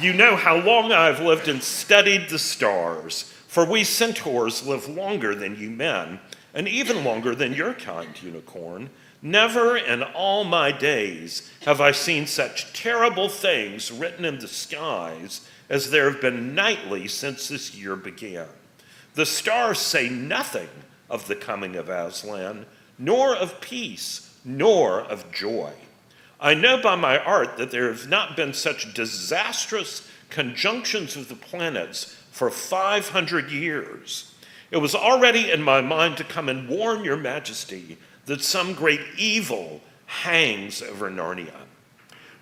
you 0.00 0.14
know 0.14 0.34
how 0.34 0.56
long 0.56 0.92
I've 0.92 1.20
lived 1.20 1.48
and 1.48 1.62
studied 1.62 2.30
the 2.30 2.38
stars, 2.38 3.30
for 3.48 3.66
we 3.66 3.84
centaurs 3.84 4.66
live 4.66 4.88
longer 4.88 5.34
than 5.34 5.56
you 5.56 5.68
men, 5.68 6.18
and 6.54 6.68
even 6.68 7.04
longer 7.04 7.34
than 7.34 7.52
your 7.52 7.74
kind, 7.74 8.22
unicorn. 8.22 8.90
Never 9.20 9.76
in 9.76 10.02
all 10.02 10.44
my 10.44 10.70
days 10.70 11.50
have 11.64 11.80
I 11.80 11.92
seen 11.92 12.26
such 12.26 12.72
terrible 12.72 13.28
things 13.28 13.90
written 13.90 14.24
in 14.24 14.38
the 14.38 14.48
skies 14.48 15.46
as 15.68 15.90
there 15.90 16.10
have 16.10 16.20
been 16.20 16.54
nightly 16.54 17.08
since 17.08 17.48
this 17.48 17.74
year 17.74 17.96
began. 17.96 18.46
The 19.14 19.26
stars 19.26 19.78
say 19.78 20.08
nothing 20.08 20.68
of 21.08 21.26
the 21.26 21.36
coming 21.36 21.76
of 21.76 21.88
Aslan, 21.88 22.66
nor 22.98 23.34
of 23.34 23.60
peace, 23.60 24.38
nor 24.44 25.00
of 25.00 25.32
joy. 25.32 25.72
I 26.40 26.54
know 26.54 26.80
by 26.80 26.96
my 26.96 27.18
art 27.18 27.56
that 27.56 27.70
there 27.70 27.88
have 27.88 28.08
not 28.08 28.36
been 28.36 28.52
such 28.52 28.92
disastrous 28.94 30.08
conjunctions 30.28 31.16
of 31.16 31.28
the 31.28 31.34
planets 31.34 32.14
for 32.30 32.50
500 32.50 33.50
years. 33.50 34.33
It 34.70 34.78
was 34.78 34.94
already 34.94 35.50
in 35.50 35.62
my 35.62 35.80
mind 35.80 36.16
to 36.16 36.24
come 36.24 36.48
and 36.48 36.68
warn 36.68 37.04
your 37.04 37.16
majesty 37.16 37.98
that 38.26 38.42
some 38.42 38.74
great 38.74 39.00
evil 39.16 39.80
hangs 40.06 40.82
over 40.82 41.10
Narnia. 41.10 41.52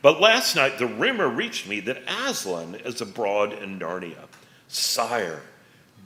But 0.00 0.20
last 0.20 0.56
night 0.56 0.78
the 0.78 0.86
rumor 0.86 1.28
reached 1.28 1.68
me 1.68 1.80
that 1.80 2.02
Aslan 2.08 2.76
is 2.84 3.00
abroad 3.00 3.52
in 3.52 3.78
Narnia. 3.78 4.26
Sire, 4.68 5.42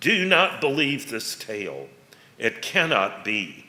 do 0.00 0.26
not 0.26 0.60
believe 0.60 1.10
this 1.10 1.36
tale. 1.36 1.88
It 2.38 2.60
cannot 2.60 3.24
be. 3.24 3.66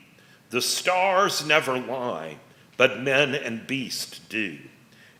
The 0.50 0.62
stars 0.62 1.46
never 1.46 1.78
lie, 1.78 2.38
but 2.76 3.02
men 3.02 3.36
and 3.36 3.68
beasts 3.68 4.20
do. 4.20 4.58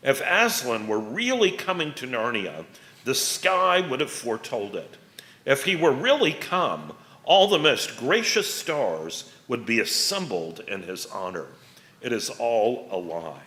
If 0.02 0.20
Aslan 0.20 0.86
were 0.86 0.98
really 0.98 1.50
coming 1.50 1.92
to 1.94 2.06
Narnia, 2.06 2.64
the 3.04 3.14
sky 3.14 3.80
would 3.80 4.00
have 4.00 4.10
foretold 4.10 4.76
it. 4.76 4.96
If 5.44 5.64
he 5.64 5.76
were 5.76 5.92
really 5.92 6.32
come, 6.32 6.92
all 7.28 7.46
the 7.46 7.58
most 7.58 7.98
gracious 7.98 8.52
stars 8.52 9.30
would 9.48 9.66
be 9.66 9.80
assembled 9.80 10.60
in 10.60 10.82
his 10.82 11.04
honor. 11.04 11.44
It 12.00 12.10
is 12.10 12.30
all 12.30 12.88
a 12.90 12.96
lie. 12.96 13.42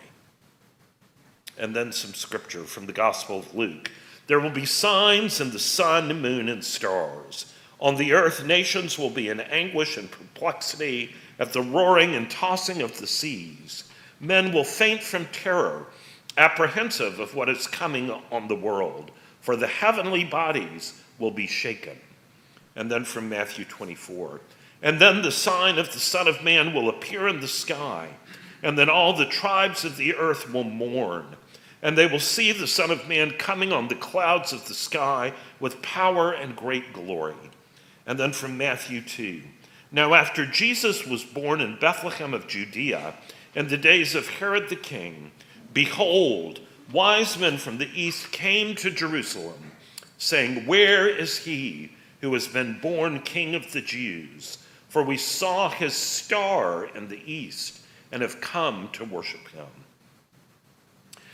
And 1.58 1.76
then 1.76 1.92
some 1.92 2.14
scripture 2.14 2.64
from 2.64 2.86
the 2.86 2.94
Gospel 2.94 3.40
of 3.40 3.56
Luke. 3.56 3.90
There 4.28 4.40
will 4.40 4.52
be 4.52 4.68
signs 4.68 5.42
in 5.42 5.50
the 5.50 5.58
sun, 5.58 6.22
moon, 6.22 6.48
and 6.48 6.64
stars. 6.64 7.52
On 7.80 7.96
the 7.96 8.14
earth, 8.14 8.46
nations 8.46 9.00
will 9.00 9.10
be 9.10 9.30
in 9.30 9.40
anguish 9.40 9.98
and 9.98 10.12
perplexity 10.12 11.16
at 11.40 11.52
the 11.52 11.64
roaring 11.64 12.14
and 12.14 12.30
tossing 12.30 12.84
of 12.84 13.00
the 13.00 13.08
seas. 13.08 13.86
Men 14.20 14.54
will 14.54 14.64
faint 14.64 15.02
from 15.02 15.26
terror, 15.32 15.88
apprehensive 16.38 17.20
of 17.20 17.34
what 17.34 17.50
is 17.50 17.66
coming 17.66 18.12
on 18.32 18.48
the 18.48 18.56
world, 18.56 19.10
for 19.40 19.56
the 19.56 19.66
heavenly 19.66 20.24
bodies 20.24 21.02
will 21.18 21.32
be 21.32 21.48
shaken. 21.48 21.98
And 22.76 22.92
then 22.92 23.04
from 23.04 23.30
Matthew 23.30 23.66
24. 23.66 24.42
And 24.82 25.00
then 25.00 25.22
the 25.22 25.32
sign 25.32 25.78
of 25.78 25.94
the 25.94 26.00
Son 26.00 26.28
of 26.28 26.44
Man 26.44 26.74
will 26.74 26.90
appear 26.90 27.28
in 27.28 27.40
the 27.40 27.48
sky, 27.48 28.10
and 28.64 28.78
then 28.78 28.90
all 28.90 29.14
the 29.16 29.26
tribes 29.26 29.86
of 29.86 29.98
the 29.98 30.16
earth 30.16 30.52
will 30.52 30.64
mourn. 30.64 31.36
And 31.84 31.98
they 31.98 32.08
will 32.08 32.20
see 32.20 32.52
the 32.52 32.68
Son 32.68 32.92
of 32.92 33.08
Man 33.08 33.32
coming 33.32 33.72
on 33.74 33.88
the 33.88 33.96
clouds 33.96 34.54
of 34.54 34.68
the 34.68 34.74
sky 34.74 35.34
with 35.60 35.82
power 35.82 36.32
and 36.32 36.56
great 36.56 36.94
glory. 36.94 37.36
And 38.06 38.20
then 38.20 38.34
from 38.34 38.58
Matthew 38.58 39.02
2. 39.02 39.42
Now, 39.92 40.14
after 40.14 40.46
Jesus 40.46 41.06
was 41.06 41.24
born 41.24 41.60
in 41.60 41.78
Bethlehem 41.80 42.34
of 42.34 42.48
Judea, 42.48 43.16
in 43.56 43.68
the 43.68 43.78
days 43.78 44.16
of 44.16 44.28
Herod 44.28 44.70
the 44.70 44.76
king, 44.76 45.32
behold, 45.74 46.62
wise 46.92 47.38
men 47.38 47.58
from 47.58 47.78
the 47.78 47.90
east 47.94 48.32
came 48.32 48.76
to 48.76 48.90
Jerusalem, 48.90 49.72
saying, 50.18 50.66
Where 50.66 51.08
is 51.08 51.40
he 51.40 51.92
who 52.22 52.34
has 52.34 52.48
been 52.48 52.80
born 52.80 53.22
king 53.22 53.56
of 53.56 53.72
the 53.72 53.82
Jews? 53.82 54.60
For 54.90 55.04
we 55.04 55.18
saw 55.18 55.70
his 55.70 55.94
star 55.94 56.86
in 56.86 57.08
the 57.08 57.22
east 57.32 57.82
and 58.12 58.22
have 58.22 58.42
come 58.42 58.90
to 58.94 59.06
worship 59.06 59.48
him. 59.50 59.68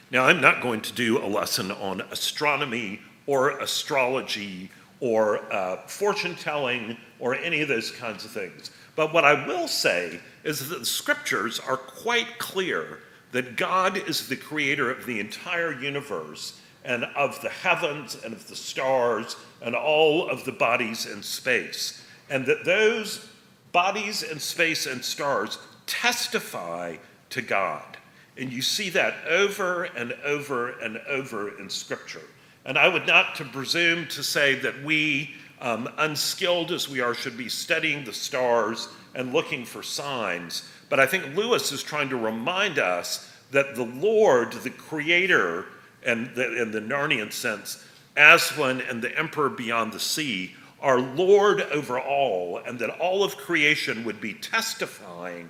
Now, 0.10 0.26
I'm 0.26 0.40
not 0.40 0.62
going 0.62 0.82
to 0.82 0.94
do 0.94 1.18
a 1.18 1.28
lesson 1.28 1.72
on 1.72 2.02
astronomy 2.12 3.02
or 3.26 3.60
astrology 3.60 4.72
or 5.00 5.40
uh, 5.54 5.86
fortune 5.88 6.36
telling 6.36 6.98
or 7.20 7.36
any 7.36 7.62
of 7.62 7.68
those 7.68 7.92
kinds 7.92 8.24
of 8.24 8.32
things. 8.32 8.72
But 8.96 9.14
what 9.14 9.26
I 9.26 9.46
will 9.46 9.68
say 9.68 10.20
is 10.44 10.70
that 10.70 10.80
the 10.80 10.86
scriptures 10.86 11.60
are 11.60 11.78
quite 11.78 12.40
clear 12.40 13.00
that 13.32 13.58
God 13.58 13.98
is 13.98 14.28
the 14.28 14.36
creator 14.36 14.90
of 14.90 15.06
the 15.06 15.20
entire 15.20 15.74
universe 15.74 16.60
and 16.86 17.04
of 17.16 17.42
the 17.42 17.50
heavens 17.50 18.18
and 18.24 18.34
of 18.34 18.48
the 18.48 18.56
stars 18.56 19.36
and 19.62 19.76
all 19.76 20.30
of 20.30 20.46
the 20.46 20.52
bodies 20.52 21.06
in 21.06 21.24
space. 21.24 22.04
And 22.30 22.46
that 22.46 22.66
those 22.66 23.28
bodies 23.72 24.24
in 24.24 24.40
space 24.40 24.86
and 24.86 25.04
stars 25.04 25.58
testify 25.86 26.98
to 27.30 27.42
God. 27.42 27.98
And 28.38 28.54
you 28.54 28.62
see 28.62 28.90
that 28.92 29.16
over 29.28 29.86
and 29.86 30.14
over 30.24 30.70
and 30.80 30.98
over 31.08 31.58
in 31.60 31.70
Scripture. 31.70 32.22
And 32.66 32.78
I 32.78 32.88
would 32.88 33.08
not 33.08 33.36
to 33.36 33.46
presume 33.46 34.08
to 34.10 34.22
say 34.22 34.56
that 34.56 34.84
we, 34.84 35.34
um, 35.62 35.90
unskilled 35.98 36.72
as 36.72 36.90
we 36.90 37.00
are, 37.00 37.14
should 37.14 37.38
be 37.38 37.50
studying 37.50 38.04
the 38.04 38.14
stars 38.14 38.90
and 39.16 39.34
looking 39.34 39.66
for 39.66 39.82
signs. 39.82 40.70
But 40.90 41.00
I 41.00 41.08
think 41.08 41.36
Lewis 41.36 41.72
is 41.72 41.82
trying 41.82 42.10
to 42.10 42.18
remind 42.18 42.78
us 42.78 43.32
that 43.52 43.76
the 43.76 43.86
Lord, 43.86 44.52
the 44.52 44.70
Creator, 44.70 45.66
and 46.06 46.34
the, 46.36 46.62
in 46.62 46.72
the 46.72 46.82
Narnian 46.82 47.32
sense, 47.32 47.84
Aslan 48.18 48.82
and 48.82 49.02
the 49.02 49.18
Emperor 49.18 49.50
beyond 49.50 49.94
the 49.94 50.00
sea, 50.00 50.56
are 50.82 51.00
Lord 51.00 51.62
over 51.62 52.00
all, 52.00 52.58
and 52.66 52.78
that 52.80 53.00
all 53.00 53.24
of 53.24 53.38
creation 53.38 54.04
would 54.04 54.20
be 54.20 54.34
testifying 54.34 55.50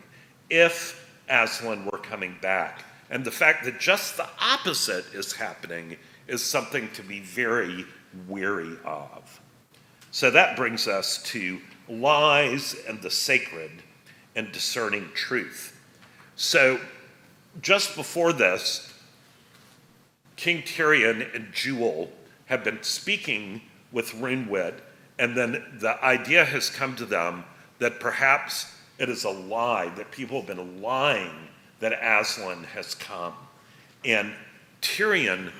if 0.49 1.09
Aslan 1.29 1.85
were 1.85 1.97
coming 1.97 2.37
back. 2.41 2.83
And 3.09 3.25
the 3.25 3.31
fact 3.31 3.65
that 3.65 3.79
just 3.79 4.17
the 4.17 4.27
opposite 4.39 5.05
is 5.13 5.33
happening 5.33 5.97
is 6.27 6.43
something 6.43 6.89
to 6.91 7.01
be 7.01 7.19
very 7.19 7.85
weary 8.27 8.77
of. 8.85 9.41
So 10.11 10.31
that 10.31 10.57
brings 10.57 10.87
us 10.87 11.21
to 11.23 11.59
lies 11.89 12.75
and 12.87 13.01
the 13.01 13.11
sacred 13.11 13.71
and 14.35 14.51
discerning 14.51 15.09
truth. 15.13 15.79
So 16.35 16.79
just 17.61 17.95
before 17.95 18.33
this, 18.33 18.93
King 20.35 20.61
Tirian 20.61 21.33
and 21.35 21.51
Jewel 21.53 22.11
have 22.47 22.63
been 22.63 22.81
speaking 22.81 23.61
with 23.91 24.11
Roonwit, 24.13 24.79
and 25.19 25.37
then 25.37 25.63
the 25.79 26.03
idea 26.03 26.43
has 26.43 26.69
come 26.69 26.95
to 26.95 27.05
them 27.05 27.43
that 27.79 27.99
perhaps 27.99 28.73
it 28.97 29.09
is 29.09 29.23
a 29.23 29.29
lie, 29.29 29.89
that 29.95 30.11
people 30.11 30.39
have 30.39 30.47
been 30.47 30.81
lying 30.81 31.47
that 31.79 31.93
Aslan 31.93 32.63
has 32.63 32.95
come. 32.95 33.33
And 34.03 34.33
Tirian 34.81 35.51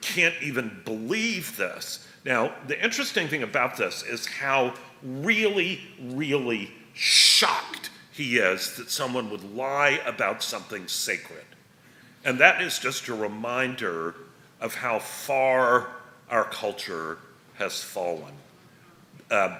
can't 0.00 0.34
even 0.42 0.80
believe 0.84 1.56
this. 1.56 2.06
Now, 2.24 2.54
the 2.66 2.82
interesting 2.82 3.28
thing 3.28 3.42
about 3.42 3.76
this 3.76 4.02
is 4.02 4.26
how 4.26 4.74
really, 5.02 5.80
really 6.00 6.70
shocked 6.92 7.90
he 8.12 8.36
is 8.36 8.76
that 8.76 8.90
someone 8.90 9.30
would 9.30 9.42
lie 9.54 10.00
about 10.06 10.42
something 10.42 10.86
sacred. 10.86 11.44
And 12.24 12.38
that 12.38 12.62
is 12.62 12.78
just 12.78 13.08
a 13.08 13.14
reminder 13.14 14.14
of 14.60 14.74
how 14.74 14.98
far 14.98 15.88
our 16.34 16.44
culture 16.44 17.16
has 17.54 17.80
fallen. 17.80 18.34
Uh, 19.30 19.56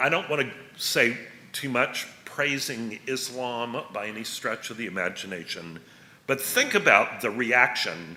I 0.00 0.08
don't 0.08 0.28
want 0.28 0.42
to 0.42 0.52
say 0.76 1.16
too 1.52 1.68
much 1.68 2.08
praising 2.24 2.98
Islam 3.06 3.80
by 3.92 4.08
any 4.08 4.24
stretch 4.24 4.70
of 4.70 4.76
the 4.76 4.86
imagination, 4.86 5.78
but 6.26 6.40
think 6.40 6.74
about 6.74 7.20
the 7.20 7.30
reaction 7.30 8.16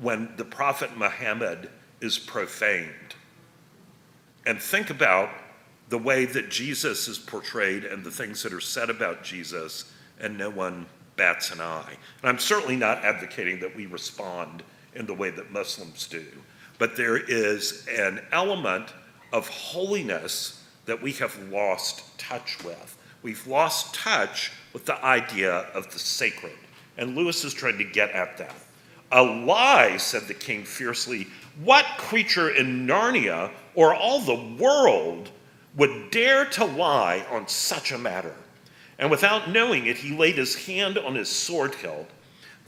when 0.00 0.32
the 0.36 0.44
Prophet 0.44 0.96
Muhammad 0.96 1.68
is 2.00 2.16
profaned. 2.16 3.16
And 4.46 4.62
think 4.62 4.90
about 4.90 5.30
the 5.88 5.98
way 5.98 6.26
that 6.26 6.48
Jesus 6.48 7.08
is 7.08 7.18
portrayed 7.18 7.84
and 7.84 8.04
the 8.04 8.10
things 8.10 8.42
that 8.44 8.52
are 8.52 8.60
said 8.60 8.88
about 8.88 9.24
Jesus, 9.24 9.92
and 10.20 10.38
no 10.38 10.48
one 10.50 10.86
bats 11.16 11.50
an 11.50 11.60
eye. 11.60 11.96
And 12.22 12.30
I'm 12.30 12.38
certainly 12.38 12.76
not 12.76 13.04
advocating 13.04 13.58
that 13.60 13.74
we 13.74 13.86
respond 13.86 14.62
in 14.94 15.06
the 15.06 15.14
way 15.14 15.30
that 15.30 15.50
Muslims 15.50 16.06
do, 16.06 16.24
but 16.78 16.96
there 16.96 17.16
is 17.16 17.86
an 17.86 18.20
element 18.32 18.92
of 19.32 19.48
holiness 19.48 20.62
that 20.86 21.00
we 21.00 21.12
have 21.12 21.36
lost 21.50 22.18
touch 22.18 22.62
with. 22.64 22.96
We've 23.22 23.46
lost 23.46 23.94
touch 23.94 24.52
with 24.72 24.84
the 24.84 25.02
idea 25.04 25.52
of 25.74 25.92
the 25.92 25.98
sacred. 25.98 26.52
And 26.96 27.16
Lewis 27.16 27.44
is 27.44 27.54
trying 27.54 27.78
to 27.78 27.84
get 27.84 28.10
at 28.10 28.36
that. 28.38 28.54
A 29.12 29.22
lie, 29.22 29.96
said 29.96 30.22
the 30.22 30.34
king 30.34 30.64
fiercely. 30.64 31.26
What 31.62 31.86
creature 31.98 32.50
in 32.50 32.86
Narnia 32.86 33.50
or 33.74 33.94
all 33.94 34.20
the 34.20 34.56
world 34.62 35.30
would 35.76 36.10
dare 36.10 36.44
to 36.46 36.64
lie 36.64 37.24
on 37.30 37.48
such 37.48 37.92
a 37.92 37.98
matter? 37.98 38.34
And 38.98 39.10
without 39.10 39.50
knowing 39.50 39.86
it, 39.86 39.96
he 39.96 40.16
laid 40.16 40.36
his 40.36 40.66
hand 40.66 40.98
on 40.98 41.14
his 41.14 41.28
sword 41.28 41.74
hilt. 41.76 42.08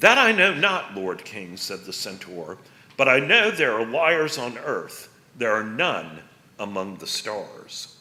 That 0.00 0.18
I 0.18 0.32
know 0.32 0.52
not, 0.54 0.94
Lord 0.94 1.24
King, 1.24 1.56
said 1.56 1.84
the 1.84 1.92
centaur, 1.92 2.58
but 2.96 3.08
I 3.08 3.18
know 3.18 3.50
there 3.50 3.74
are 3.74 3.86
liars 3.86 4.38
on 4.38 4.58
earth. 4.58 5.08
There 5.36 5.52
are 5.52 5.64
none 5.64 6.20
among 6.58 6.96
the 6.96 7.06
stars. 7.06 7.96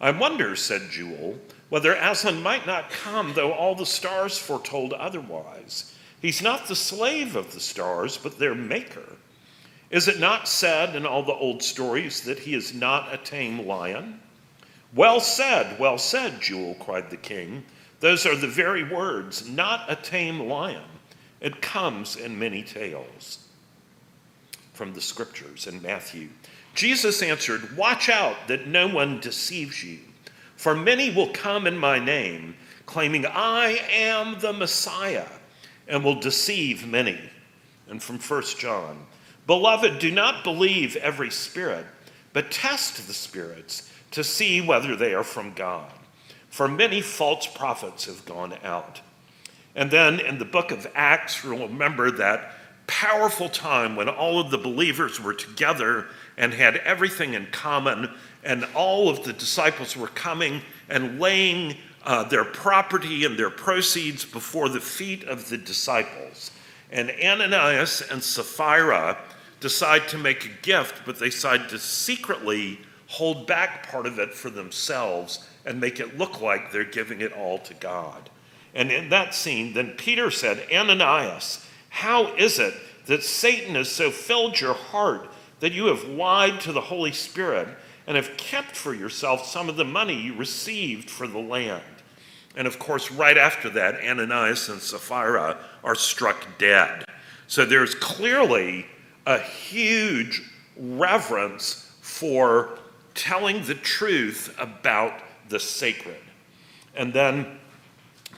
I 0.00 0.10
wonder, 0.10 0.54
said 0.56 0.90
Jewel, 0.90 1.38
whether 1.70 1.94
Aslan 1.94 2.42
might 2.42 2.66
not 2.66 2.90
come, 2.90 3.32
though 3.32 3.52
all 3.52 3.74
the 3.74 3.86
stars 3.86 4.38
foretold 4.38 4.92
otherwise. 4.92 5.94
He's 6.20 6.42
not 6.42 6.68
the 6.68 6.76
slave 6.76 7.34
of 7.34 7.52
the 7.52 7.60
stars, 7.60 8.18
but 8.18 8.38
their 8.38 8.54
maker. 8.54 9.16
Is 9.90 10.08
it 10.08 10.20
not 10.20 10.48
said 10.48 10.94
in 10.94 11.06
all 11.06 11.22
the 11.22 11.32
old 11.32 11.62
stories 11.62 12.22
that 12.22 12.40
he 12.40 12.54
is 12.54 12.74
not 12.74 13.14
a 13.14 13.18
tame 13.18 13.66
lion? 13.66 14.20
Well 14.94 15.20
said, 15.20 15.78
well 15.78 15.98
said, 15.98 16.40
Jewel, 16.40 16.74
cried 16.74 17.10
the 17.10 17.16
king. 17.16 17.64
Those 18.00 18.26
are 18.26 18.36
the 18.36 18.46
very 18.46 18.84
words, 18.84 19.48
not 19.48 19.90
a 19.90 19.96
tame 19.96 20.40
lion. 20.40 20.84
It 21.40 21.62
comes 21.62 22.16
in 22.16 22.38
many 22.38 22.62
tales 22.62 23.45
from 24.76 24.92
the 24.92 25.00
scriptures 25.00 25.66
in 25.66 25.80
Matthew. 25.80 26.28
Jesus 26.74 27.22
answered, 27.22 27.76
Watch 27.76 28.10
out 28.10 28.36
that 28.48 28.66
no 28.66 28.86
one 28.86 29.20
deceives 29.20 29.82
you, 29.82 29.98
for 30.56 30.74
many 30.74 31.10
will 31.10 31.30
come 31.30 31.66
in 31.66 31.78
my 31.78 31.98
name, 31.98 32.54
claiming, 32.84 33.24
I 33.26 33.80
am 33.90 34.38
the 34.40 34.52
Messiah 34.52 35.26
and 35.88 36.04
will 36.04 36.20
deceive 36.20 36.86
many. 36.86 37.18
And 37.88 38.02
from 38.02 38.18
1 38.18 38.42
John, 38.58 39.06
Beloved, 39.46 39.98
do 39.98 40.10
not 40.10 40.44
believe 40.44 40.96
every 40.96 41.30
spirit, 41.30 41.86
but 42.32 42.50
test 42.50 43.06
the 43.06 43.14
spirits 43.14 43.90
to 44.10 44.22
see 44.22 44.60
whether 44.60 44.96
they 44.96 45.14
are 45.14 45.24
from 45.24 45.54
God. 45.54 45.90
For 46.50 46.68
many 46.68 47.00
false 47.00 47.46
prophets 47.46 48.06
have 48.06 48.24
gone 48.24 48.54
out. 48.64 49.00
And 49.74 49.90
then 49.90 50.20
in 50.20 50.38
the 50.38 50.44
book 50.44 50.70
of 50.70 50.86
Acts, 50.94 51.44
remember 51.44 52.10
that 52.12 52.55
powerful 52.86 53.48
time 53.48 53.96
when 53.96 54.08
all 54.08 54.38
of 54.40 54.50
the 54.50 54.58
believers 54.58 55.20
were 55.20 55.34
together 55.34 56.06
and 56.36 56.52
had 56.52 56.76
everything 56.78 57.34
in 57.34 57.46
common, 57.46 58.10
and 58.44 58.66
all 58.74 59.08
of 59.08 59.24
the 59.24 59.32
disciples 59.32 59.96
were 59.96 60.08
coming 60.08 60.60
and 60.88 61.20
laying 61.20 61.76
uh, 62.04 62.22
their 62.24 62.44
property 62.44 63.24
and 63.24 63.38
their 63.38 63.50
proceeds 63.50 64.24
before 64.24 64.68
the 64.68 64.80
feet 64.80 65.24
of 65.24 65.48
the 65.48 65.58
disciples. 65.58 66.52
And 66.90 67.10
Ananias 67.10 68.02
and 68.02 68.22
Sapphira 68.22 69.18
decide 69.60 70.06
to 70.08 70.18
make 70.18 70.44
a 70.44 70.62
gift, 70.62 71.02
but 71.04 71.18
they 71.18 71.30
decide 71.30 71.68
to 71.70 71.78
secretly 71.78 72.78
hold 73.08 73.46
back 73.46 73.88
part 73.88 74.06
of 74.06 74.18
it 74.18 74.32
for 74.32 74.50
themselves 74.50 75.48
and 75.64 75.80
make 75.80 75.98
it 75.98 76.16
look 76.18 76.40
like 76.40 76.70
they're 76.70 76.84
giving 76.84 77.20
it 77.20 77.32
all 77.32 77.58
to 77.58 77.74
God. 77.74 78.30
And 78.74 78.92
in 78.92 79.08
that 79.08 79.34
scene, 79.34 79.72
then 79.72 79.92
Peter 79.96 80.30
said, 80.30 80.66
Ananias, 80.72 81.65
how 81.96 82.34
is 82.34 82.58
it 82.58 82.74
that 83.06 83.22
Satan 83.22 83.74
has 83.74 83.90
so 83.90 84.10
filled 84.10 84.60
your 84.60 84.74
heart 84.74 85.30
that 85.60 85.72
you 85.72 85.86
have 85.86 86.04
lied 86.04 86.60
to 86.60 86.72
the 86.72 86.80
Holy 86.82 87.10
Spirit 87.10 87.68
and 88.06 88.16
have 88.16 88.36
kept 88.36 88.76
for 88.76 88.92
yourself 88.92 89.46
some 89.46 89.70
of 89.70 89.76
the 89.76 89.84
money 89.84 90.14
you 90.14 90.34
received 90.34 91.08
for 91.08 91.26
the 91.26 91.38
land? 91.38 91.82
And 92.54 92.66
of 92.66 92.78
course, 92.78 93.10
right 93.10 93.38
after 93.38 93.70
that, 93.70 93.94
Ananias 94.04 94.68
and 94.68 94.78
Sapphira 94.78 95.56
are 95.82 95.94
struck 95.94 96.46
dead. 96.58 97.06
So 97.46 97.64
there's 97.64 97.94
clearly 97.94 98.84
a 99.24 99.38
huge 99.38 100.42
reverence 100.76 101.96
for 102.02 102.78
telling 103.14 103.64
the 103.64 103.74
truth 103.74 104.54
about 104.58 105.14
the 105.48 105.58
sacred. 105.58 106.20
And 106.94 107.14
then 107.14 107.58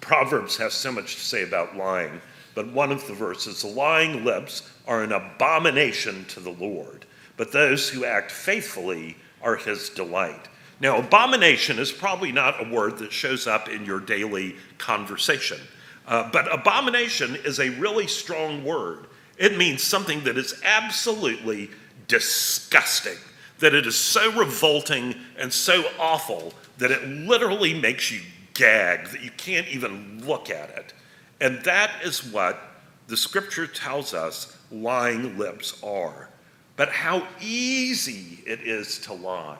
Proverbs 0.01 0.57
has 0.59 0.75
so 0.75 0.93
much 0.93 1.17
to 1.17 1.21
say 1.21 1.43
about 1.43 1.77
lying, 1.77 2.21
but 2.55 2.73
one 2.73 2.93
of 2.93 3.07
the 3.07 3.15
verses 3.15 3.65
lying 3.65 4.25
lips 4.25 4.69
are 4.87 5.03
an 5.03 5.13
abomination 5.13 6.25
to 6.27 6.41
the 6.41 6.51
Lord, 6.51 7.05
but 7.37 7.53
those 7.53 7.89
who 7.89 8.05
act 8.05 8.31
faithfully 8.31 9.17
are 9.43 9.57
his 9.57 9.91
delight. 9.91 10.49
Now, 10.81 10.99
abomination 10.99 11.79
is 11.79 11.91
probably 11.91 12.33
not 12.33 12.65
a 12.65 12.71
word 12.71 12.99
that 12.99 13.13
shows 13.13 13.47
up 13.47 13.69
in 13.69 13.85
your 13.85 14.01
daily 14.01 14.57
conversation, 14.79 15.59
uh, 16.07 16.31
but 16.31 16.53
abomination 16.53 17.37
is 17.37 17.59
a 17.59 17.71
really 17.71 18.07
strong 18.07 18.65
word. 18.65 19.07
It 19.37 19.57
means 19.57 19.83
something 19.83 20.25
that 20.25 20.39
is 20.39 20.61
absolutely 20.65 21.71
disgusting, 22.07 23.19
that 23.59 23.75
it 23.75 23.87
is 23.87 23.97
so 23.97 24.33
revolting 24.39 25.15
and 25.37 25.53
so 25.53 25.85
awful 25.99 26.53
that 26.79 26.91
it 26.91 27.07
literally 27.07 27.79
makes 27.79 28.11
you 28.11 28.21
gag, 28.55 29.09
that 29.09 29.23
you 29.23 29.31
can't 29.37 29.69
even 29.69 30.25
look 30.27 30.51
at 30.51 30.71
it. 30.71 30.93
And 31.41 31.63
that 31.65 32.03
is 32.03 32.25
what 32.25 32.61
the 33.07 33.17
scripture 33.17 33.67
tells 33.67 34.15
us 34.15 34.57
lying 34.71 35.39
lips 35.39 35.83
are. 35.83 36.29
But 36.77 36.91
how 36.91 37.27
easy 37.41 38.43
it 38.47 38.61
is 38.61 38.99
to 39.01 39.13
lie 39.13 39.59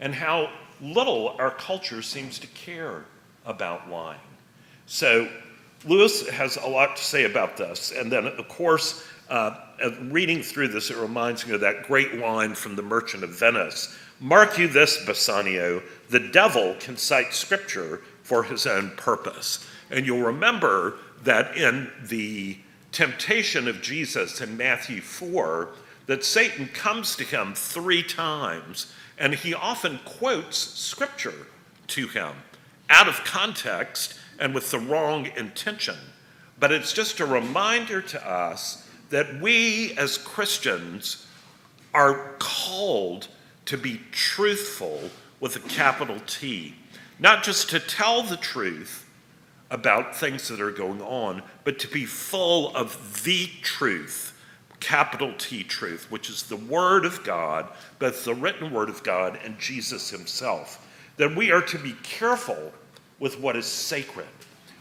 and 0.00 0.14
how 0.14 0.50
little 0.80 1.36
our 1.38 1.50
culture 1.50 2.02
seems 2.02 2.38
to 2.38 2.46
care 2.48 3.04
about 3.44 3.90
lying. 3.90 4.20
So, 4.86 5.28
Lewis 5.86 6.26
has 6.30 6.56
a 6.56 6.66
lot 6.66 6.96
to 6.96 7.04
say 7.04 7.24
about 7.24 7.58
this. 7.58 7.92
And 7.92 8.10
then, 8.10 8.26
of 8.26 8.48
course, 8.48 9.06
uh, 9.28 9.54
reading 10.04 10.42
through 10.42 10.68
this, 10.68 10.90
it 10.90 10.96
reminds 10.96 11.46
me 11.46 11.54
of 11.54 11.60
that 11.60 11.82
great 11.82 12.14
line 12.14 12.54
from 12.54 12.74
The 12.74 12.82
Merchant 12.82 13.22
of 13.22 13.38
Venice 13.38 13.94
Mark 14.20 14.58
you 14.58 14.68
this, 14.68 15.04
Bassanio, 15.04 15.82
the 16.08 16.20
devil 16.20 16.76
can 16.78 16.96
cite 16.96 17.34
scripture 17.34 18.00
for 18.22 18.42
his 18.42 18.66
own 18.66 18.90
purpose. 18.96 19.66
And 19.90 20.06
you'll 20.06 20.22
remember 20.22 20.98
that 21.24 21.56
in 21.56 21.90
the 22.02 22.58
temptation 22.92 23.66
of 23.66 23.82
Jesus 23.82 24.40
in 24.40 24.56
Matthew 24.56 25.00
4, 25.00 25.70
that 26.06 26.24
Satan 26.24 26.68
comes 26.68 27.16
to 27.16 27.24
him 27.24 27.54
three 27.54 28.02
times 28.02 28.92
and 29.18 29.34
he 29.34 29.54
often 29.54 30.00
quotes 30.04 30.56
scripture 30.56 31.46
to 31.88 32.08
him 32.08 32.32
out 32.90 33.08
of 33.08 33.24
context 33.24 34.18
and 34.38 34.54
with 34.54 34.70
the 34.70 34.78
wrong 34.78 35.26
intention. 35.36 35.96
But 36.58 36.72
it's 36.72 36.92
just 36.92 37.20
a 37.20 37.26
reminder 37.26 38.02
to 38.02 38.28
us 38.28 38.88
that 39.10 39.40
we 39.40 39.92
as 39.96 40.18
Christians 40.18 41.26
are 41.92 42.34
called 42.38 43.28
to 43.66 43.78
be 43.78 44.00
truthful 44.10 45.10
with 45.40 45.56
a 45.56 45.60
capital 45.60 46.20
T, 46.26 46.74
not 47.18 47.44
just 47.44 47.70
to 47.70 47.80
tell 47.80 48.22
the 48.22 48.36
truth 48.36 49.03
about 49.70 50.14
things 50.14 50.48
that 50.48 50.60
are 50.60 50.70
going 50.70 51.02
on, 51.02 51.42
but 51.64 51.78
to 51.80 51.88
be 51.88 52.04
full 52.04 52.74
of 52.76 53.24
the 53.24 53.48
truth 53.62 54.34
capital 54.84 55.32
T 55.38 55.64
truth, 55.64 56.10
which 56.10 56.28
is 56.28 56.42
the 56.42 56.56
Word 56.56 57.06
of 57.06 57.24
God, 57.24 57.68
both 57.98 58.22
the 58.24 58.34
written 58.34 58.70
Word 58.70 58.90
of 58.90 59.02
God 59.02 59.38
and 59.42 59.58
Jesus 59.58 60.10
Himself. 60.10 60.86
That 61.16 61.34
we 61.34 61.50
are 61.50 61.62
to 61.62 61.78
be 61.78 61.94
careful 62.02 62.70
with 63.18 63.40
what 63.40 63.56
is 63.56 63.64
sacred. 63.64 64.26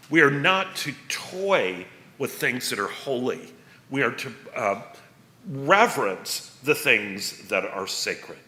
We 0.10 0.20
are 0.22 0.32
not 0.32 0.76
to 0.78 0.94
toy 1.08 1.86
with 2.18 2.34
things 2.34 2.70
that 2.70 2.80
are 2.80 2.88
holy. 2.88 3.54
We 3.90 4.04
are 4.04 4.12
to 4.12 4.34
uh, 4.54 4.82
reverence 5.50 6.58
the 6.64 6.76
things 6.76 7.48
that 7.48 7.64
are 7.64 7.88
sacred. 7.88 8.40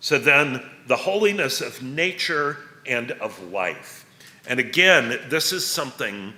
So 0.00 0.18
then, 0.18 0.60
the 0.88 0.96
holiness 0.96 1.60
of 1.60 1.82
nature 1.84 2.56
and 2.84 3.12
of 3.12 3.40
life. 3.52 4.01
And 4.46 4.58
again, 4.58 5.20
this 5.28 5.52
is 5.52 5.66
something 5.66 6.34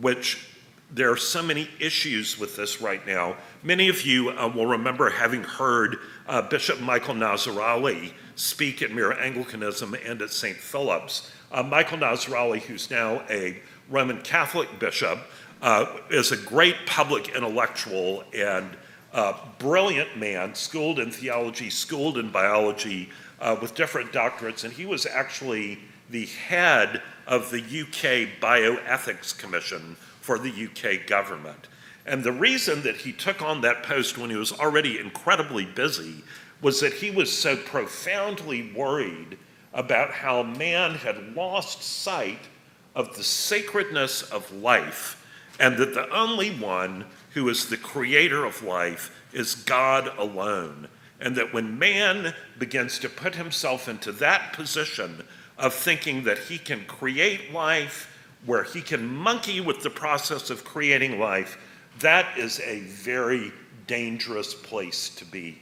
which 0.00 0.46
there 0.90 1.10
are 1.10 1.16
so 1.16 1.42
many 1.42 1.68
issues 1.80 2.38
with 2.38 2.56
this 2.56 2.80
right 2.80 3.04
now. 3.06 3.36
Many 3.62 3.88
of 3.88 4.02
you 4.02 4.30
uh, 4.30 4.48
will 4.48 4.66
remember 4.66 5.10
having 5.10 5.42
heard 5.42 5.98
uh, 6.28 6.42
Bishop 6.42 6.80
Michael 6.80 7.14
Nazir-Ali 7.14 8.14
speak 8.36 8.82
at 8.82 8.92
Mere 8.92 9.12
Anglicanism 9.12 9.96
and 10.04 10.22
at 10.22 10.30
St. 10.30 10.56
Philip's. 10.56 11.32
Uh, 11.50 11.62
Michael 11.62 11.98
Nazir-Ali, 11.98 12.60
who's 12.60 12.90
now 12.90 13.22
a 13.28 13.60
Roman 13.88 14.20
Catholic 14.22 14.78
bishop, 14.78 15.18
uh, 15.62 15.86
is 16.10 16.32
a 16.32 16.36
great 16.36 16.76
public 16.86 17.34
intellectual 17.34 18.22
and 18.34 18.76
uh, 19.12 19.32
brilliant 19.58 20.16
man, 20.16 20.54
schooled 20.54 20.98
in 20.98 21.10
theology, 21.10 21.70
schooled 21.70 22.18
in 22.18 22.30
biology, 22.30 23.08
uh, 23.40 23.56
with 23.60 23.74
different 23.74 24.12
doctorates, 24.12 24.64
and 24.64 24.72
he 24.72 24.86
was 24.86 25.06
actually 25.06 25.78
the 26.10 26.26
head 26.26 27.02
of 27.26 27.50
the 27.50 27.58
UK 27.58 28.40
Bioethics 28.40 29.36
Commission 29.36 29.96
for 30.20 30.38
the 30.38 30.68
UK 30.68 31.06
government. 31.06 31.68
And 32.04 32.22
the 32.22 32.32
reason 32.32 32.82
that 32.82 32.96
he 32.96 33.12
took 33.12 33.42
on 33.42 33.60
that 33.62 33.82
post 33.82 34.16
when 34.16 34.30
he 34.30 34.36
was 34.36 34.52
already 34.52 34.98
incredibly 34.98 35.64
busy 35.64 36.22
was 36.62 36.80
that 36.80 36.94
he 36.94 37.10
was 37.10 37.36
so 37.36 37.56
profoundly 37.56 38.72
worried 38.72 39.38
about 39.74 40.10
how 40.10 40.42
man 40.42 40.94
had 40.94 41.34
lost 41.34 41.82
sight 41.82 42.48
of 42.94 43.16
the 43.16 43.24
sacredness 43.24 44.22
of 44.22 44.50
life 44.52 45.22
and 45.58 45.76
that 45.76 45.94
the 45.94 46.08
only 46.14 46.50
one 46.50 47.04
who 47.34 47.48
is 47.48 47.68
the 47.68 47.76
creator 47.76 48.44
of 48.44 48.62
life 48.62 49.10
is 49.32 49.54
God 49.54 50.10
alone. 50.16 50.88
And 51.20 51.36
that 51.36 51.52
when 51.52 51.78
man 51.78 52.34
begins 52.58 52.98
to 53.00 53.08
put 53.08 53.34
himself 53.34 53.88
into 53.88 54.12
that 54.12 54.52
position 54.52 55.24
of 55.58 55.74
thinking 55.74 56.24
that 56.24 56.38
he 56.38 56.58
can 56.58 56.84
create 56.86 57.52
life 57.52 58.12
where 58.44 58.64
he 58.64 58.80
can 58.80 59.06
monkey 59.06 59.60
with 59.60 59.82
the 59.82 59.90
process 59.90 60.50
of 60.50 60.64
creating 60.64 61.18
life, 61.18 61.58
that 62.00 62.38
is 62.38 62.60
a 62.60 62.80
very 62.80 63.52
dangerous 63.86 64.54
place 64.54 65.08
to 65.10 65.24
be. 65.24 65.58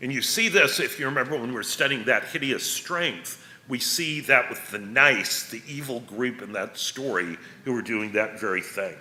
And 0.00 0.12
you 0.12 0.22
see 0.22 0.48
this, 0.48 0.80
if 0.80 0.98
you 0.98 1.06
remember 1.06 1.38
when 1.38 1.48
we 1.48 1.54
were 1.54 1.62
studying 1.62 2.04
that 2.04 2.24
hideous 2.24 2.64
strength, 2.64 3.42
we 3.68 3.78
see 3.78 4.20
that 4.20 4.50
with 4.50 4.70
the 4.70 4.78
nice, 4.78 5.48
the 5.48 5.62
evil 5.66 6.00
group 6.00 6.42
in 6.42 6.52
that 6.52 6.76
story 6.76 7.38
who 7.64 7.72
were 7.72 7.82
doing 7.82 8.12
that 8.12 8.38
very 8.38 8.60
thing. 8.60 8.94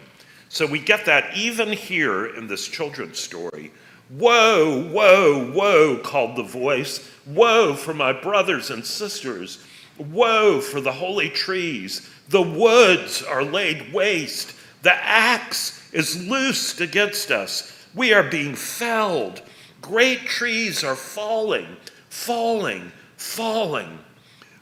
So 0.50 0.66
we 0.66 0.80
get 0.80 1.06
that 1.06 1.36
even 1.36 1.72
here 1.72 2.28
in 2.28 2.48
this 2.48 2.68
children's 2.68 3.20
story. 3.20 3.72
Woe, 4.12 4.88
woe, 4.92 5.52
woe, 5.52 5.98
called 5.98 6.36
the 6.36 6.44
voice. 6.44 7.10
Woe 7.26 7.74
for 7.74 7.94
my 7.94 8.14
brothers 8.14 8.70
and 8.70 8.86
sisters. 8.86 9.64
Woe 9.98 10.60
for 10.62 10.82
the 10.82 10.94
holy 10.94 11.30
trees 11.30 12.10
the 12.30 12.42
woods 12.42 13.22
are 13.22 13.44
laid 13.44 13.94
waste. 13.94 14.54
The 14.82 14.94
axe 14.94 15.82
is 15.92 16.28
loosed 16.28 16.82
against 16.82 17.32
us. 17.32 17.72
We 17.94 18.14
are 18.14 18.24
being 18.24 18.56
felled. 18.56 19.42
Great 19.82 20.22
trees 20.22 20.84
are 20.84 20.96
falling, 20.96 21.78
falling, 22.10 22.92
falling. 23.18 24.00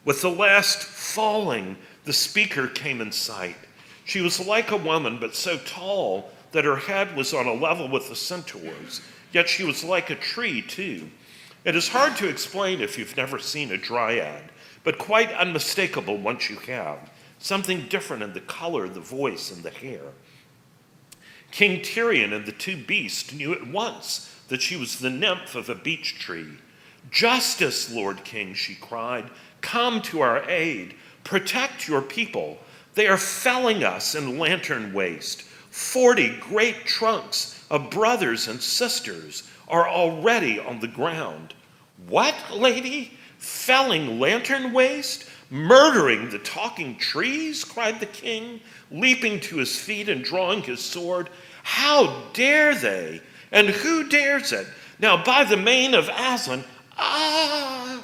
With 0.04 0.22
the 0.22 0.32
last 0.32 0.84
falling, 0.84 1.78
the 2.06 2.14
speaker 2.14 2.68
came 2.68 3.02
in 3.02 3.12
sight. 3.12 3.56
She 4.04 4.22
was 4.22 4.46
like 4.46 4.72
a 4.72 4.78
woman, 4.78 5.18
but 5.20 5.36
so 5.36 5.58
tall 5.58 6.32
that 6.52 6.66
her 6.66 6.76
head 6.76 7.16
was 7.16 7.34
on 7.34 7.48
a 7.48 7.54
level 7.54 7.88
with 7.88 8.10
the 8.10 8.16
centaurs, 8.16 9.02
yet 9.32 9.48
she 9.48 9.64
was 9.64 9.84
like 9.84 10.10
a 10.10 10.16
tree, 10.16 10.62
too. 10.62 11.10
It 11.64 11.76
is 11.76 11.88
hard 11.88 12.18
to 12.18 12.28
explain 12.28 12.82
if 12.82 12.98
you've 12.98 13.16
never 13.16 13.40
seen 13.40 13.72
a 13.72 13.78
dryad, 13.78 14.44
but 14.84 14.98
quite 14.98 15.32
unmistakable 15.32 16.18
once 16.18 16.50
you 16.50 16.58
have 16.58 17.10
something 17.40 17.88
different 17.88 18.22
in 18.24 18.34
the 18.34 18.42
color, 18.42 18.88
the 18.88 19.00
voice, 19.00 19.52
and 19.52 19.64
the 19.64 19.72
hair. 19.72 20.02
King 21.52 21.82
Tirian 21.82 22.34
and 22.34 22.46
the 22.46 22.52
two 22.52 22.78
beasts 22.78 23.34
knew 23.34 23.52
at 23.52 23.68
once 23.68 24.34
that 24.48 24.62
she 24.62 24.76
was 24.76 25.00
the 25.00 25.10
nymph 25.10 25.56
of 25.56 25.68
a 25.68 25.76
beech 25.76 26.20
tree. 26.20 26.60
Justice, 27.10 27.92
Lord 27.92 28.24
King, 28.24 28.54
she 28.54 28.76
cried, 28.76 29.30
come 29.60 30.02
to 30.04 30.22
our 30.22 30.48
aid. 30.50 30.96
Protect 31.24 31.88
your 31.88 32.02
people. 32.02 32.60
They 32.94 33.08
are 33.08 33.18
felling 33.18 33.84
us 33.84 34.16
in 34.16 34.38
lantern 34.38 34.94
waste. 34.94 35.42
Forty 35.42 36.38
great 36.38 36.86
trunks 36.86 37.66
of 37.70 37.90
brothers 37.90 38.48
and 38.48 38.62
sisters 38.62 39.44
are 39.68 39.88
already 39.88 40.60
on 40.60 40.80
the 40.80 40.88
ground. 40.88 41.54
What, 42.08 42.36
lady? 42.54 43.18
Felling 43.42 44.20
lantern 44.20 44.72
waste? 44.72 45.26
Murdering 45.50 46.30
the 46.30 46.38
talking 46.38 46.96
trees? 46.96 47.64
cried 47.64 48.00
the 48.00 48.06
king, 48.06 48.62
leaping 48.92 49.40
to 49.40 49.58
his 49.58 49.76
feet 49.76 50.10
and 50.10 50.24
drawing 50.24 50.62
his 50.62 50.80
sword. 50.80 51.28
How 51.64 52.22
dare 52.34 52.76
they? 52.76 53.20
And 53.52 53.68
who 53.68 54.08
dares 54.08 54.52
it? 54.52 54.68
Now, 55.00 55.24
by 55.24 55.44
the 55.44 55.58
mane 55.58 55.96
of 55.96 56.08
Aslan, 56.08 56.64
ah! 57.00 58.04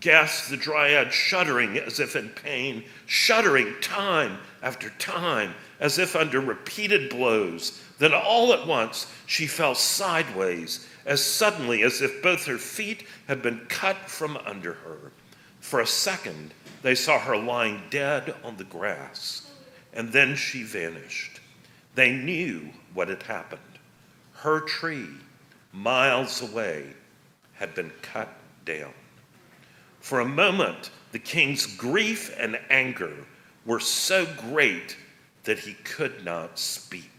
gasped 0.00 0.48
the 0.48 0.56
dryad, 0.56 1.12
shuddering 1.12 1.76
as 1.76 2.00
if 2.00 2.16
in 2.16 2.30
pain, 2.30 2.82
shuddering 3.04 3.74
time 3.82 4.38
after 4.62 4.88
time, 4.98 5.54
as 5.80 5.98
if 5.98 6.16
under 6.16 6.40
repeated 6.40 7.10
blows. 7.10 7.82
Then 7.98 8.14
all 8.14 8.54
at 8.54 8.66
once 8.66 9.06
she 9.26 9.46
fell 9.46 9.74
sideways, 9.74 10.88
as 11.08 11.24
suddenly 11.24 11.82
as 11.82 12.02
if 12.02 12.22
both 12.22 12.44
her 12.44 12.58
feet 12.58 13.02
had 13.26 13.40
been 13.40 13.58
cut 13.68 13.96
from 13.96 14.36
under 14.44 14.74
her. 14.74 15.10
For 15.58 15.80
a 15.80 15.86
second, 15.86 16.52
they 16.82 16.94
saw 16.94 17.18
her 17.18 17.36
lying 17.36 17.82
dead 17.88 18.34
on 18.44 18.58
the 18.58 18.64
grass, 18.64 19.50
and 19.94 20.12
then 20.12 20.36
she 20.36 20.62
vanished. 20.62 21.40
They 21.94 22.12
knew 22.12 22.68
what 22.92 23.08
had 23.08 23.22
happened. 23.22 23.62
Her 24.34 24.60
tree, 24.60 25.08
miles 25.72 26.42
away, 26.42 26.92
had 27.54 27.74
been 27.74 27.90
cut 28.02 28.28
down. 28.66 28.92
For 30.00 30.20
a 30.20 30.28
moment, 30.28 30.90
the 31.12 31.18
king's 31.18 31.66
grief 31.66 32.36
and 32.38 32.60
anger 32.68 33.14
were 33.64 33.80
so 33.80 34.26
great 34.50 34.96
that 35.44 35.58
he 35.58 35.72
could 35.72 36.22
not 36.22 36.58
speak. 36.58 37.17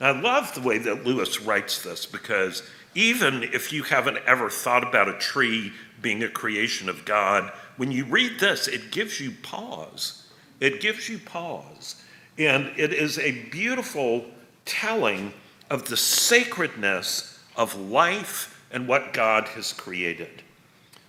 I 0.00 0.10
love 0.10 0.54
the 0.54 0.60
way 0.60 0.78
that 0.78 1.04
Lewis 1.04 1.40
writes 1.40 1.82
this 1.82 2.06
because 2.06 2.62
even 2.94 3.42
if 3.42 3.72
you 3.72 3.82
haven't 3.82 4.18
ever 4.26 4.50
thought 4.50 4.86
about 4.86 5.08
a 5.08 5.18
tree 5.18 5.72
being 6.00 6.22
a 6.22 6.28
creation 6.28 6.88
of 6.88 7.04
God, 7.04 7.52
when 7.76 7.90
you 7.90 8.04
read 8.04 8.38
this, 8.38 8.68
it 8.68 8.90
gives 8.90 9.20
you 9.20 9.32
pause. 9.42 10.28
It 10.60 10.80
gives 10.80 11.08
you 11.08 11.18
pause. 11.18 11.96
And 12.38 12.72
it 12.76 12.92
is 12.92 13.18
a 13.18 13.42
beautiful 13.50 14.24
telling 14.64 15.32
of 15.70 15.88
the 15.88 15.96
sacredness 15.96 17.38
of 17.56 17.74
life 17.76 18.62
and 18.70 18.88
what 18.88 19.12
God 19.12 19.48
has 19.48 19.72
created 19.72 20.42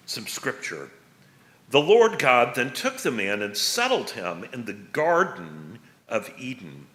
some 0.06 0.28
scripture. 0.28 0.90
The 1.72 1.82
Lord 1.82 2.20
God 2.20 2.56
then 2.56 2.72
took 2.74 2.98
the 2.98 3.12
man 3.12 3.42
and 3.42 3.58
settled 3.58 4.12
him 4.12 4.46
in 4.54 4.66
the 4.66 4.74
Garden 4.74 5.80
of 6.08 6.32
Eden 6.38 6.86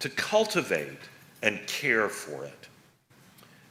to 0.00 0.08
cultivate 0.08 0.98
and 1.42 1.66
care 1.66 2.08
for 2.08 2.44
it. 2.44 2.68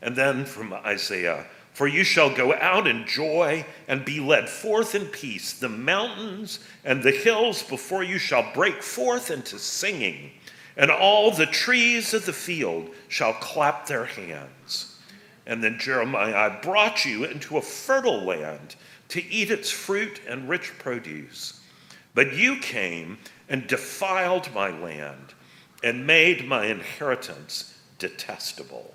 And 0.01 0.15
then 0.15 0.45
from 0.45 0.73
Isaiah, 0.73 1.45
for 1.73 1.87
you 1.87 2.05
shall 2.05 2.33
go 2.33 2.53
out 2.53 2.87
in 2.87 3.05
joy 3.05 3.65
and 3.87 4.05
be 4.05 4.21
led 4.21 4.47
forth 4.47 4.95
in 4.95 5.07
peace. 5.07 5.51
The 5.53 5.67
mountains 5.67 6.59
and 6.85 7.03
the 7.03 7.11
hills 7.11 7.63
before 7.63 8.01
you 8.01 8.17
shall 8.17 8.53
break 8.53 8.81
forth 8.81 9.29
into 9.29 9.59
singing, 9.59 10.31
and 10.77 10.89
all 10.89 11.31
the 11.31 11.45
trees 11.45 12.13
of 12.13 12.25
the 12.25 12.33
field 12.33 12.89
shall 13.09 13.33
clap 13.33 13.87
their 13.87 14.05
hands. 14.05 14.97
And 15.45 15.63
then 15.63 15.77
Jeremiah, 15.77 16.35
I 16.35 16.61
brought 16.61 17.03
you 17.03 17.25
into 17.25 17.57
a 17.57 17.61
fertile 17.61 18.23
land 18.23 18.75
to 19.09 19.23
eat 19.25 19.51
its 19.51 19.69
fruit 19.69 20.21
and 20.27 20.47
rich 20.47 20.71
produce. 20.79 21.59
But 22.13 22.33
you 22.33 22.57
came 22.59 23.17
and 23.49 23.67
defiled 23.67 24.53
my 24.53 24.69
land 24.69 25.33
and 25.83 26.07
made 26.07 26.47
my 26.47 26.65
inheritance 26.65 27.79
detestable. 27.99 28.93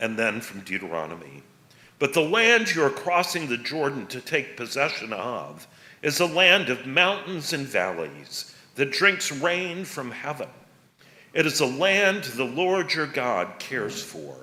And 0.00 0.18
then 0.18 0.40
from 0.40 0.60
Deuteronomy, 0.60 1.42
but 1.98 2.12
the 2.12 2.20
land 2.20 2.74
you 2.74 2.84
are 2.84 2.90
crossing 2.90 3.48
the 3.48 3.56
Jordan 3.56 4.06
to 4.08 4.20
take 4.20 4.56
possession 4.56 5.12
of 5.12 5.66
is 6.02 6.20
a 6.20 6.26
land 6.26 6.68
of 6.68 6.86
mountains 6.86 7.52
and 7.52 7.66
valleys 7.66 8.54
that 8.74 8.92
drinks 8.92 9.32
rain 9.32 9.84
from 9.84 10.10
heaven. 10.10 10.48
It 11.32 11.46
is 11.46 11.60
a 11.60 11.66
land 11.66 12.24
the 12.24 12.44
Lord 12.44 12.92
your 12.92 13.06
God 13.06 13.58
cares 13.58 14.02
for. 14.02 14.36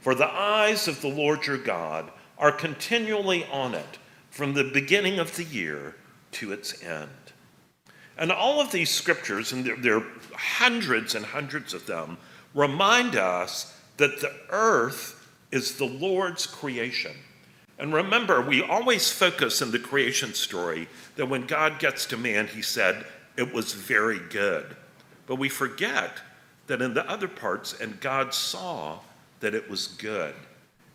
For 0.00 0.14
the 0.14 0.30
eyes 0.32 0.88
of 0.88 1.00
the 1.00 1.08
Lord 1.08 1.46
your 1.46 1.58
God 1.58 2.10
are 2.36 2.52
continually 2.52 3.44
on 3.46 3.74
it 3.74 3.98
from 4.30 4.54
the 4.54 4.64
beginning 4.64 5.18
of 5.18 5.34
the 5.36 5.44
year 5.44 5.96
to 6.32 6.52
its 6.52 6.82
end. 6.82 7.27
And 8.18 8.32
all 8.32 8.60
of 8.60 8.72
these 8.72 8.90
scriptures, 8.90 9.52
and 9.52 9.64
there, 9.64 9.76
there 9.76 9.96
are 9.98 10.06
hundreds 10.34 11.14
and 11.14 11.24
hundreds 11.24 11.72
of 11.72 11.86
them, 11.86 12.18
remind 12.52 13.14
us 13.16 13.74
that 13.96 14.20
the 14.20 14.32
earth 14.50 15.14
is 15.52 15.76
the 15.76 15.86
Lord's 15.86 16.46
creation. 16.46 17.12
And 17.78 17.94
remember, 17.94 18.40
we 18.42 18.62
always 18.62 19.10
focus 19.10 19.62
in 19.62 19.70
the 19.70 19.78
creation 19.78 20.34
story 20.34 20.88
that 21.14 21.26
when 21.26 21.46
God 21.46 21.78
gets 21.78 22.06
to 22.06 22.16
man, 22.16 22.48
he 22.48 22.60
said, 22.60 23.06
it 23.36 23.54
was 23.54 23.72
very 23.72 24.18
good. 24.30 24.76
But 25.26 25.36
we 25.36 25.48
forget 25.48 26.20
that 26.66 26.82
in 26.82 26.94
the 26.94 27.08
other 27.08 27.28
parts, 27.28 27.80
and 27.80 28.00
God 28.00 28.34
saw 28.34 28.98
that 29.40 29.54
it 29.54 29.70
was 29.70 29.86
good, 29.86 30.34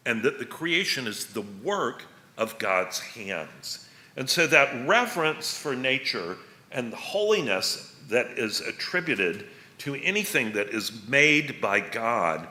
and 0.06 0.22
that 0.24 0.40
the 0.40 0.46
creation 0.46 1.08
is 1.08 1.28
the 1.28 1.46
work 1.64 2.04
of 2.38 2.58
God's 2.60 3.00
hands. 3.00 3.88
And 4.18 4.30
so 4.30 4.46
that 4.48 4.88
reverence 4.88 5.58
for 5.58 5.76
nature 5.76 6.38
and 6.74 6.92
the 6.92 6.98
holiness 6.98 7.96
that 8.10 8.38
is 8.38 8.62
attributed 8.62 9.48
to 9.80 9.96
anything 9.96 10.52
that 10.54 10.70
is 10.70 11.08
made 11.08 11.62
by 11.62 11.80
God, 11.80 12.48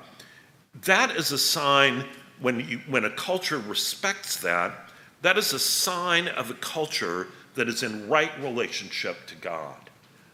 that 0.85 1.11
is 1.17 1.33
a 1.33 1.39
sign 1.39 2.05
when, 2.41 2.61
you, 2.61 2.81
when 2.89 3.05
a 3.05 3.11
culture 3.11 3.59
respects 3.59 4.37
that, 4.37 4.91
that 5.23 5.39
is 5.39 5.53
a 5.53 5.59
sign 5.59 6.29
of 6.29 6.51
a 6.51 6.55
culture 6.55 7.29
that 7.55 7.69
is 7.69 7.83
in 7.83 8.09
right 8.09 8.33
relationship 8.41 9.27
to 9.27 9.37
God. 9.37 9.91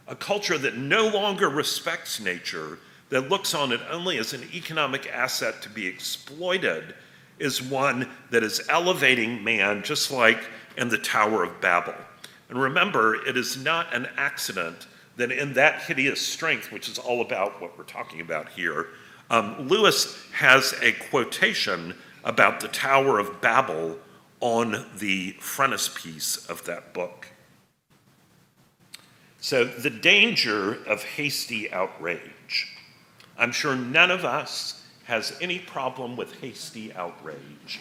A 0.07 0.17
culture 0.17 0.57
that 0.57 0.77
no 0.77 1.09
longer 1.09 1.49
respects 1.49 2.21
nature, 2.21 2.79
that 3.11 3.29
looks 3.29 3.55
on 3.55 3.73
it 3.73 3.81
only 3.91 4.19
as 4.19 4.33
an 4.33 4.43
economic 4.55 5.07
asset 5.09 5.61
to 5.63 5.69
be 5.69 5.87
exploited, 5.87 6.95
is 7.39 7.63
one 7.63 8.09
that 8.31 8.43
is 8.43 8.67
elevating 8.69 9.45
man, 9.45 9.83
just 9.83 10.11
like 10.11 10.41
in 10.77 10.89
the 10.89 10.99
Tower 10.99 11.45
of 11.45 11.61
Babel. 11.61 11.95
And 12.49 12.61
remember, 12.61 13.15
it 13.15 13.37
is 13.37 13.63
not 13.63 13.95
an 13.95 14.09
accident 14.17 14.87
that 15.17 15.33
in 15.33 15.53
that 15.55 15.83
hideous 15.83 16.21
strength, 16.21 16.73
which 16.73 16.89
is 16.89 16.99
all 16.99 17.21
about 17.21 17.61
what 17.61 17.77
we're 17.77 17.85
talking 17.85 18.21
about 18.21 18.49
here, 18.49 18.89
um, 19.31 19.69
Lewis 19.69 20.19
has 20.33 20.75
a 20.81 20.93
quotation 20.93 21.95
about 22.25 22.61
the 22.61 22.69
Tower 22.69 23.19
of 23.19 23.41
Babel 23.41 23.99
on 24.41 24.87
the 24.99 25.33
frontispiece 25.41 26.47
of 26.47 26.65
that 26.65 26.95
book. 26.95 27.27
So, 29.41 29.65
the 29.65 29.91
danger 29.91 30.83
of 30.85 31.05
hasty 31.05 31.71
outrage. 31.73 32.77
I'm 33.37 33.53
sure 33.53 33.77
none 33.77 34.11
of 34.11 34.25
us 34.25 34.85
has 35.05 35.37
any 35.41 35.59
problem 35.59 36.17
with 36.17 36.35
hasty 36.41 36.93
outrage. 36.95 37.81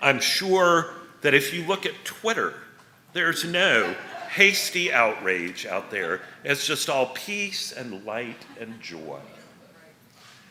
I'm 0.00 0.20
sure 0.20 0.94
that 1.20 1.34
if 1.34 1.52
you 1.52 1.64
look 1.66 1.86
at 1.86 1.92
Twitter, 2.04 2.54
there's 3.16 3.44
no 3.44 3.94
hasty 4.30 4.92
outrage 4.92 5.64
out 5.64 5.90
there. 5.90 6.20
It's 6.44 6.66
just 6.66 6.90
all 6.90 7.06
peace 7.06 7.72
and 7.72 8.04
light 8.04 8.44
and 8.60 8.78
joy. 8.80 9.18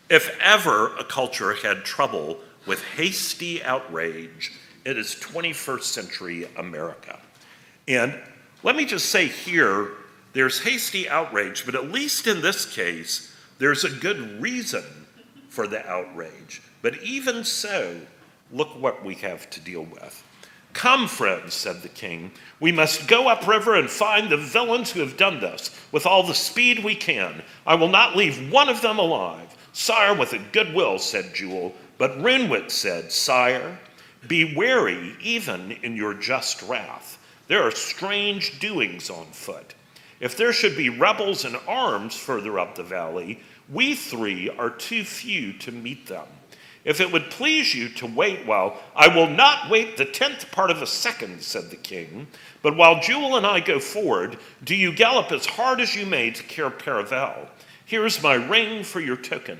If 0.09 0.35
ever 0.41 0.95
a 0.97 1.03
culture 1.03 1.53
had 1.53 1.85
trouble 1.85 2.39
with 2.65 2.83
hasty 2.83 3.63
outrage, 3.63 4.53
it 4.83 4.97
is 4.97 5.15
21st 5.15 5.83
century 5.83 6.47
America. 6.57 7.19
And 7.87 8.19
let 8.63 8.75
me 8.75 8.85
just 8.85 9.07
say 9.07 9.27
here 9.27 9.91
there's 10.33 10.59
hasty 10.59 11.07
outrage, 11.07 11.65
but 11.65 11.75
at 11.75 11.91
least 11.91 12.25
in 12.25 12.41
this 12.41 12.65
case, 12.65 13.31
there's 13.59 13.83
a 13.83 13.89
good 13.89 14.41
reason 14.41 14.83
for 15.49 15.67
the 15.67 15.87
outrage. 15.87 16.61
But 16.81 17.01
even 17.03 17.43
so, 17.43 17.99
look 18.51 18.69
what 18.81 19.05
we 19.05 19.15
have 19.15 19.49
to 19.51 19.59
deal 19.59 19.83
with. 19.83 20.23
Come, 20.75 21.07
friends, 21.07 21.53
said 21.53 21.81
the 21.81 21.87
king. 21.87 22.31
We 22.59 22.73
must 22.73 23.07
go 23.07 23.29
upriver 23.29 23.75
and 23.75 23.89
find 23.89 24.29
the 24.29 24.35
villains 24.35 24.91
who 24.91 24.99
have 24.99 25.15
done 25.15 25.39
this 25.39 25.73
with 25.93 26.05
all 26.05 26.21
the 26.21 26.33
speed 26.33 26.83
we 26.83 26.95
can. 26.95 27.43
I 27.65 27.75
will 27.75 27.87
not 27.87 28.17
leave 28.17 28.51
one 28.51 28.67
of 28.67 28.81
them 28.81 28.99
alive. 28.99 29.55
Sire, 29.71 30.13
with 30.13 30.33
a 30.33 30.39
good 30.51 30.73
will, 30.73 30.99
said 30.99 31.33
Jewel. 31.33 31.73
But 31.97 32.19
Roonwit 32.19 32.71
said, 32.71 33.13
Sire, 33.13 33.79
be 34.27 34.53
wary 34.53 35.15
even 35.21 35.71
in 35.81 35.95
your 35.95 36.13
just 36.13 36.61
wrath. 36.63 37.19
There 37.47 37.63
are 37.63 37.71
strange 37.71 38.59
doings 38.59 39.09
on 39.09 39.27
foot. 39.27 39.75
If 40.19 40.35
there 40.35 40.51
should 40.51 40.75
be 40.75 40.89
rebels 40.89 41.45
in 41.45 41.55
arms 41.67 42.17
further 42.17 42.59
up 42.59 42.75
the 42.75 42.83
valley, 42.83 43.39
we 43.69 43.95
three 43.95 44.49
are 44.49 44.71
too 44.71 45.05
few 45.05 45.53
to 45.53 45.71
meet 45.71 46.07
them. 46.07 46.27
If 46.85 47.01
it 47.01 47.11
would 47.11 47.31
please 47.31 47.73
you 47.73 47.89
to 47.89 48.05
wait 48.05 48.45
while 48.45 48.77
I 48.95 49.07
will 49.07 49.27
not 49.27 49.71
wait 49.71 49.97
the 49.97 50.05
tenth 50.05 50.51
part 50.51 50.69
of 50.69 50.83
a 50.83 50.87
second, 50.87 51.41
said 51.41 51.71
the 51.71 51.75
king. 51.75 52.27
But 52.61 52.77
while 52.77 53.01
Jewel 53.01 53.35
and 53.35 53.45
I 53.45 53.59
go 53.59 53.79
forward, 53.79 54.37
do 54.63 54.75
you 54.75 54.93
gallop 54.93 55.31
as 55.31 55.47
hard 55.47 55.81
as 55.81 55.95
you 55.95 56.05
may 56.05 56.29
to 56.29 56.43
Cair 56.43 56.69
Paravel. 56.69 57.47
Here's 57.85 58.21
my 58.21 58.35
ring 58.35 58.83
for 58.83 58.99
your 58.99 59.17
token. 59.17 59.57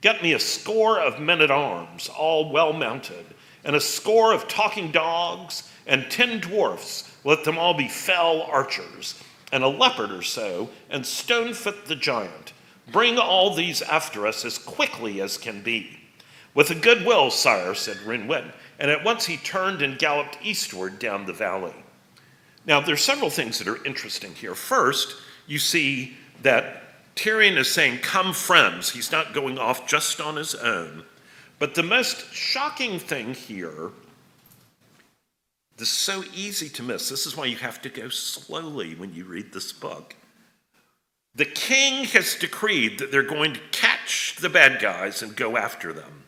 Get 0.00 0.22
me 0.22 0.32
a 0.32 0.38
score 0.38 0.98
of 0.98 1.20
men 1.20 1.42
at 1.42 1.50
arms, 1.50 2.08
all 2.08 2.50
well 2.50 2.72
mounted, 2.72 3.26
and 3.62 3.76
a 3.76 3.80
score 3.80 4.32
of 4.32 4.48
talking 4.48 4.90
dogs, 4.90 5.70
and 5.86 6.10
ten 6.10 6.40
dwarfs, 6.40 7.14
let 7.24 7.44
them 7.44 7.58
all 7.58 7.74
be 7.74 7.88
fell 7.88 8.42
archers, 8.42 9.22
and 9.52 9.62
a 9.62 9.68
leopard 9.68 10.10
or 10.10 10.22
so, 10.22 10.70
and 10.90 11.04
Stonefoot 11.04 11.86
the 11.86 11.96
giant. 11.96 12.52
Bring 12.90 13.18
all 13.18 13.54
these 13.54 13.80
after 13.82 14.26
us 14.26 14.44
as 14.44 14.58
quickly 14.58 15.20
as 15.20 15.38
can 15.38 15.62
be. 15.62 16.03
With 16.54 16.70
a 16.70 16.74
good 16.76 17.04
will, 17.04 17.30
sire, 17.30 17.74
said 17.74 17.96
Roonwit, 17.98 18.52
and 18.78 18.90
at 18.90 19.04
once 19.04 19.26
he 19.26 19.36
turned 19.36 19.82
and 19.82 19.98
galloped 19.98 20.38
eastward 20.42 20.98
down 20.98 21.26
the 21.26 21.32
valley. 21.32 21.74
Now, 22.66 22.80
there's 22.80 23.02
several 23.02 23.30
things 23.30 23.58
that 23.58 23.68
are 23.68 23.84
interesting 23.84 24.34
here. 24.34 24.54
First, 24.54 25.16
you 25.46 25.58
see 25.58 26.16
that 26.42 26.82
Tirian 27.16 27.56
is 27.56 27.70
saying, 27.70 27.98
Come, 27.98 28.32
friends. 28.32 28.90
He's 28.90 29.12
not 29.12 29.34
going 29.34 29.58
off 29.58 29.86
just 29.86 30.20
on 30.20 30.36
his 30.36 30.54
own. 30.54 31.04
But 31.58 31.74
the 31.74 31.82
most 31.82 32.32
shocking 32.32 32.98
thing 32.98 33.34
here, 33.34 33.90
this 35.76 35.88
is 35.88 35.96
so 35.96 36.24
easy 36.34 36.68
to 36.70 36.82
miss. 36.82 37.08
This 37.08 37.26
is 37.26 37.36
why 37.36 37.46
you 37.46 37.56
have 37.56 37.82
to 37.82 37.88
go 37.88 38.08
slowly 38.08 38.94
when 38.94 39.12
you 39.12 39.24
read 39.24 39.52
this 39.52 39.72
book. 39.72 40.16
The 41.34 41.44
king 41.44 42.04
has 42.06 42.36
decreed 42.36 42.98
that 42.98 43.10
they're 43.10 43.22
going 43.22 43.54
to 43.54 43.60
catch 43.72 44.36
the 44.36 44.48
bad 44.48 44.80
guys 44.80 45.22
and 45.22 45.34
go 45.34 45.56
after 45.56 45.92
them. 45.92 46.23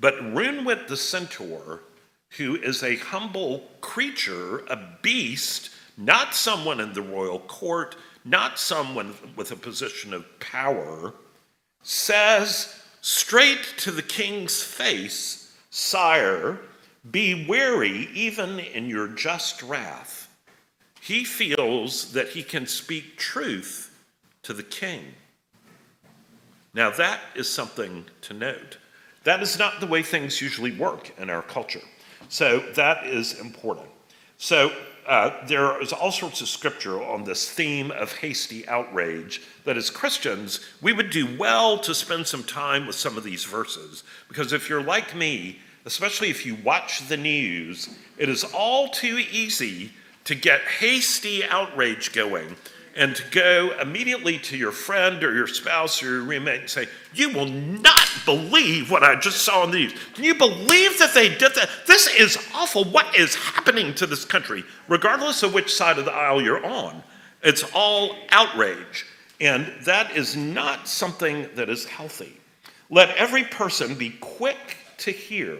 But 0.00 0.14
Roonwit 0.16 0.88
the 0.88 0.96
centaur, 0.96 1.80
who 2.38 2.56
is 2.56 2.82
a 2.82 2.96
humble 2.96 3.64
creature, 3.82 4.60
a 4.60 4.96
beast, 5.02 5.70
not 5.96 6.34
someone 6.34 6.80
in 6.80 6.94
the 6.94 7.02
royal 7.02 7.40
court, 7.40 7.96
not 8.24 8.58
someone 8.58 9.14
with 9.36 9.52
a 9.52 9.56
position 9.56 10.14
of 10.14 10.40
power, 10.40 11.12
says 11.82 12.80
straight 13.02 13.74
to 13.78 13.90
the 13.90 14.02
king's 14.02 14.62
face, 14.62 15.54
Sire, 15.70 16.58
be 17.10 17.46
wary 17.46 18.08
even 18.14 18.58
in 18.58 18.88
your 18.88 19.08
just 19.08 19.62
wrath. 19.62 20.28
He 21.00 21.24
feels 21.24 22.12
that 22.12 22.30
he 22.30 22.42
can 22.42 22.66
speak 22.66 23.16
truth 23.16 23.94
to 24.42 24.52
the 24.52 24.62
king. 24.62 25.14
Now, 26.74 26.90
that 26.90 27.20
is 27.34 27.48
something 27.48 28.06
to 28.22 28.34
note. 28.34 28.78
That 29.24 29.42
is 29.42 29.58
not 29.58 29.80
the 29.80 29.86
way 29.86 30.02
things 30.02 30.40
usually 30.40 30.72
work 30.72 31.12
in 31.18 31.28
our 31.30 31.42
culture. 31.42 31.82
So 32.28 32.60
that 32.74 33.06
is 33.06 33.38
important. 33.38 33.88
So 34.38 34.72
uh, 35.06 35.44
there 35.46 35.80
is 35.82 35.92
all 35.92 36.12
sorts 36.12 36.40
of 36.40 36.48
scripture 36.48 37.02
on 37.02 37.24
this 37.24 37.50
theme 37.50 37.90
of 37.90 38.12
hasty 38.12 38.66
outrage 38.68 39.42
that 39.64 39.76
as 39.76 39.90
Christians, 39.90 40.60
we 40.80 40.92
would 40.92 41.10
do 41.10 41.36
well 41.36 41.78
to 41.78 41.94
spend 41.94 42.26
some 42.26 42.44
time 42.44 42.86
with 42.86 42.96
some 42.96 43.16
of 43.16 43.24
these 43.24 43.44
verses. 43.44 44.04
Because 44.28 44.52
if 44.52 44.68
you're 44.68 44.82
like 44.82 45.14
me, 45.14 45.58
especially 45.84 46.30
if 46.30 46.46
you 46.46 46.54
watch 46.64 47.08
the 47.08 47.16
news, 47.16 47.88
it 48.18 48.28
is 48.28 48.44
all 48.44 48.88
too 48.88 49.18
easy 49.30 49.92
to 50.24 50.34
get 50.34 50.60
hasty 50.60 51.44
outrage 51.44 52.12
going 52.12 52.56
and 52.96 53.14
to 53.14 53.22
go 53.30 53.78
immediately 53.80 54.38
to 54.38 54.56
your 54.56 54.72
friend 54.72 55.22
or 55.22 55.34
your 55.34 55.46
spouse 55.46 56.02
or 56.02 56.06
your 56.06 56.22
roommate 56.22 56.60
and 56.60 56.70
say, 56.70 56.86
You 57.14 57.30
will 57.30 57.46
not 57.46 58.08
believe 58.24 58.90
what 58.90 59.04
I 59.04 59.14
just 59.16 59.42
saw 59.42 59.64
in 59.64 59.70
the 59.70 59.78
news. 59.78 59.94
Can 60.14 60.24
you 60.24 60.34
believe 60.34 60.98
that 60.98 61.14
they 61.14 61.28
did 61.28 61.54
that? 61.54 61.70
This 61.86 62.08
is 62.08 62.36
awful. 62.54 62.84
What 62.84 63.16
is 63.16 63.34
happening 63.34 63.94
to 63.94 64.06
this 64.06 64.24
country? 64.24 64.64
Regardless 64.88 65.42
of 65.42 65.54
which 65.54 65.72
side 65.72 65.98
of 65.98 66.04
the 66.04 66.12
aisle 66.12 66.42
you're 66.42 66.64
on, 66.64 67.02
it's 67.42 67.64
all 67.74 68.16
outrage. 68.30 69.06
And 69.40 69.72
that 69.84 70.16
is 70.16 70.36
not 70.36 70.88
something 70.88 71.48
that 71.54 71.68
is 71.68 71.84
healthy. 71.86 72.38
Let 72.90 73.16
every 73.16 73.44
person 73.44 73.94
be 73.94 74.10
quick 74.10 74.76
to 74.98 75.12
hear, 75.12 75.58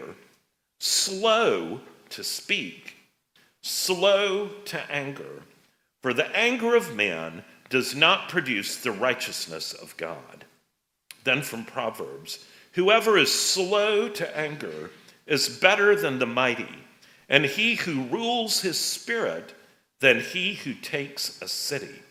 slow 0.79 1.79
to 2.09 2.23
speak, 2.23 2.95
slow 3.61 4.49
to 4.65 4.91
anger 4.91 5.41
for 6.01 6.13
the 6.13 6.35
anger 6.35 6.75
of 6.75 6.95
man 6.95 7.43
does 7.69 7.95
not 7.95 8.29
produce 8.29 8.77
the 8.77 8.91
righteousness 8.91 9.73
of 9.73 9.95
God. 9.97 10.45
Then 11.23 11.41
from 11.41 11.65
Proverbs 11.65 12.45
Whoever 12.73 13.17
is 13.17 13.33
slow 13.33 14.07
to 14.07 14.37
anger 14.37 14.91
is 15.25 15.49
better 15.49 15.95
than 15.95 16.19
the 16.19 16.25
mighty, 16.25 16.83
and 17.27 17.45
he 17.45 17.75
who 17.75 18.03
rules 18.03 18.61
his 18.61 18.79
spirit 18.79 19.53
than 19.99 20.21
he 20.21 20.53
who 20.53 20.73
takes 20.73 21.41
a 21.41 21.47
city. 21.47 22.01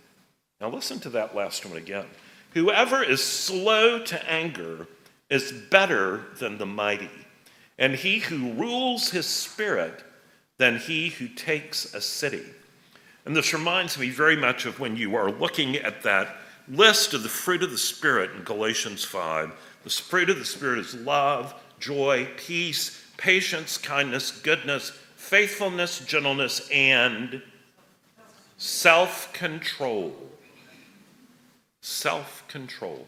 Now 0.61 0.68
listen 0.68 1.01
to 1.01 1.11
that 1.11 1.34
last 1.34 1.64
one 1.64 1.78
again. 1.78 2.07
Whoever 2.53 3.03
is 3.03 3.22
slow 3.22 4.01
to 4.01 4.30
anger 4.30 4.86
is 5.30 5.53
better 5.53 6.24
than 6.38 6.59
the 6.59 6.66
mighty, 6.66 7.11
and 7.78 7.95
he 7.95 8.18
who 8.18 8.53
rules 8.53 9.11
his 9.11 9.26
spirit 9.26 10.05
than 10.59 10.78
he 10.78 11.09
who 11.09 11.28
takes 11.28 11.95
a 11.95 12.01
city. 12.01 12.45
And 13.25 13.37
this 13.37 13.53
reminds 13.53 13.99
me 13.99 14.11
very 14.11 14.37
much 14.37 14.66
of 14.66 14.81
when 14.81 14.97
you 14.97 15.14
are 15.16 15.31
looking 15.31 15.77
at 15.77 16.03
that 16.03 16.37
list 16.68 17.14
of 17.14 17.23
the 17.23 17.29
fruit 17.29 17.62
of 17.62 17.71
the 17.71 17.79
Spirit 17.79 18.31
in 18.33 18.43
Galatians 18.43 19.05
5. 19.05 19.53
The 19.85 19.91
fruit 19.91 20.31
of 20.31 20.39
the 20.39 20.45
Spirit 20.45 20.79
is 20.79 20.95
love, 20.95 21.55
joy, 21.79 22.29
peace, 22.37 23.05
patience, 23.16 23.77
kindness, 23.77 24.31
goodness, 24.31 24.93
faithfulness, 25.16 26.01
gentleness, 26.01 26.68
and 26.71 27.43
self 28.57 29.33
control. 29.33 30.14
Self 31.83 32.45
control. 32.49 33.07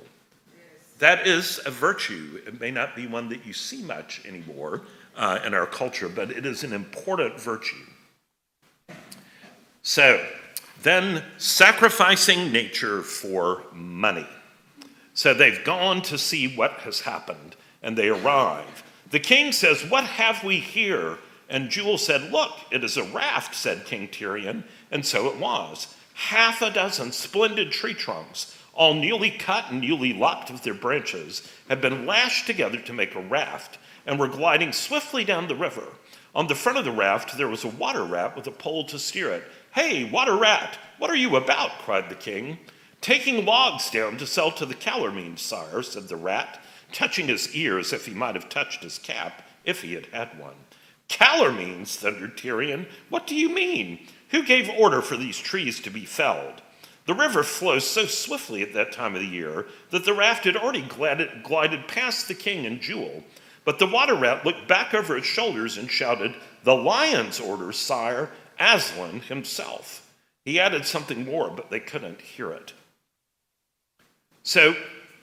That 0.99 1.27
is 1.27 1.61
a 1.67 1.71
virtue. 1.71 2.41
It 2.47 2.61
may 2.61 2.71
not 2.71 2.95
be 2.95 3.07
one 3.07 3.29
that 3.31 3.45
you 3.45 3.53
see 3.53 3.83
much 3.83 4.25
anymore 4.25 4.83
uh, 5.17 5.41
in 5.45 5.53
our 5.53 5.67
culture, 5.67 6.09
but 6.09 6.31
it 6.31 6.47
is 6.47 6.65
an 6.65 6.73
important 6.73 7.41
virtue. 7.41 7.85
So, 9.83 10.25
then 10.83 11.25
sacrificing 11.39 12.53
nature 12.53 13.03
for 13.03 13.65
money. 13.73 14.27
So 15.15 15.35
they've 15.35 15.63
gone 15.65 16.03
to 16.03 16.19
see 16.19 16.55
what 16.55 16.73
has 16.81 17.01
happened, 17.01 17.57
and 17.83 17.97
they 17.97 18.09
arrive. 18.09 18.83
The 19.11 19.21
king 19.21 19.53
says, 19.53 19.85
What 19.85 20.05
have 20.05 20.43
we 20.43 20.59
here? 20.59 21.19
And 21.49 21.69
Jewel 21.69 21.99
said, 21.99 22.33
Look, 22.33 22.53
it 22.71 22.83
is 22.83 22.97
a 22.97 23.05
raft, 23.05 23.55
said 23.55 23.85
King 23.85 24.09
Tirian. 24.09 24.65
And 24.91 25.05
so 25.05 25.27
it 25.27 25.39
was. 25.39 25.95
Half 26.15 26.63
a 26.63 26.71
dozen 26.71 27.13
splendid 27.13 27.73
tree 27.73 27.95
trunks, 27.95 28.57
all 28.73 28.95
newly 28.95 29.31
cut 29.31 29.67
and 29.71 29.81
newly 29.81 30.13
lopped 30.13 30.51
with 30.51 30.63
their 30.63 30.75
branches, 30.75 31.47
had 31.69 31.81
been 31.81 32.07
lashed 32.07 32.47
together 32.47 32.79
to 32.79 32.93
make 32.93 33.15
a 33.15 33.21
raft 33.21 33.79
and 34.07 34.19
were 34.19 34.29
gliding 34.29 34.73
swiftly 34.73 35.25
down 35.25 35.49
the 35.49 35.55
river. 35.55 35.87
On 36.35 36.47
the 36.47 36.55
front 36.55 36.79
of 36.79 36.85
the 36.85 36.93
raft, 36.93 37.37
there 37.37 37.49
was 37.49 37.65
a 37.65 37.69
water 37.69 38.05
rat 38.05 38.35
with 38.35 38.47
a 38.47 38.51
pole 38.51 38.85
to 38.85 38.99
steer 38.99 39.31
it 39.31 39.45
Hey, 39.75 40.05
water 40.05 40.37
rat, 40.37 40.77
what 40.99 41.09
are 41.09 41.17
you 41.17 41.35
about? 41.35 41.79
cried 41.79 42.11
the 42.11 42.15
king. 42.15 42.59
Taking 43.01 43.47
logs 43.47 43.91
down 43.91 44.19
to 44.19 44.27
sell 44.27 44.51
to 44.53 44.67
the 44.67 44.75
Calormenes, 44.75 45.41
sire, 45.41 45.83
said 45.83 46.09
the 46.09 46.17
rat, 46.17 46.61
touching 46.93 47.27
his 47.27 47.55
ear 47.55 47.79
as 47.79 47.91
if 47.91 48.05
he 48.05 48.13
might 48.13 48.35
have 48.35 48.51
touched 48.51 48.83
his 48.83 48.99
cap, 48.99 49.43
if 49.65 49.81
he 49.81 49.95
had 49.95 50.05
had 50.13 50.39
one. 50.39 50.57
Calormenes, 51.09 51.97
thundered 51.97 52.37
Tirian, 52.37 52.87
what 53.09 53.27
do 53.27 53.35
you 53.35 53.49
mean? 53.49 54.07
Who 54.29 54.43
gave 54.43 54.69
order 54.69 55.01
for 55.01 55.17
these 55.17 55.39
trees 55.39 55.81
to 55.81 55.91
be 55.91 56.05
felled? 56.05 56.61
The 57.07 57.15
river 57.15 57.43
flows 57.43 57.87
so 57.87 58.05
swiftly 58.05 58.61
at 58.61 58.75
that 58.75 58.93
time 58.93 59.15
of 59.15 59.23
the 59.23 59.27
year 59.27 59.69
that 59.89 60.05
the 60.05 60.13
raft 60.13 60.45
had 60.45 60.57
already 60.59 60.83
glided, 60.83 61.43
glided 61.43 61.89
past 61.89 62.29
the 62.29 62.35
king 62.35 62.67
and 62.67 62.79
Jewel. 62.79 63.25
But 63.65 63.79
the 63.79 63.87
water 63.87 64.15
rat 64.15 64.45
looked 64.45 64.69
back 64.69 64.93
over 64.93 65.17
its 65.17 65.27
shoulders 65.27 65.79
and 65.79 65.91
shouted, 65.91 66.35
The 66.65 66.75
lion's 66.75 67.41
orders, 67.41 67.79
sire, 67.79 68.31
Aslan 68.59 69.21
himself. 69.21 70.13
He 70.45 70.59
added 70.59 70.85
something 70.85 71.25
more, 71.25 71.51
but 71.51 71.71
they 71.71 71.81
couldn't 71.81 72.21
hear 72.21 72.51
it. 72.51 72.73
So 74.43 74.75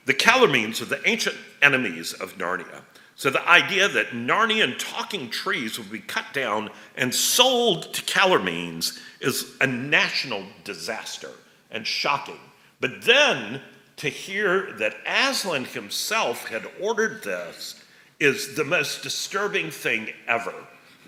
the 0.05 0.13
Calormenes 0.13 0.81
are 0.81 0.85
the 0.85 1.07
ancient 1.07 1.35
enemies 1.61 2.13
of 2.13 2.37
Narnia. 2.37 2.81
So 3.15 3.29
the 3.29 3.45
idea 3.49 3.89
that 3.89 4.11
Narnian 4.11 4.79
talking 4.79 5.29
trees 5.29 5.77
would 5.77 5.91
be 5.91 5.99
cut 5.99 6.31
down 6.31 6.69
and 6.95 7.13
sold 7.13 7.93
to 7.93 8.01
Calormenes 8.03 8.97
is 9.19 9.57
a 9.59 9.67
national 9.67 10.45
disaster 10.63 11.31
and 11.69 11.85
shocking. 11.85 12.39
But 12.79 13.01
then 13.01 13.61
to 13.97 14.07
hear 14.07 14.71
that 14.77 14.95
Aslan 15.05 15.65
himself 15.65 16.47
had 16.47 16.65
ordered 16.79 17.21
this 17.21 17.83
is 18.21 18.55
the 18.55 18.63
most 18.63 19.03
disturbing 19.03 19.69
thing 19.69 20.09
ever, 20.25 20.53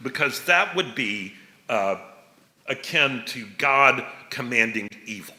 because 0.04 0.44
that 0.46 0.76
would 0.76 0.94
be 0.96 1.34
uh, 1.70 1.96
akin 2.72 3.24
to 3.28 3.46
God 3.58 4.04
commanding 4.30 4.88
evil. 5.06 5.36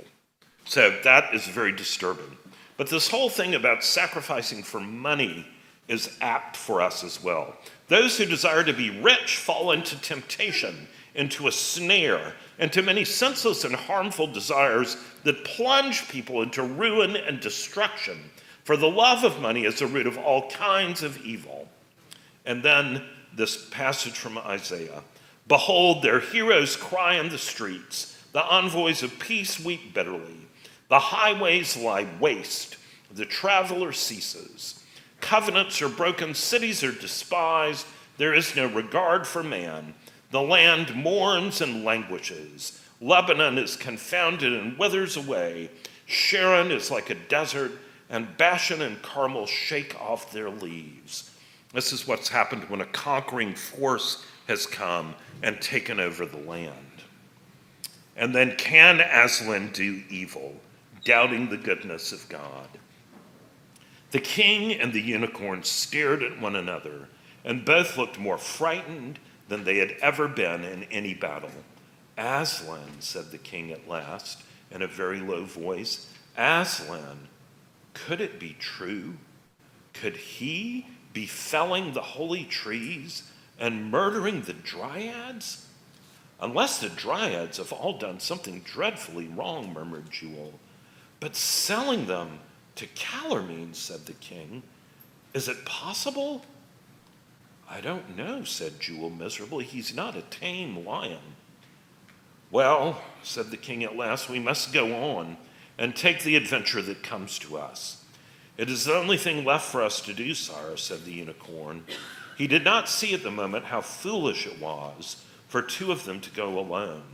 So 0.66 0.96
that 1.02 1.34
is 1.34 1.46
very 1.46 1.72
disturbing. 1.72 2.36
But 2.76 2.88
this 2.88 3.08
whole 3.08 3.28
thing 3.28 3.54
about 3.54 3.82
sacrificing 3.82 4.62
for 4.62 4.80
money 4.80 5.46
is 5.88 6.16
apt 6.20 6.56
for 6.56 6.80
us 6.80 7.02
as 7.02 7.22
well. 7.22 7.56
Those 7.88 8.16
who 8.16 8.24
desire 8.24 8.64
to 8.64 8.72
be 8.72 8.90
rich 9.00 9.36
fall 9.36 9.72
into 9.72 10.00
temptation, 10.00 10.86
into 11.14 11.48
a 11.48 11.52
snare, 11.52 12.34
into 12.58 12.82
many 12.82 13.04
senseless 13.04 13.64
and 13.64 13.74
harmful 13.74 14.26
desires 14.26 14.96
that 15.24 15.44
plunge 15.44 16.08
people 16.08 16.42
into 16.42 16.62
ruin 16.62 17.16
and 17.16 17.40
destruction. 17.40 18.18
For 18.64 18.76
the 18.76 18.88
love 18.88 19.24
of 19.24 19.40
money 19.40 19.64
is 19.64 19.78
the 19.78 19.86
root 19.86 20.06
of 20.06 20.18
all 20.18 20.48
kinds 20.50 21.02
of 21.02 21.18
evil. 21.24 21.68
And 22.46 22.62
then 22.62 23.02
this 23.34 23.68
passage 23.70 24.14
from 24.14 24.38
Isaiah 24.38 25.02
Behold, 25.49 26.03
their 26.03 26.20
heroes 26.20 26.76
cry 26.76 27.16
in 27.16 27.28
the 27.28 27.38
streets, 27.38 28.16
the 28.32 28.45
envoys 28.45 29.03
of 29.03 29.18
peace 29.18 29.62
weep 29.62 29.93
bitterly. 29.93 30.49
The 30.88 30.99
highways 30.99 31.76
lie 31.76 32.07
waste, 32.20 32.76
the 33.12 33.24
traveler 33.24 33.93
ceases. 33.93 34.82
Covenants 35.20 35.80
are 35.82 35.88
broken, 35.88 36.34
cities 36.34 36.82
are 36.82 36.93
despised, 36.93 37.86
there 38.18 38.34
is 38.34 38.55
no 38.55 38.66
regard 38.66 39.26
for 39.26 39.43
man. 39.43 39.95
The 40.30 40.43
land 40.43 40.95
mourns 40.95 41.61
and 41.61 41.84
languishes. 41.84 42.80
Lebanon 43.01 43.59
is 43.59 43.76
confounded 43.76 44.53
and 44.53 44.78
withers 44.78 45.16
away. 45.16 45.70
Sharon 46.07 46.70
is 46.70 46.90
like 46.90 47.11
a 47.11 47.14
desert, 47.14 47.72
and 48.09 48.36
Bashan 48.36 48.82
and 48.82 49.03
Carmel 49.03 49.47
shake 49.47 50.01
off 50.01 50.30
their 50.30 50.51
leaves. 50.51 51.30
This 51.72 51.93
is 51.93 52.07
what's 52.07 52.28
happened 52.28 52.68
when 52.68 52.80
a 52.80 52.86
conquering 52.86 53.55
force 53.55 54.24
has 54.47 54.66
come 54.66 55.14
and 55.43 55.61
taken 55.61 56.01
over 56.01 56.26
the 56.26 56.38
land. 56.38 56.76
And 58.16 58.34
then 58.34 58.57
can 58.57 59.01
Aslan 59.01 59.72
do 59.72 60.03
evil, 60.11 60.55
doubting 61.05 61.49
the 61.49 61.57
goodness 61.57 62.12
of 62.12 62.28
God? 62.28 62.68
The 64.11 64.20
king 64.20 64.72
and 64.72 64.93
the 64.93 65.01
unicorn 65.01 65.62
stared 65.62 66.22
at 66.22 66.40
one 66.40 66.57
another, 66.57 67.09
and 67.45 67.64
both 67.64 67.97
looked 67.97 68.18
more 68.18 68.38
frightened 68.38 69.18
than 69.49 69.64
they 69.64 69.78
had 69.78 69.93
ever 70.03 70.28
been 70.28 70.64
in 70.64 70.84
any 70.84 71.14
battle. 71.14 71.51
Aslan, 72.18 73.01
said 73.01 73.30
the 73.30 73.38
king 73.38 73.72
at 73.72 73.88
last, 73.88 74.43
in 74.70 74.82
a 74.82 74.86
very 74.86 75.20
low 75.20 75.45
voice, 75.45 76.12
Aslan, 76.36 77.28
could 77.95 78.20
it 78.20 78.38
be 78.38 78.57
true? 78.59 79.14
Could 79.93 80.16
he 80.16 80.86
be 81.12 81.26
felling 81.26 81.93
the 81.93 82.03
holy 82.03 82.45
trees 82.45 83.30
and 83.62 83.92
murdering 83.92 84.42
the 84.42 84.52
dryads? 84.52 85.66
Unless 86.40 86.80
the 86.80 86.88
dryads 86.88 87.58
have 87.58 87.72
all 87.72 87.96
done 87.96 88.18
something 88.18 88.60
dreadfully 88.64 89.28
wrong, 89.28 89.72
murmured 89.72 90.10
Jewel. 90.10 90.58
But 91.20 91.36
selling 91.36 92.06
them 92.06 92.40
to 92.74 92.88
Calormene, 92.88 93.76
said 93.76 94.04
the 94.04 94.14
king, 94.14 94.64
is 95.32 95.48
it 95.48 95.64
possible? 95.64 96.44
I 97.70 97.80
don't 97.80 98.16
know, 98.16 98.42
said 98.42 98.80
Jewel 98.80 99.08
miserably. 99.08 99.64
He's 99.64 99.94
not 99.94 100.16
a 100.16 100.22
tame 100.22 100.84
lion. 100.84 101.36
Well, 102.50 103.00
said 103.22 103.52
the 103.52 103.56
king 103.56 103.84
at 103.84 103.96
last, 103.96 104.28
we 104.28 104.40
must 104.40 104.72
go 104.72 104.92
on 105.16 105.36
and 105.78 105.94
take 105.94 106.24
the 106.24 106.34
adventure 106.34 106.82
that 106.82 107.04
comes 107.04 107.38
to 107.38 107.56
us. 107.56 108.04
It 108.58 108.68
is 108.68 108.84
the 108.84 108.96
only 108.96 109.16
thing 109.16 109.44
left 109.44 109.70
for 109.70 109.82
us 109.82 110.00
to 110.02 110.12
do, 110.12 110.34
sire, 110.34 110.76
said 110.76 111.04
the 111.04 111.12
unicorn. 111.12 111.84
He 112.43 112.49
did 112.49 112.64
not 112.64 112.88
see 112.88 113.14
at 113.14 113.22
the 113.22 113.30
moment 113.30 113.66
how 113.66 113.82
foolish 113.82 114.49
it 114.49 114.61
was 114.61 115.22
for 115.47 115.62
two 115.62 115.93
of 115.93 116.05
them 116.05 116.20
to 116.22 116.30
go 116.30 116.59
alone. 116.59 117.05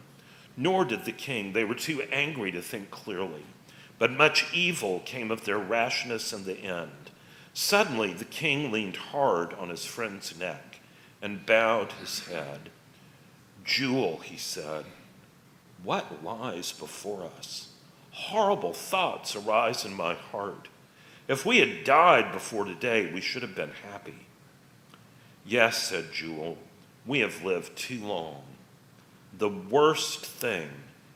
Nor 0.57 0.87
did 0.87 1.05
the 1.05 1.13
king. 1.13 1.53
They 1.53 1.65
were 1.65 1.75
too 1.75 2.01
angry 2.11 2.51
to 2.51 2.63
think 2.63 2.91
clearly. 2.91 3.45
But 3.99 4.11
much 4.11 4.51
evil 4.55 5.01
came 5.01 5.31
of 5.31 5.45
their 5.45 5.59
rashness 5.59 6.33
in 6.33 6.45
the 6.45 6.57
end. 6.57 7.11
Suddenly, 7.53 8.15
the 8.15 8.25
king 8.25 8.73
leaned 8.73 8.97
hard 8.97 9.53
on 9.53 9.69
his 9.69 9.85
friend's 9.85 10.39
neck 10.39 10.81
and 11.21 11.45
bowed 11.45 11.93
his 11.93 12.21
head. 12.21 12.71
Jewel, 13.67 14.21
he 14.21 14.39
said, 14.39 14.87
what 15.85 16.25
lies 16.25 16.73
before 16.73 17.29
us? 17.37 17.69
Horrible 18.13 18.73
thoughts 18.73 19.37
arise 19.37 19.85
in 19.85 19.93
my 19.93 20.15
heart. 20.15 20.69
If 21.29 21.45
we 21.45 21.59
had 21.59 21.85
died 21.85 22.33
before 22.33 22.65
today, 22.65 23.13
we 23.13 23.21
should 23.21 23.43
have 23.43 23.55
been 23.55 23.73
happy. 23.93 24.28
Yes, 25.49 25.85
said 25.85 26.13
Jewel, 26.13 26.59
we 27.07 27.21
have 27.21 27.43
lived 27.43 27.75
too 27.75 28.05
long. 28.05 28.43
The 29.39 29.49
worst 29.49 30.27
thing 30.27 30.69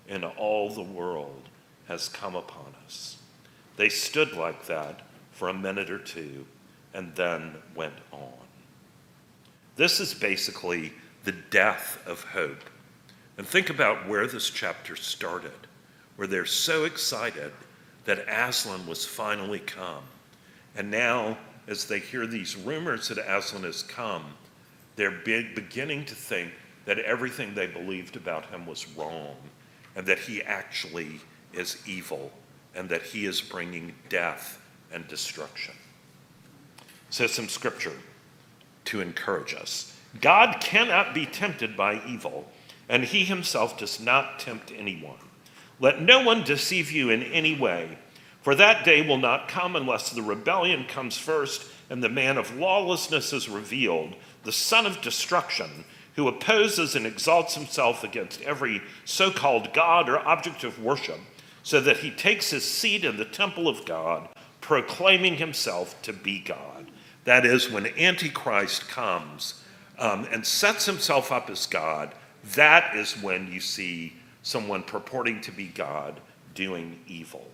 in 0.08 0.24
all 0.24 0.70
the 0.70 0.80
world 0.80 1.50
has 1.86 2.08
come 2.08 2.34
upon 2.34 2.74
us. 2.86 3.18
They 3.76 3.90
stood 3.90 4.32
like 4.32 4.64
that 4.68 5.02
for 5.32 5.48
a 5.48 5.54
minute 5.54 5.90
or 5.90 5.98
two 5.98 6.46
and 6.94 7.14
then 7.14 7.56
went 7.74 7.98
on. 8.10 8.32
This 9.76 10.00
is 10.00 10.14
basically 10.14 10.94
the 11.24 11.32
death 11.32 12.02
of 12.06 12.24
hope. 12.24 12.70
And 13.36 13.46
think 13.46 13.68
about 13.68 14.08
where 14.08 14.26
this 14.26 14.48
chapter 14.48 14.96
started, 14.96 15.66
where 16.16 16.28
they're 16.28 16.46
so 16.46 16.84
excited 16.84 17.52
that 18.06 18.26
Aslan 18.26 18.86
was 18.86 19.04
finally 19.04 19.58
come. 19.58 20.04
And 20.74 20.90
now 20.90 21.36
as 21.68 21.84
they 21.84 21.98
hear 21.98 22.26
these 22.26 22.56
rumors 22.56 23.08
that 23.08 23.18
Aslan 23.18 23.64
has 23.64 23.82
come, 23.82 24.34
they're 24.96 25.10
beginning 25.10 26.04
to 26.06 26.14
think 26.14 26.52
that 26.84 26.98
everything 26.98 27.54
they 27.54 27.66
believed 27.66 28.16
about 28.16 28.46
him 28.46 28.66
was 28.66 28.88
wrong 28.96 29.36
and 29.94 30.06
that 30.06 30.18
he 30.18 30.42
actually 30.42 31.20
is 31.52 31.76
evil 31.86 32.32
and 32.74 32.88
that 32.88 33.02
he 33.02 33.26
is 33.26 33.40
bringing 33.40 33.94
death 34.08 34.60
and 34.92 35.06
destruction. 35.08 35.74
So, 37.10 37.26
some 37.26 37.48
scripture 37.48 37.96
to 38.86 39.00
encourage 39.00 39.54
us 39.54 39.96
God 40.20 40.58
cannot 40.60 41.14
be 41.14 41.26
tempted 41.26 41.76
by 41.76 42.02
evil, 42.06 42.46
and 42.88 43.04
he 43.04 43.24
himself 43.24 43.78
does 43.78 44.00
not 44.00 44.38
tempt 44.38 44.72
anyone. 44.76 45.18
Let 45.80 46.02
no 46.02 46.22
one 46.22 46.44
deceive 46.44 46.90
you 46.90 47.10
in 47.10 47.22
any 47.22 47.56
way. 47.58 47.98
For 48.42 48.54
that 48.56 48.84
day 48.84 49.06
will 49.06 49.18
not 49.18 49.48
come 49.48 49.76
unless 49.76 50.10
the 50.10 50.22
rebellion 50.22 50.84
comes 50.84 51.16
first 51.16 51.64
and 51.88 52.02
the 52.02 52.08
man 52.08 52.36
of 52.36 52.56
lawlessness 52.56 53.32
is 53.32 53.48
revealed, 53.48 54.14
the 54.42 54.52
son 54.52 54.84
of 54.84 55.00
destruction, 55.00 55.84
who 56.16 56.28
opposes 56.28 56.94
and 56.94 57.06
exalts 57.06 57.54
himself 57.54 58.02
against 58.04 58.42
every 58.42 58.82
so 59.04 59.30
called 59.30 59.72
God 59.72 60.08
or 60.08 60.18
object 60.18 60.64
of 60.64 60.82
worship, 60.82 61.20
so 61.62 61.80
that 61.80 61.98
he 61.98 62.10
takes 62.10 62.50
his 62.50 62.64
seat 62.64 63.04
in 63.04 63.16
the 63.16 63.24
temple 63.24 63.68
of 63.68 63.84
God, 63.84 64.28
proclaiming 64.60 65.36
himself 65.36 66.00
to 66.02 66.12
be 66.12 66.40
God. 66.40 66.90
That 67.24 67.46
is, 67.46 67.70
when 67.70 67.86
Antichrist 67.98 68.88
comes 68.88 69.62
um, 69.98 70.26
and 70.32 70.44
sets 70.44 70.86
himself 70.86 71.30
up 71.30 71.48
as 71.48 71.66
God, 71.66 72.14
that 72.54 72.96
is 72.96 73.12
when 73.22 73.52
you 73.52 73.60
see 73.60 74.14
someone 74.42 74.82
purporting 74.82 75.40
to 75.42 75.52
be 75.52 75.68
God 75.68 76.20
doing 76.54 76.98
evil. 77.06 77.51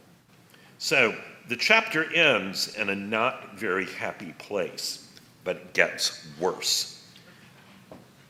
So 0.78 1.14
the 1.48 1.56
chapter 1.56 2.12
ends 2.14 2.76
in 2.76 2.88
a 2.88 2.94
not 2.94 3.58
very 3.58 3.86
happy 3.86 4.32
place, 4.38 5.08
but 5.42 5.56
it 5.56 5.74
gets 5.74 6.24
worse. 6.38 6.94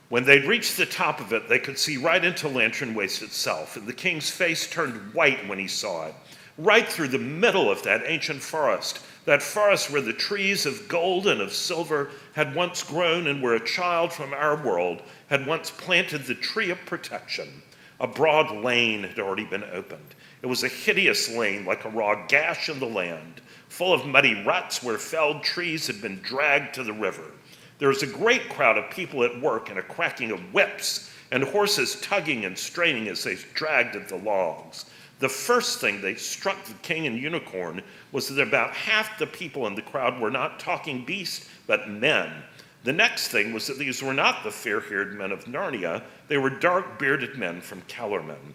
When 0.09 0.25
they'd 0.25 0.47
reached 0.47 0.79
the 0.79 0.87
top 0.87 1.21
of 1.21 1.35
it, 1.35 1.49
they 1.49 1.59
could 1.59 1.79
see 1.79 1.99
right 1.99 2.25
into 2.25 2.49
Lantern 2.49 2.95
Waste 2.95 3.21
itself, 3.21 3.77
and 3.77 3.87
the 3.87 3.93
king's 3.93 4.31
face 4.31 4.71
turned 4.71 5.13
white 5.13 5.47
when 5.47 5.59
he 5.59 5.69
saw 5.69 6.07
it. 6.07 6.15
Right 6.57 6.89
through 6.89 7.09
the 7.09 7.19
middle 7.19 7.71
of 7.71 7.83
that 7.83 8.03
ancient 8.07 8.41
forest, 8.41 9.01
that 9.27 9.43
forest 9.43 9.91
where 9.91 10.01
the 10.01 10.15
trees 10.15 10.65
of 10.65 10.89
gold 10.89 11.27
and 11.27 11.43
of 11.43 11.53
silver 11.53 12.11
had 12.33 12.55
once 12.55 12.83
grown, 12.83 13.27
and 13.27 13.43
where 13.43 13.55
a 13.55 13.65
child 13.65 14.11
from 14.11 14.33
our 14.33 14.57
world 14.57 15.03
had 15.29 15.47
once 15.47 15.71
planted 15.71 16.25
the 16.25 16.35
tree 16.35 16.71
of 16.71 16.79
protection, 16.87 17.63
a 18.01 18.07
broad 18.07 18.51
lane 18.65 19.03
had 19.03 19.19
already 19.19 19.45
been 19.45 19.65
opened. 19.65 20.15
It 20.41 20.47
was 20.47 20.63
a 20.63 20.69
hideous 20.69 21.29
lane, 21.29 21.65
like 21.65 21.85
a 21.85 21.91
raw 21.91 22.27
gash 22.27 22.69
in 22.69 22.79
the 22.79 22.87
land, 22.87 23.41
full 23.69 23.93
of 23.93 24.07
muddy 24.07 24.45
ruts 24.45 24.83
where 24.83 24.97
felled 24.97 25.43
trees 25.43 25.89
had 25.89 26.01
been 26.01 26.21
dragged 26.21 26.75
to 26.75 26.85
the 26.85 26.93
river. 26.93 27.33
There 27.79 27.89
was 27.89 28.05
a 28.05 28.07
great 28.07 28.49
crowd 28.49 28.79
of 28.79 28.91
people 28.91 29.25
at 29.25 29.41
work 29.41 29.69
and 29.69 29.79
a 29.79 29.83
cracking 29.83 30.31
of 30.31 30.55
whips 30.55 31.11
and 31.33 31.43
horses 31.43 32.01
tugging 32.01 32.45
and 32.45 32.57
straining 32.57 33.09
as 33.09 33.25
they 33.25 33.37
dragged 33.55 33.97
at 33.97 34.09
the 34.09 34.17
logs. 34.17 34.87
The 35.19 35.29
first 35.29 35.81
thing 35.81 36.01
they 36.01 36.15
struck 36.15 36.65
the 36.65 36.75
king 36.75 37.09
and 37.09 37.19
unicorn 37.19 37.83
was 38.13 38.29
that 38.29 38.41
about 38.41 38.75
half 38.75 39.19
the 39.19 39.27
people 39.27 39.67
in 39.67 39.75
the 39.75 39.83
crowd 39.83 40.21
were 40.21 40.31
not 40.31 40.61
talking 40.61 41.05
beasts, 41.05 41.49
but 41.67 41.91
men. 41.91 42.45
The 42.85 42.93
next 42.93 43.29
thing 43.29 43.53
was 43.53 43.67
that 43.67 43.79
these 43.79 44.03
were 44.03 44.15
not 44.15 44.45
the 44.45 44.53
fair 44.53 44.81
haired 44.81 45.19
men 45.19 45.33
of 45.33 45.47
Narnia, 45.47 46.05
they 46.29 46.39
were 46.39 46.51
dark 46.51 46.99
bearded 46.99 47.37
men 47.37 47.61
from 47.61 47.83
Calormen 47.83 48.55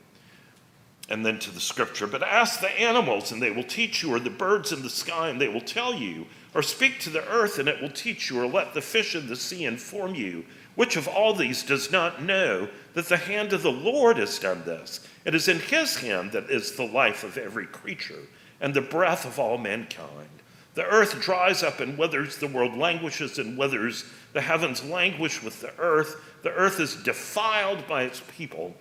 and 1.09 1.25
then 1.25 1.39
to 1.39 1.51
the 1.51 1.59
scripture. 1.59 2.07
But 2.07 2.23
ask 2.23 2.59
the 2.59 2.69
animals, 2.79 3.31
and 3.31 3.41
they 3.41 3.51
will 3.51 3.63
teach 3.63 4.03
you, 4.03 4.13
or 4.13 4.19
the 4.19 4.29
birds 4.29 4.71
in 4.71 4.81
the 4.81 4.89
sky, 4.89 5.29
and 5.29 5.39
they 5.39 5.47
will 5.47 5.61
tell 5.61 5.93
you, 5.93 6.25
or 6.53 6.61
speak 6.61 6.99
to 7.01 7.09
the 7.09 7.27
earth, 7.27 7.59
and 7.59 7.67
it 7.67 7.81
will 7.81 7.89
teach 7.89 8.29
you, 8.29 8.39
or 8.39 8.47
let 8.47 8.73
the 8.73 8.81
fish 8.81 9.15
in 9.15 9.27
the 9.27 9.35
sea 9.35 9.65
inform 9.65 10.15
you. 10.15 10.45
Which 10.75 10.95
of 10.95 11.07
all 11.07 11.33
these 11.33 11.63
does 11.63 11.91
not 11.91 12.23
know 12.23 12.67
that 12.93 13.05
the 13.07 13.17
hand 13.17 13.53
of 13.53 13.61
the 13.61 13.71
Lord 13.71 14.17
has 14.17 14.39
done 14.39 14.63
this? 14.65 15.07
It 15.25 15.35
is 15.35 15.47
in 15.47 15.59
his 15.59 15.97
hand 15.97 16.31
that 16.31 16.49
is 16.49 16.71
the 16.71 16.87
life 16.87 17.23
of 17.23 17.37
every 17.37 17.65
creature, 17.67 18.27
and 18.59 18.73
the 18.73 18.81
breath 18.81 19.25
of 19.25 19.39
all 19.39 19.57
mankind. 19.57 20.29
The 20.73 20.85
earth 20.85 21.21
dries 21.21 21.61
up 21.61 21.79
and 21.79 21.97
withers, 21.97 22.37
the 22.37 22.47
world 22.47 22.75
languishes 22.75 23.37
and 23.37 23.57
withers, 23.57 24.05
the 24.33 24.41
heavens 24.41 24.83
languish 24.83 25.43
with 25.43 25.61
the 25.61 25.71
earth, 25.77 26.15
the 26.41 26.51
earth 26.51 26.79
is 26.79 26.95
defiled 26.95 27.87
by 27.87 28.03
its 28.03 28.21
people. 28.35 28.75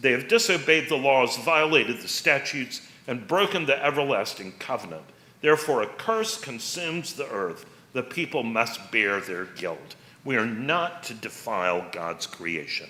They 0.00 0.12
have 0.12 0.28
disobeyed 0.28 0.88
the 0.88 0.96
laws, 0.96 1.36
violated 1.36 2.00
the 2.00 2.08
statutes, 2.08 2.86
and 3.06 3.26
broken 3.26 3.66
the 3.66 3.84
everlasting 3.84 4.52
covenant. 4.58 5.04
Therefore, 5.40 5.82
a 5.82 5.86
curse 5.86 6.38
consumes 6.38 7.14
the 7.14 7.28
earth. 7.30 7.66
The 7.92 8.02
people 8.02 8.42
must 8.42 8.90
bear 8.90 9.20
their 9.20 9.46
guilt. 9.46 9.96
We 10.24 10.36
are 10.36 10.46
not 10.46 11.02
to 11.04 11.14
defile 11.14 11.86
God's 11.92 12.26
creation. 12.26 12.88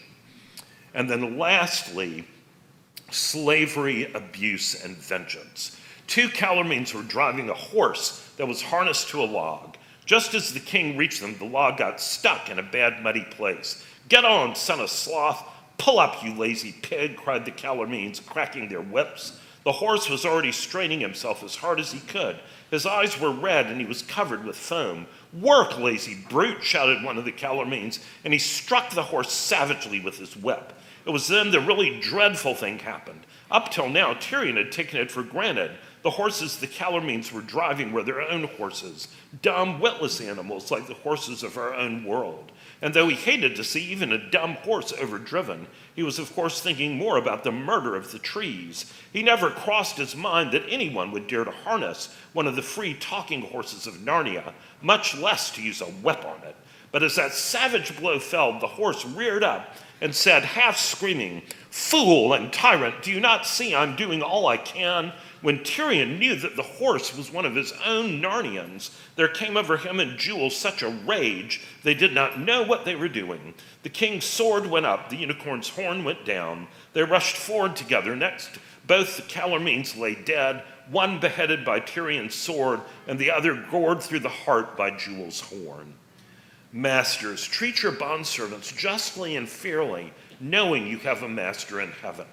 And 0.95 1.09
then, 1.09 1.39
lastly, 1.39 2.27
slavery, 3.11 4.13
abuse, 4.13 4.85
and 4.85 4.97
vengeance. 4.97 5.77
Two 6.07 6.29
Calormenes 6.29 6.93
were 6.93 7.03
driving 7.03 7.49
a 7.49 7.55
horse 7.55 8.29
that 8.37 8.49
was 8.49 8.63
harnessed 8.63 9.09
to 9.11 9.23
a 9.23 9.25
log. 9.25 9.77
Just 10.05 10.35
as 10.35 10.53
the 10.53 10.61
king 10.61 10.97
reached 10.97 11.21
them, 11.21 11.39
the 11.39 11.45
log 11.45 11.79
got 11.79 12.01
stuck 12.01 12.51
in 12.51 12.59
a 12.59 12.65
bad, 12.65 13.03
muddy 13.03 13.25
place. 13.31 13.85
Get 14.09 14.25
on, 14.25 14.57
son 14.57 14.81
of 14.81 14.91
sloth! 14.91 15.50
Pull 15.81 15.99
up, 15.99 16.23
you 16.23 16.35
lazy 16.35 16.75
pig, 16.83 17.17
cried 17.17 17.47
the 17.47 17.51
Calormenes, 17.51 18.21
cracking 18.21 18.69
their 18.69 18.83
whips. 18.83 19.41
The 19.65 19.73
horse 19.73 20.11
was 20.11 20.27
already 20.27 20.53
straining 20.53 21.01
himself 21.01 21.43
as 21.43 21.57
hard 21.57 21.81
as 21.81 21.91
he 21.91 22.01
could. 22.01 22.39
His 22.71 22.85
eyes 22.85 23.19
were 23.19 23.31
red 23.31 23.65
and 23.65 23.81
he 23.81 23.87
was 23.87 24.03
covered 24.03 24.45
with 24.45 24.57
foam. 24.57 25.07
Work, 25.33 25.79
lazy 25.79 26.19
brute, 26.29 26.63
shouted 26.63 27.03
one 27.03 27.17
of 27.17 27.25
the 27.25 27.33
Calormenes, 27.33 27.99
and 28.25 28.35
he 28.35 28.39
struck 28.39 28.91
the 28.91 29.05
horse 29.05 29.33
savagely 29.33 30.01
with 30.01 30.19
his 30.19 30.37
whip. 30.37 30.75
It 31.07 31.11
was 31.11 31.29
then 31.29 31.51
the 31.51 31.61
really 31.61 31.99
dreadful 31.99 32.55
thing 32.55 32.81
happened. 32.81 33.27
Up 33.51 33.71
till 33.71 33.89
now, 33.89 34.13
Tirian 34.13 34.59
had 34.59 34.73
taken 34.73 35.01
it 35.01 35.11
for 35.11 35.23
granted. 35.23 35.71
The 36.03 36.11
horses 36.11 36.59
the 36.59 36.67
Calormenes 36.67 37.33
were 37.33 37.41
driving 37.41 37.93
were 37.93 38.03
their 38.03 38.21
own 38.21 38.45
horses, 38.45 39.09
dumb, 39.41 39.81
witless 39.81 40.21
animals 40.21 40.71
like 40.71 40.87
the 40.87 40.95
horses 40.95 41.43
of 41.43 41.57
our 41.57 41.73
own 41.73 42.05
world. 42.05 42.53
And 42.83 42.95
though 42.95 43.09
he 43.09 43.15
hated 43.15 43.57
to 43.57 43.65
see 43.65 43.83
even 43.85 44.13
a 44.13 44.31
dumb 44.31 44.55
horse 44.55 44.93
overdriven, 44.93 45.67
he 45.95 46.03
was, 46.03 46.19
of 46.19 46.35
course, 46.35 46.61
thinking 46.61 46.97
more 46.97 47.19
about 47.19 47.45
the 47.45 47.53
murder 47.53 47.95
of 47.95 48.11
the 48.11 48.19
trees. 48.19 48.91
He 49.13 49.23
never 49.23 49.51
crossed 49.51 49.99
his 49.99 50.17
mind 50.17 50.53
that 50.53 50.65
anyone 50.69 51.11
would 51.13 51.27
dare 51.27 51.45
to 51.45 51.51
harness 51.51 52.17
one 52.33 52.47
of 52.47 52.57
the 52.57 52.63
free 52.63 52.95
talking 52.95 53.43
horses 53.43 53.87
of 53.87 53.95
Narnia, 53.95 54.55
much 54.81 55.15
less 55.17 55.51
to 55.53 55.63
use 55.63 55.83
a 55.83 55.87
whip 55.87 56.25
on 56.25 56.43
it. 56.43 56.57
But 56.91 57.03
as 57.03 57.17
that 57.17 57.33
savage 57.33 57.97
blow 57.99 58.19
fell, 58.19 58.59
the 58.59 58.67
horse 58.67 59.05
reared 59.05 59.45
up 59.45 59.75
and 60.01 60.15
said, 60.15 60.43
half 60.43 60.79
screaming, 60.79 61.43
Fool 61.71 62.33
and 62.33 62.53
tyrant, 62.53 63.03
do 63.03 63.13
you 63.13 63.21
not 63.21 63.47
see 63.47 63.75
I'm 63.75 63.95
doing 63.95 64.23
all 64.23 64.49
I 64.49 64.57
can? 64.57 65.13
When 65.43 65.61
Tirian 65.61 66.19
knew 66.19 66.37
that 66.37 66.57
the 66.57 66.63
horse 66.63 67.17
was 67.17 67.33
one 67.33 67.47
of 67.47 67.55
his 67.55 67.73
own 67.85 68.21
Narnians, 68.21 68.91
there 69.17 69.29
came 69.29 69.57
over 69.57 69.79
him 69.79 69.99
and 69.99 70.19
Jewel 70.19 70.51
such 70.51 70.83
a 70.83 70.91
rage 70.91 71.63
they 71.83 71.95
did 71.95 72.13
not 72.13 72.39
know 72.39 72.63
what 72.63 72.85
they 72.85 72.95
were 72.95 73.09
doing. 73.09 73.55
The 73.83 73.89
king's 73.89 74.25
sword 74.25 74.67
went 74.67 74.85
up, 74.85 75.09
the 75.09 75.17
unicorn's 75.17 75.71
horn 75.71 76.05
went 76.05 76.27
down. 76.27 76.69
They 76.93 77.03
rushed 77.03 77.37
forward 77.37 77.75
together. 77.75 78.15
Next, 78.15 78.51
both 78.87 79.17
the 79.17 79.23
Calormenes 79.23 79.97
lay 79.97 80.15
dead, 80.15 80.63
one 80.91 81.21
beheaded 81.21 81.65
by 81.65 81.81
Tirian's 81.81 82.35
sword, 82.35 82.81
and 83.07 83.19
the 83.19 83.31
other 83.31 83.55
gored 83.71 84.03
through 84.03 84.21
the 84.21 84.29
heart 84.29 84.77
by 84.77 84.91
Jewel's 84.91 85.41
horn. 85.41 85.95
Masters, 86.73 87.45
treat 87.45 87.83
your 87.83 87.93
bondservants 87.93 88.77
justly 88.77 89.37
and 89.37 89.49
fairly, 89.49 90.13
knowing 90.39 90.87
you 90.87 90.99
have 90.99 91.23
a 91.23 91.29
master 91.29 91.81
in 91.81 91.91
heaven. 91.91 92.27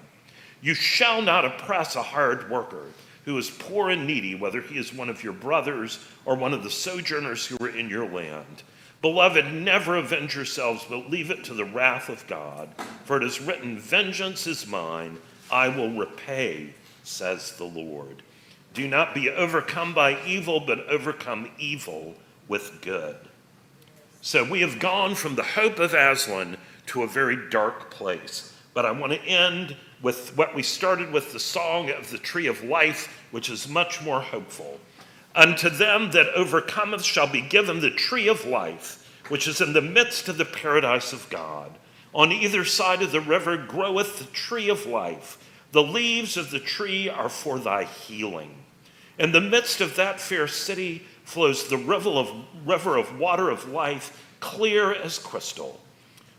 You 0.60 0.74
shall 0.74 1.22
not 1.22 1.44
oppress 1.44 1.96
a 1.96 2.02
hired 2.02 2.50
worker 2.50 2.86
who 3.24 3.36
is 3.36 3.50
poor 3.50 3.90
and 3.90 4.06
needy, 4.06 4.34
whether 4.34 4.60
he 4.60 4.78
is 4.78 4.92
one 4.92 5.08
of 5.08 5.22
your 5.22 5.32
brothers 5.32 6.04
or 6.24 6.34
one 6.34 6.54
of 6.54 6.62
the 6.62 6.70
sojourners 6.70 7.46
who 7.46 7.62
are 7.64 7.68
in 7.68 7.90
your 7.90 8.08
land. 8.08 8.62
Beloved, 9.00 9.52
never 9.52 9.96
avenge 9.96 10.34
yourselves, 10.34 10.84
but 10.88 11.10
leave 11.10 11.30
it 11.30 11.44
to 11.44 11.54
the 11.54 11.64
wrath 11.64 12.08
of 12.08 12.26
God. 12.26 12.68
For 13.04 13.16
it 13.16 13.22
is 13.22 13.40
written, 13.40 13.78
Vengeance 13.78 14.46
is 14.46 14.66
mine, 14.66 15.18
I 15.50 15.68
will 15.68 15.90
repay, 15.90 16.74
says 17.04 17.52
the 17.52 17.64
Lord. 17.64 18.22
Do 18.74 18.88
not 18.88 19.14
be 19.14 19.30
overcome 19.30 19.94
by 19.94 20.18
evil, 20.26 20.60
but 20.60 20.86
overcome 20.88 21.50
evil 21.58 22.14
with 22.48 22.80
good. 22.80 23.16
So 24.20 24.42
we 24.42 24.62
have 24.62 24.80
gone 24.80 25.14
from 25.14 25.36
the 25.36 25.42
hope 25.42 25.78
of 25.78 25.94
Aslan 25.94 26.56
to 26.86 27.02
a 27.02 27.08
very 27.08 27.48
dark 27.50 27.90
place. 27.90 28.52
But 28.78 28.86
I 28.86 28.92
want 28.92 29.12
to 29.12 29.24
end 29.24 29.74
with 30.02 30.36
what 30.36 30.54
we 30.54 30.62
started 30.62 31.10
with 31.10 31.32
the 31.32 31.40
song 31.40 31.90
of 31.90 32.12
the 32.12 32.16
tree 32.16 32.46
of 32.46 32.62
life, 32.62 33.24
which 33.32 33.50
is 33.50 33.68
much 33.68 34.00
more 34.00 34.20
hopeful. 34.20 34.78
Unto 35.34 35.68
them 35.68 36.12
that 36.12 36.28
overcometh 36.28 37.02
shall 37.02 37.26
be 37.26 37.40
given 37.40 37.80
the 37.80 37.90
tree 37.90 38.28
of 38.28 38.44
life, 38.46 39.04
which 39.30 39.48
is 39.48 39.60
in 39.60 39.72
the 39.72 39.82
midst 39.82 40.28
of 40.28 40.38
the 40.38 40.44
paradise 40.44 41.12
of 41.12 41.28
God. 41.28 41.72
On 42.14 42.30
either 42.30 42.64
side 42.64 43.02
of 43.02 43.10
the 43.10 43.20
river 43.20 43.56
groweth 43.56 44.20
the 44.20 44.26
tree 44.26 44.68
of 44.68 44.86
life. 44.86 45.44
The 45.72 45.82
leaves 45.82 46.36
of 46.36 46.52
the 46.52 46.60
tree 46.60 47.08
are 47.08 47.28
for 47.28 47.58
thy 47.58 47.82
healing. 47.82 48.62
In 49.18 49.32
the 49.32 49.40
midst 49.40 49.80
of 49.80 49.96
that 49.96 50.20
fair 50.20 50.46
city 50.46 51.02
flows 51.24 51.66
the 51.66 51.78
river 51.78 52.10
of, 52.10 52.32
river 52.64 52.96
of 52.96 53.18
water 53.18 53.50
of 53.50 53.68
life, 53.68 54.24
clear 54.38 54.94
as 54.94 55.18
crystal. 55.18 55.80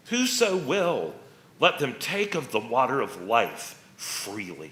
Whoso 0.05 0.55
will, 0.55 1.13
let 1.59 1.79
them 1.79 1.95
take 1.99 2.35
of 2.35 2.51
the 2.51 2.59
water 2.59 3.01
of 3.01 3.21
life 3.21 3.83
freely. 3.97 4.71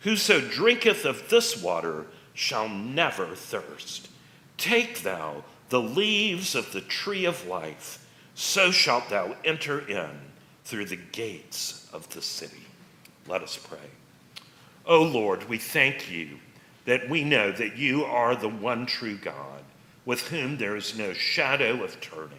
Whoso 0.00 0.40
drinketh 0.40 1.04
of 1.04 1.28
this 1.28 1.62
water 1.62 2.06
shall 2.32 2.68
never 2.68 3.34
thirst. 3.34 4.08
Take 4.56 5.02
thou 5.02 5.44
the 5.68 5.80
leaves 5.80 6.54
of 6.54 6.72
the 6.72 6.80
tree 6.80 7.24
of 7.24 7.46
life, 7.46 8.06
so 8.34 8.70
shalt 8.70 9.08
thou 9.08 9.36
enter 9.44 9.80
in 9.88 10.10
through 10.64 10.86
the 10.86 10.96
gates 10.96 11.88
of 11.92 12.08
the 12.10 12.22
city. 12.22 12.62
Let 13.26 13.42
us 13.42 13.56
pray. 13.56 13.78
O 14.84 15.02
Lord, 15.02 15.48
we 15.48 15.58
thank 15.58 16.10
you 16.10 16.38
that 16.84 17.08
we 17.08 17.24
know 17.24 17.50
that 17.52 17.76
you 17.76 18.04
are 18.04 18.36
the 18.36 18.48
one 18.48 18.86
true 18.86 19.16
God, 19.16 19.62
with 20.04 20.28
whom 20.28 20.56
there 20.56 20.76
is 20.76 20.96
no 20.96 21.12
shadow 21.12 21.82
of 21.82 22.00
turning. 22.00 22.38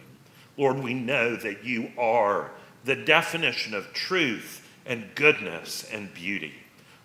Lord, 0.56 0.78
we 0.78 0.94
know 0.94 1.36
that 1.36 1.64
you 1.64 1.92
are 1.98 2.50
the 2.88 2.96
definition 2.96 3.74
of 3.74 3.92
truth 3.92 4.66
and 4.86 5.14
goodness 5.14 5.86
and 5.92 6.12
beauty. 6.14 6.54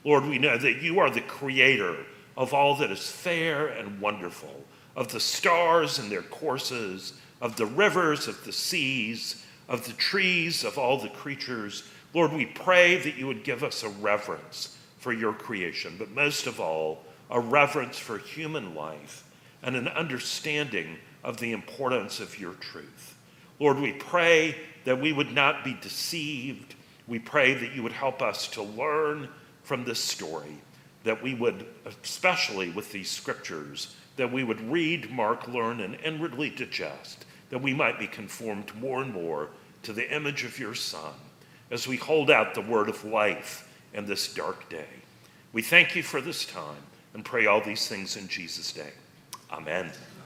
Lord, 0.06 0.26
we 0.26 0.40
know 0.40 0.58
that 0.58 0.82
you 0.82 1.00
are 1.00 1.10
the 1.10 1.20
creator 1.20 1.98
of 2.38 2.54
all 2.54 2.78
that 2.78 2.90
is 2.90 3.12
fair 3.12 3.68
and 3.68 4.00
wonderful, 4.00 4.64
of 4.96 5.12
the 5.12 5.20
stars 5.20 6.00
and 6.00 6.10
their 6.10 6.22
courses, 6.22 7.20
of 7.42 7.58
the 7.58 7.66
rivers, 7.66 8.30
of 8.30 8.46
the 8.46 8.54
seas, 8.54 9.46
of 9.68 9.86
the 9.86 9.92
trees, 9.92 10.64
of 10.64 10.78
all 10.78 10.98
the 10.98 11.10
creatures. 11.10 11.84
Lord, 12.14 12.32
we 12.32 12.46
pray 12.46 12.96
that 13.00 13.18
you 13.18 13.28
would 13.28 13.44
give 13.44 13.62
us 13.62 13.84
a 13.84 13.90
reverence 13.90 14.78
for 15.00 15.12
your 15.12 15.34
creation, 15.34 15.96
but 16.00 16.12
most 16.12 16.48
of 16.48 16.62
all, 16.62 17.04
a 17.30 17.42
reverence 17.42 18.00
for 18.00 18.18
human 18.18 18.74
life, 18.74 19.26
and 19.62 19.76
an 19.76 19.90
understanding 19.90 20.98
of 21.26 21.38
the 21.42 21.52
importance 21.52 22.22
of 22.22 22.40
your 22.40 22.54
truth. 22.54 23.18
Lord, 23.60 23.80
we 23.80 23.92
pray 23.92 24.56
that 24.86 25.00
we 25.00 25.14
would 25.14 25.34
not 25.34 25.64
be 25.64 25.78
deceived. 25.82 26.76
We 27.08 27.20
pray 27.20 27.54
that 27.54 27.74
you 27.74 27.84
would 27.84 27.92
help 27.92 28.22
us 28.22 28.48
to 28.50 28.64
learn 28.64 29.30
from 29.64 29.86
this 29.86 30.00
story, 30.00 30.58
that 31.04 31.22
we 31.22 31.34
would, 31.34 31.66
especially 31.86 32.70
with 32.70 32.92
these 32.92 33.10
scriptures, 33.10 33.96
that 34.16 34.32
we 34.32 34.44
would 34.44 34.62
read, 34.62 35.12
mark, 35.12 35.48
learn, 35.48 35.80
and 35.80 35.96
inwardly 36.04 36.50
digest, 36.50 37.26
that 37.50 37.62
we 37.62 37.74
might 37.74 38.00
be 38.00 38.08
conformed 38.08 38.74
more 38.76 39.02
and 39.02 39.14
more 39.14 39.50
to 39.84 39.94
the 39.94 40.14
image 40.14 40.44
of 40.44 40.60
your 40.60 40.76
Son 40.76 41.14
as 41.72 41.88
we 41.88 41.98
hold 41.98 42.30
out 42.30 42.54
the 42.54 42.62
word 42.62 42.90
of 42.90 43.04
life 43.04 43.68
in 43.94 44.06
this 44.06 44.34
dark 44.34 44.70
day. 44.70 44.86
We 45.54 45.62
thank 45.62 45.96
you 45.96 46.04
for 46.04 46.22
this 46.22 46.46
time 46.46 46.84
and 47.14 47.24
pray 47.24 47.46
all 47.46 47.62
these 47.62 47.88
things 47.88 48.18
in 48.18 48.28
Jesus' 48.28 48.76
name. 48.76 48.86
Amen. 49.52 49.92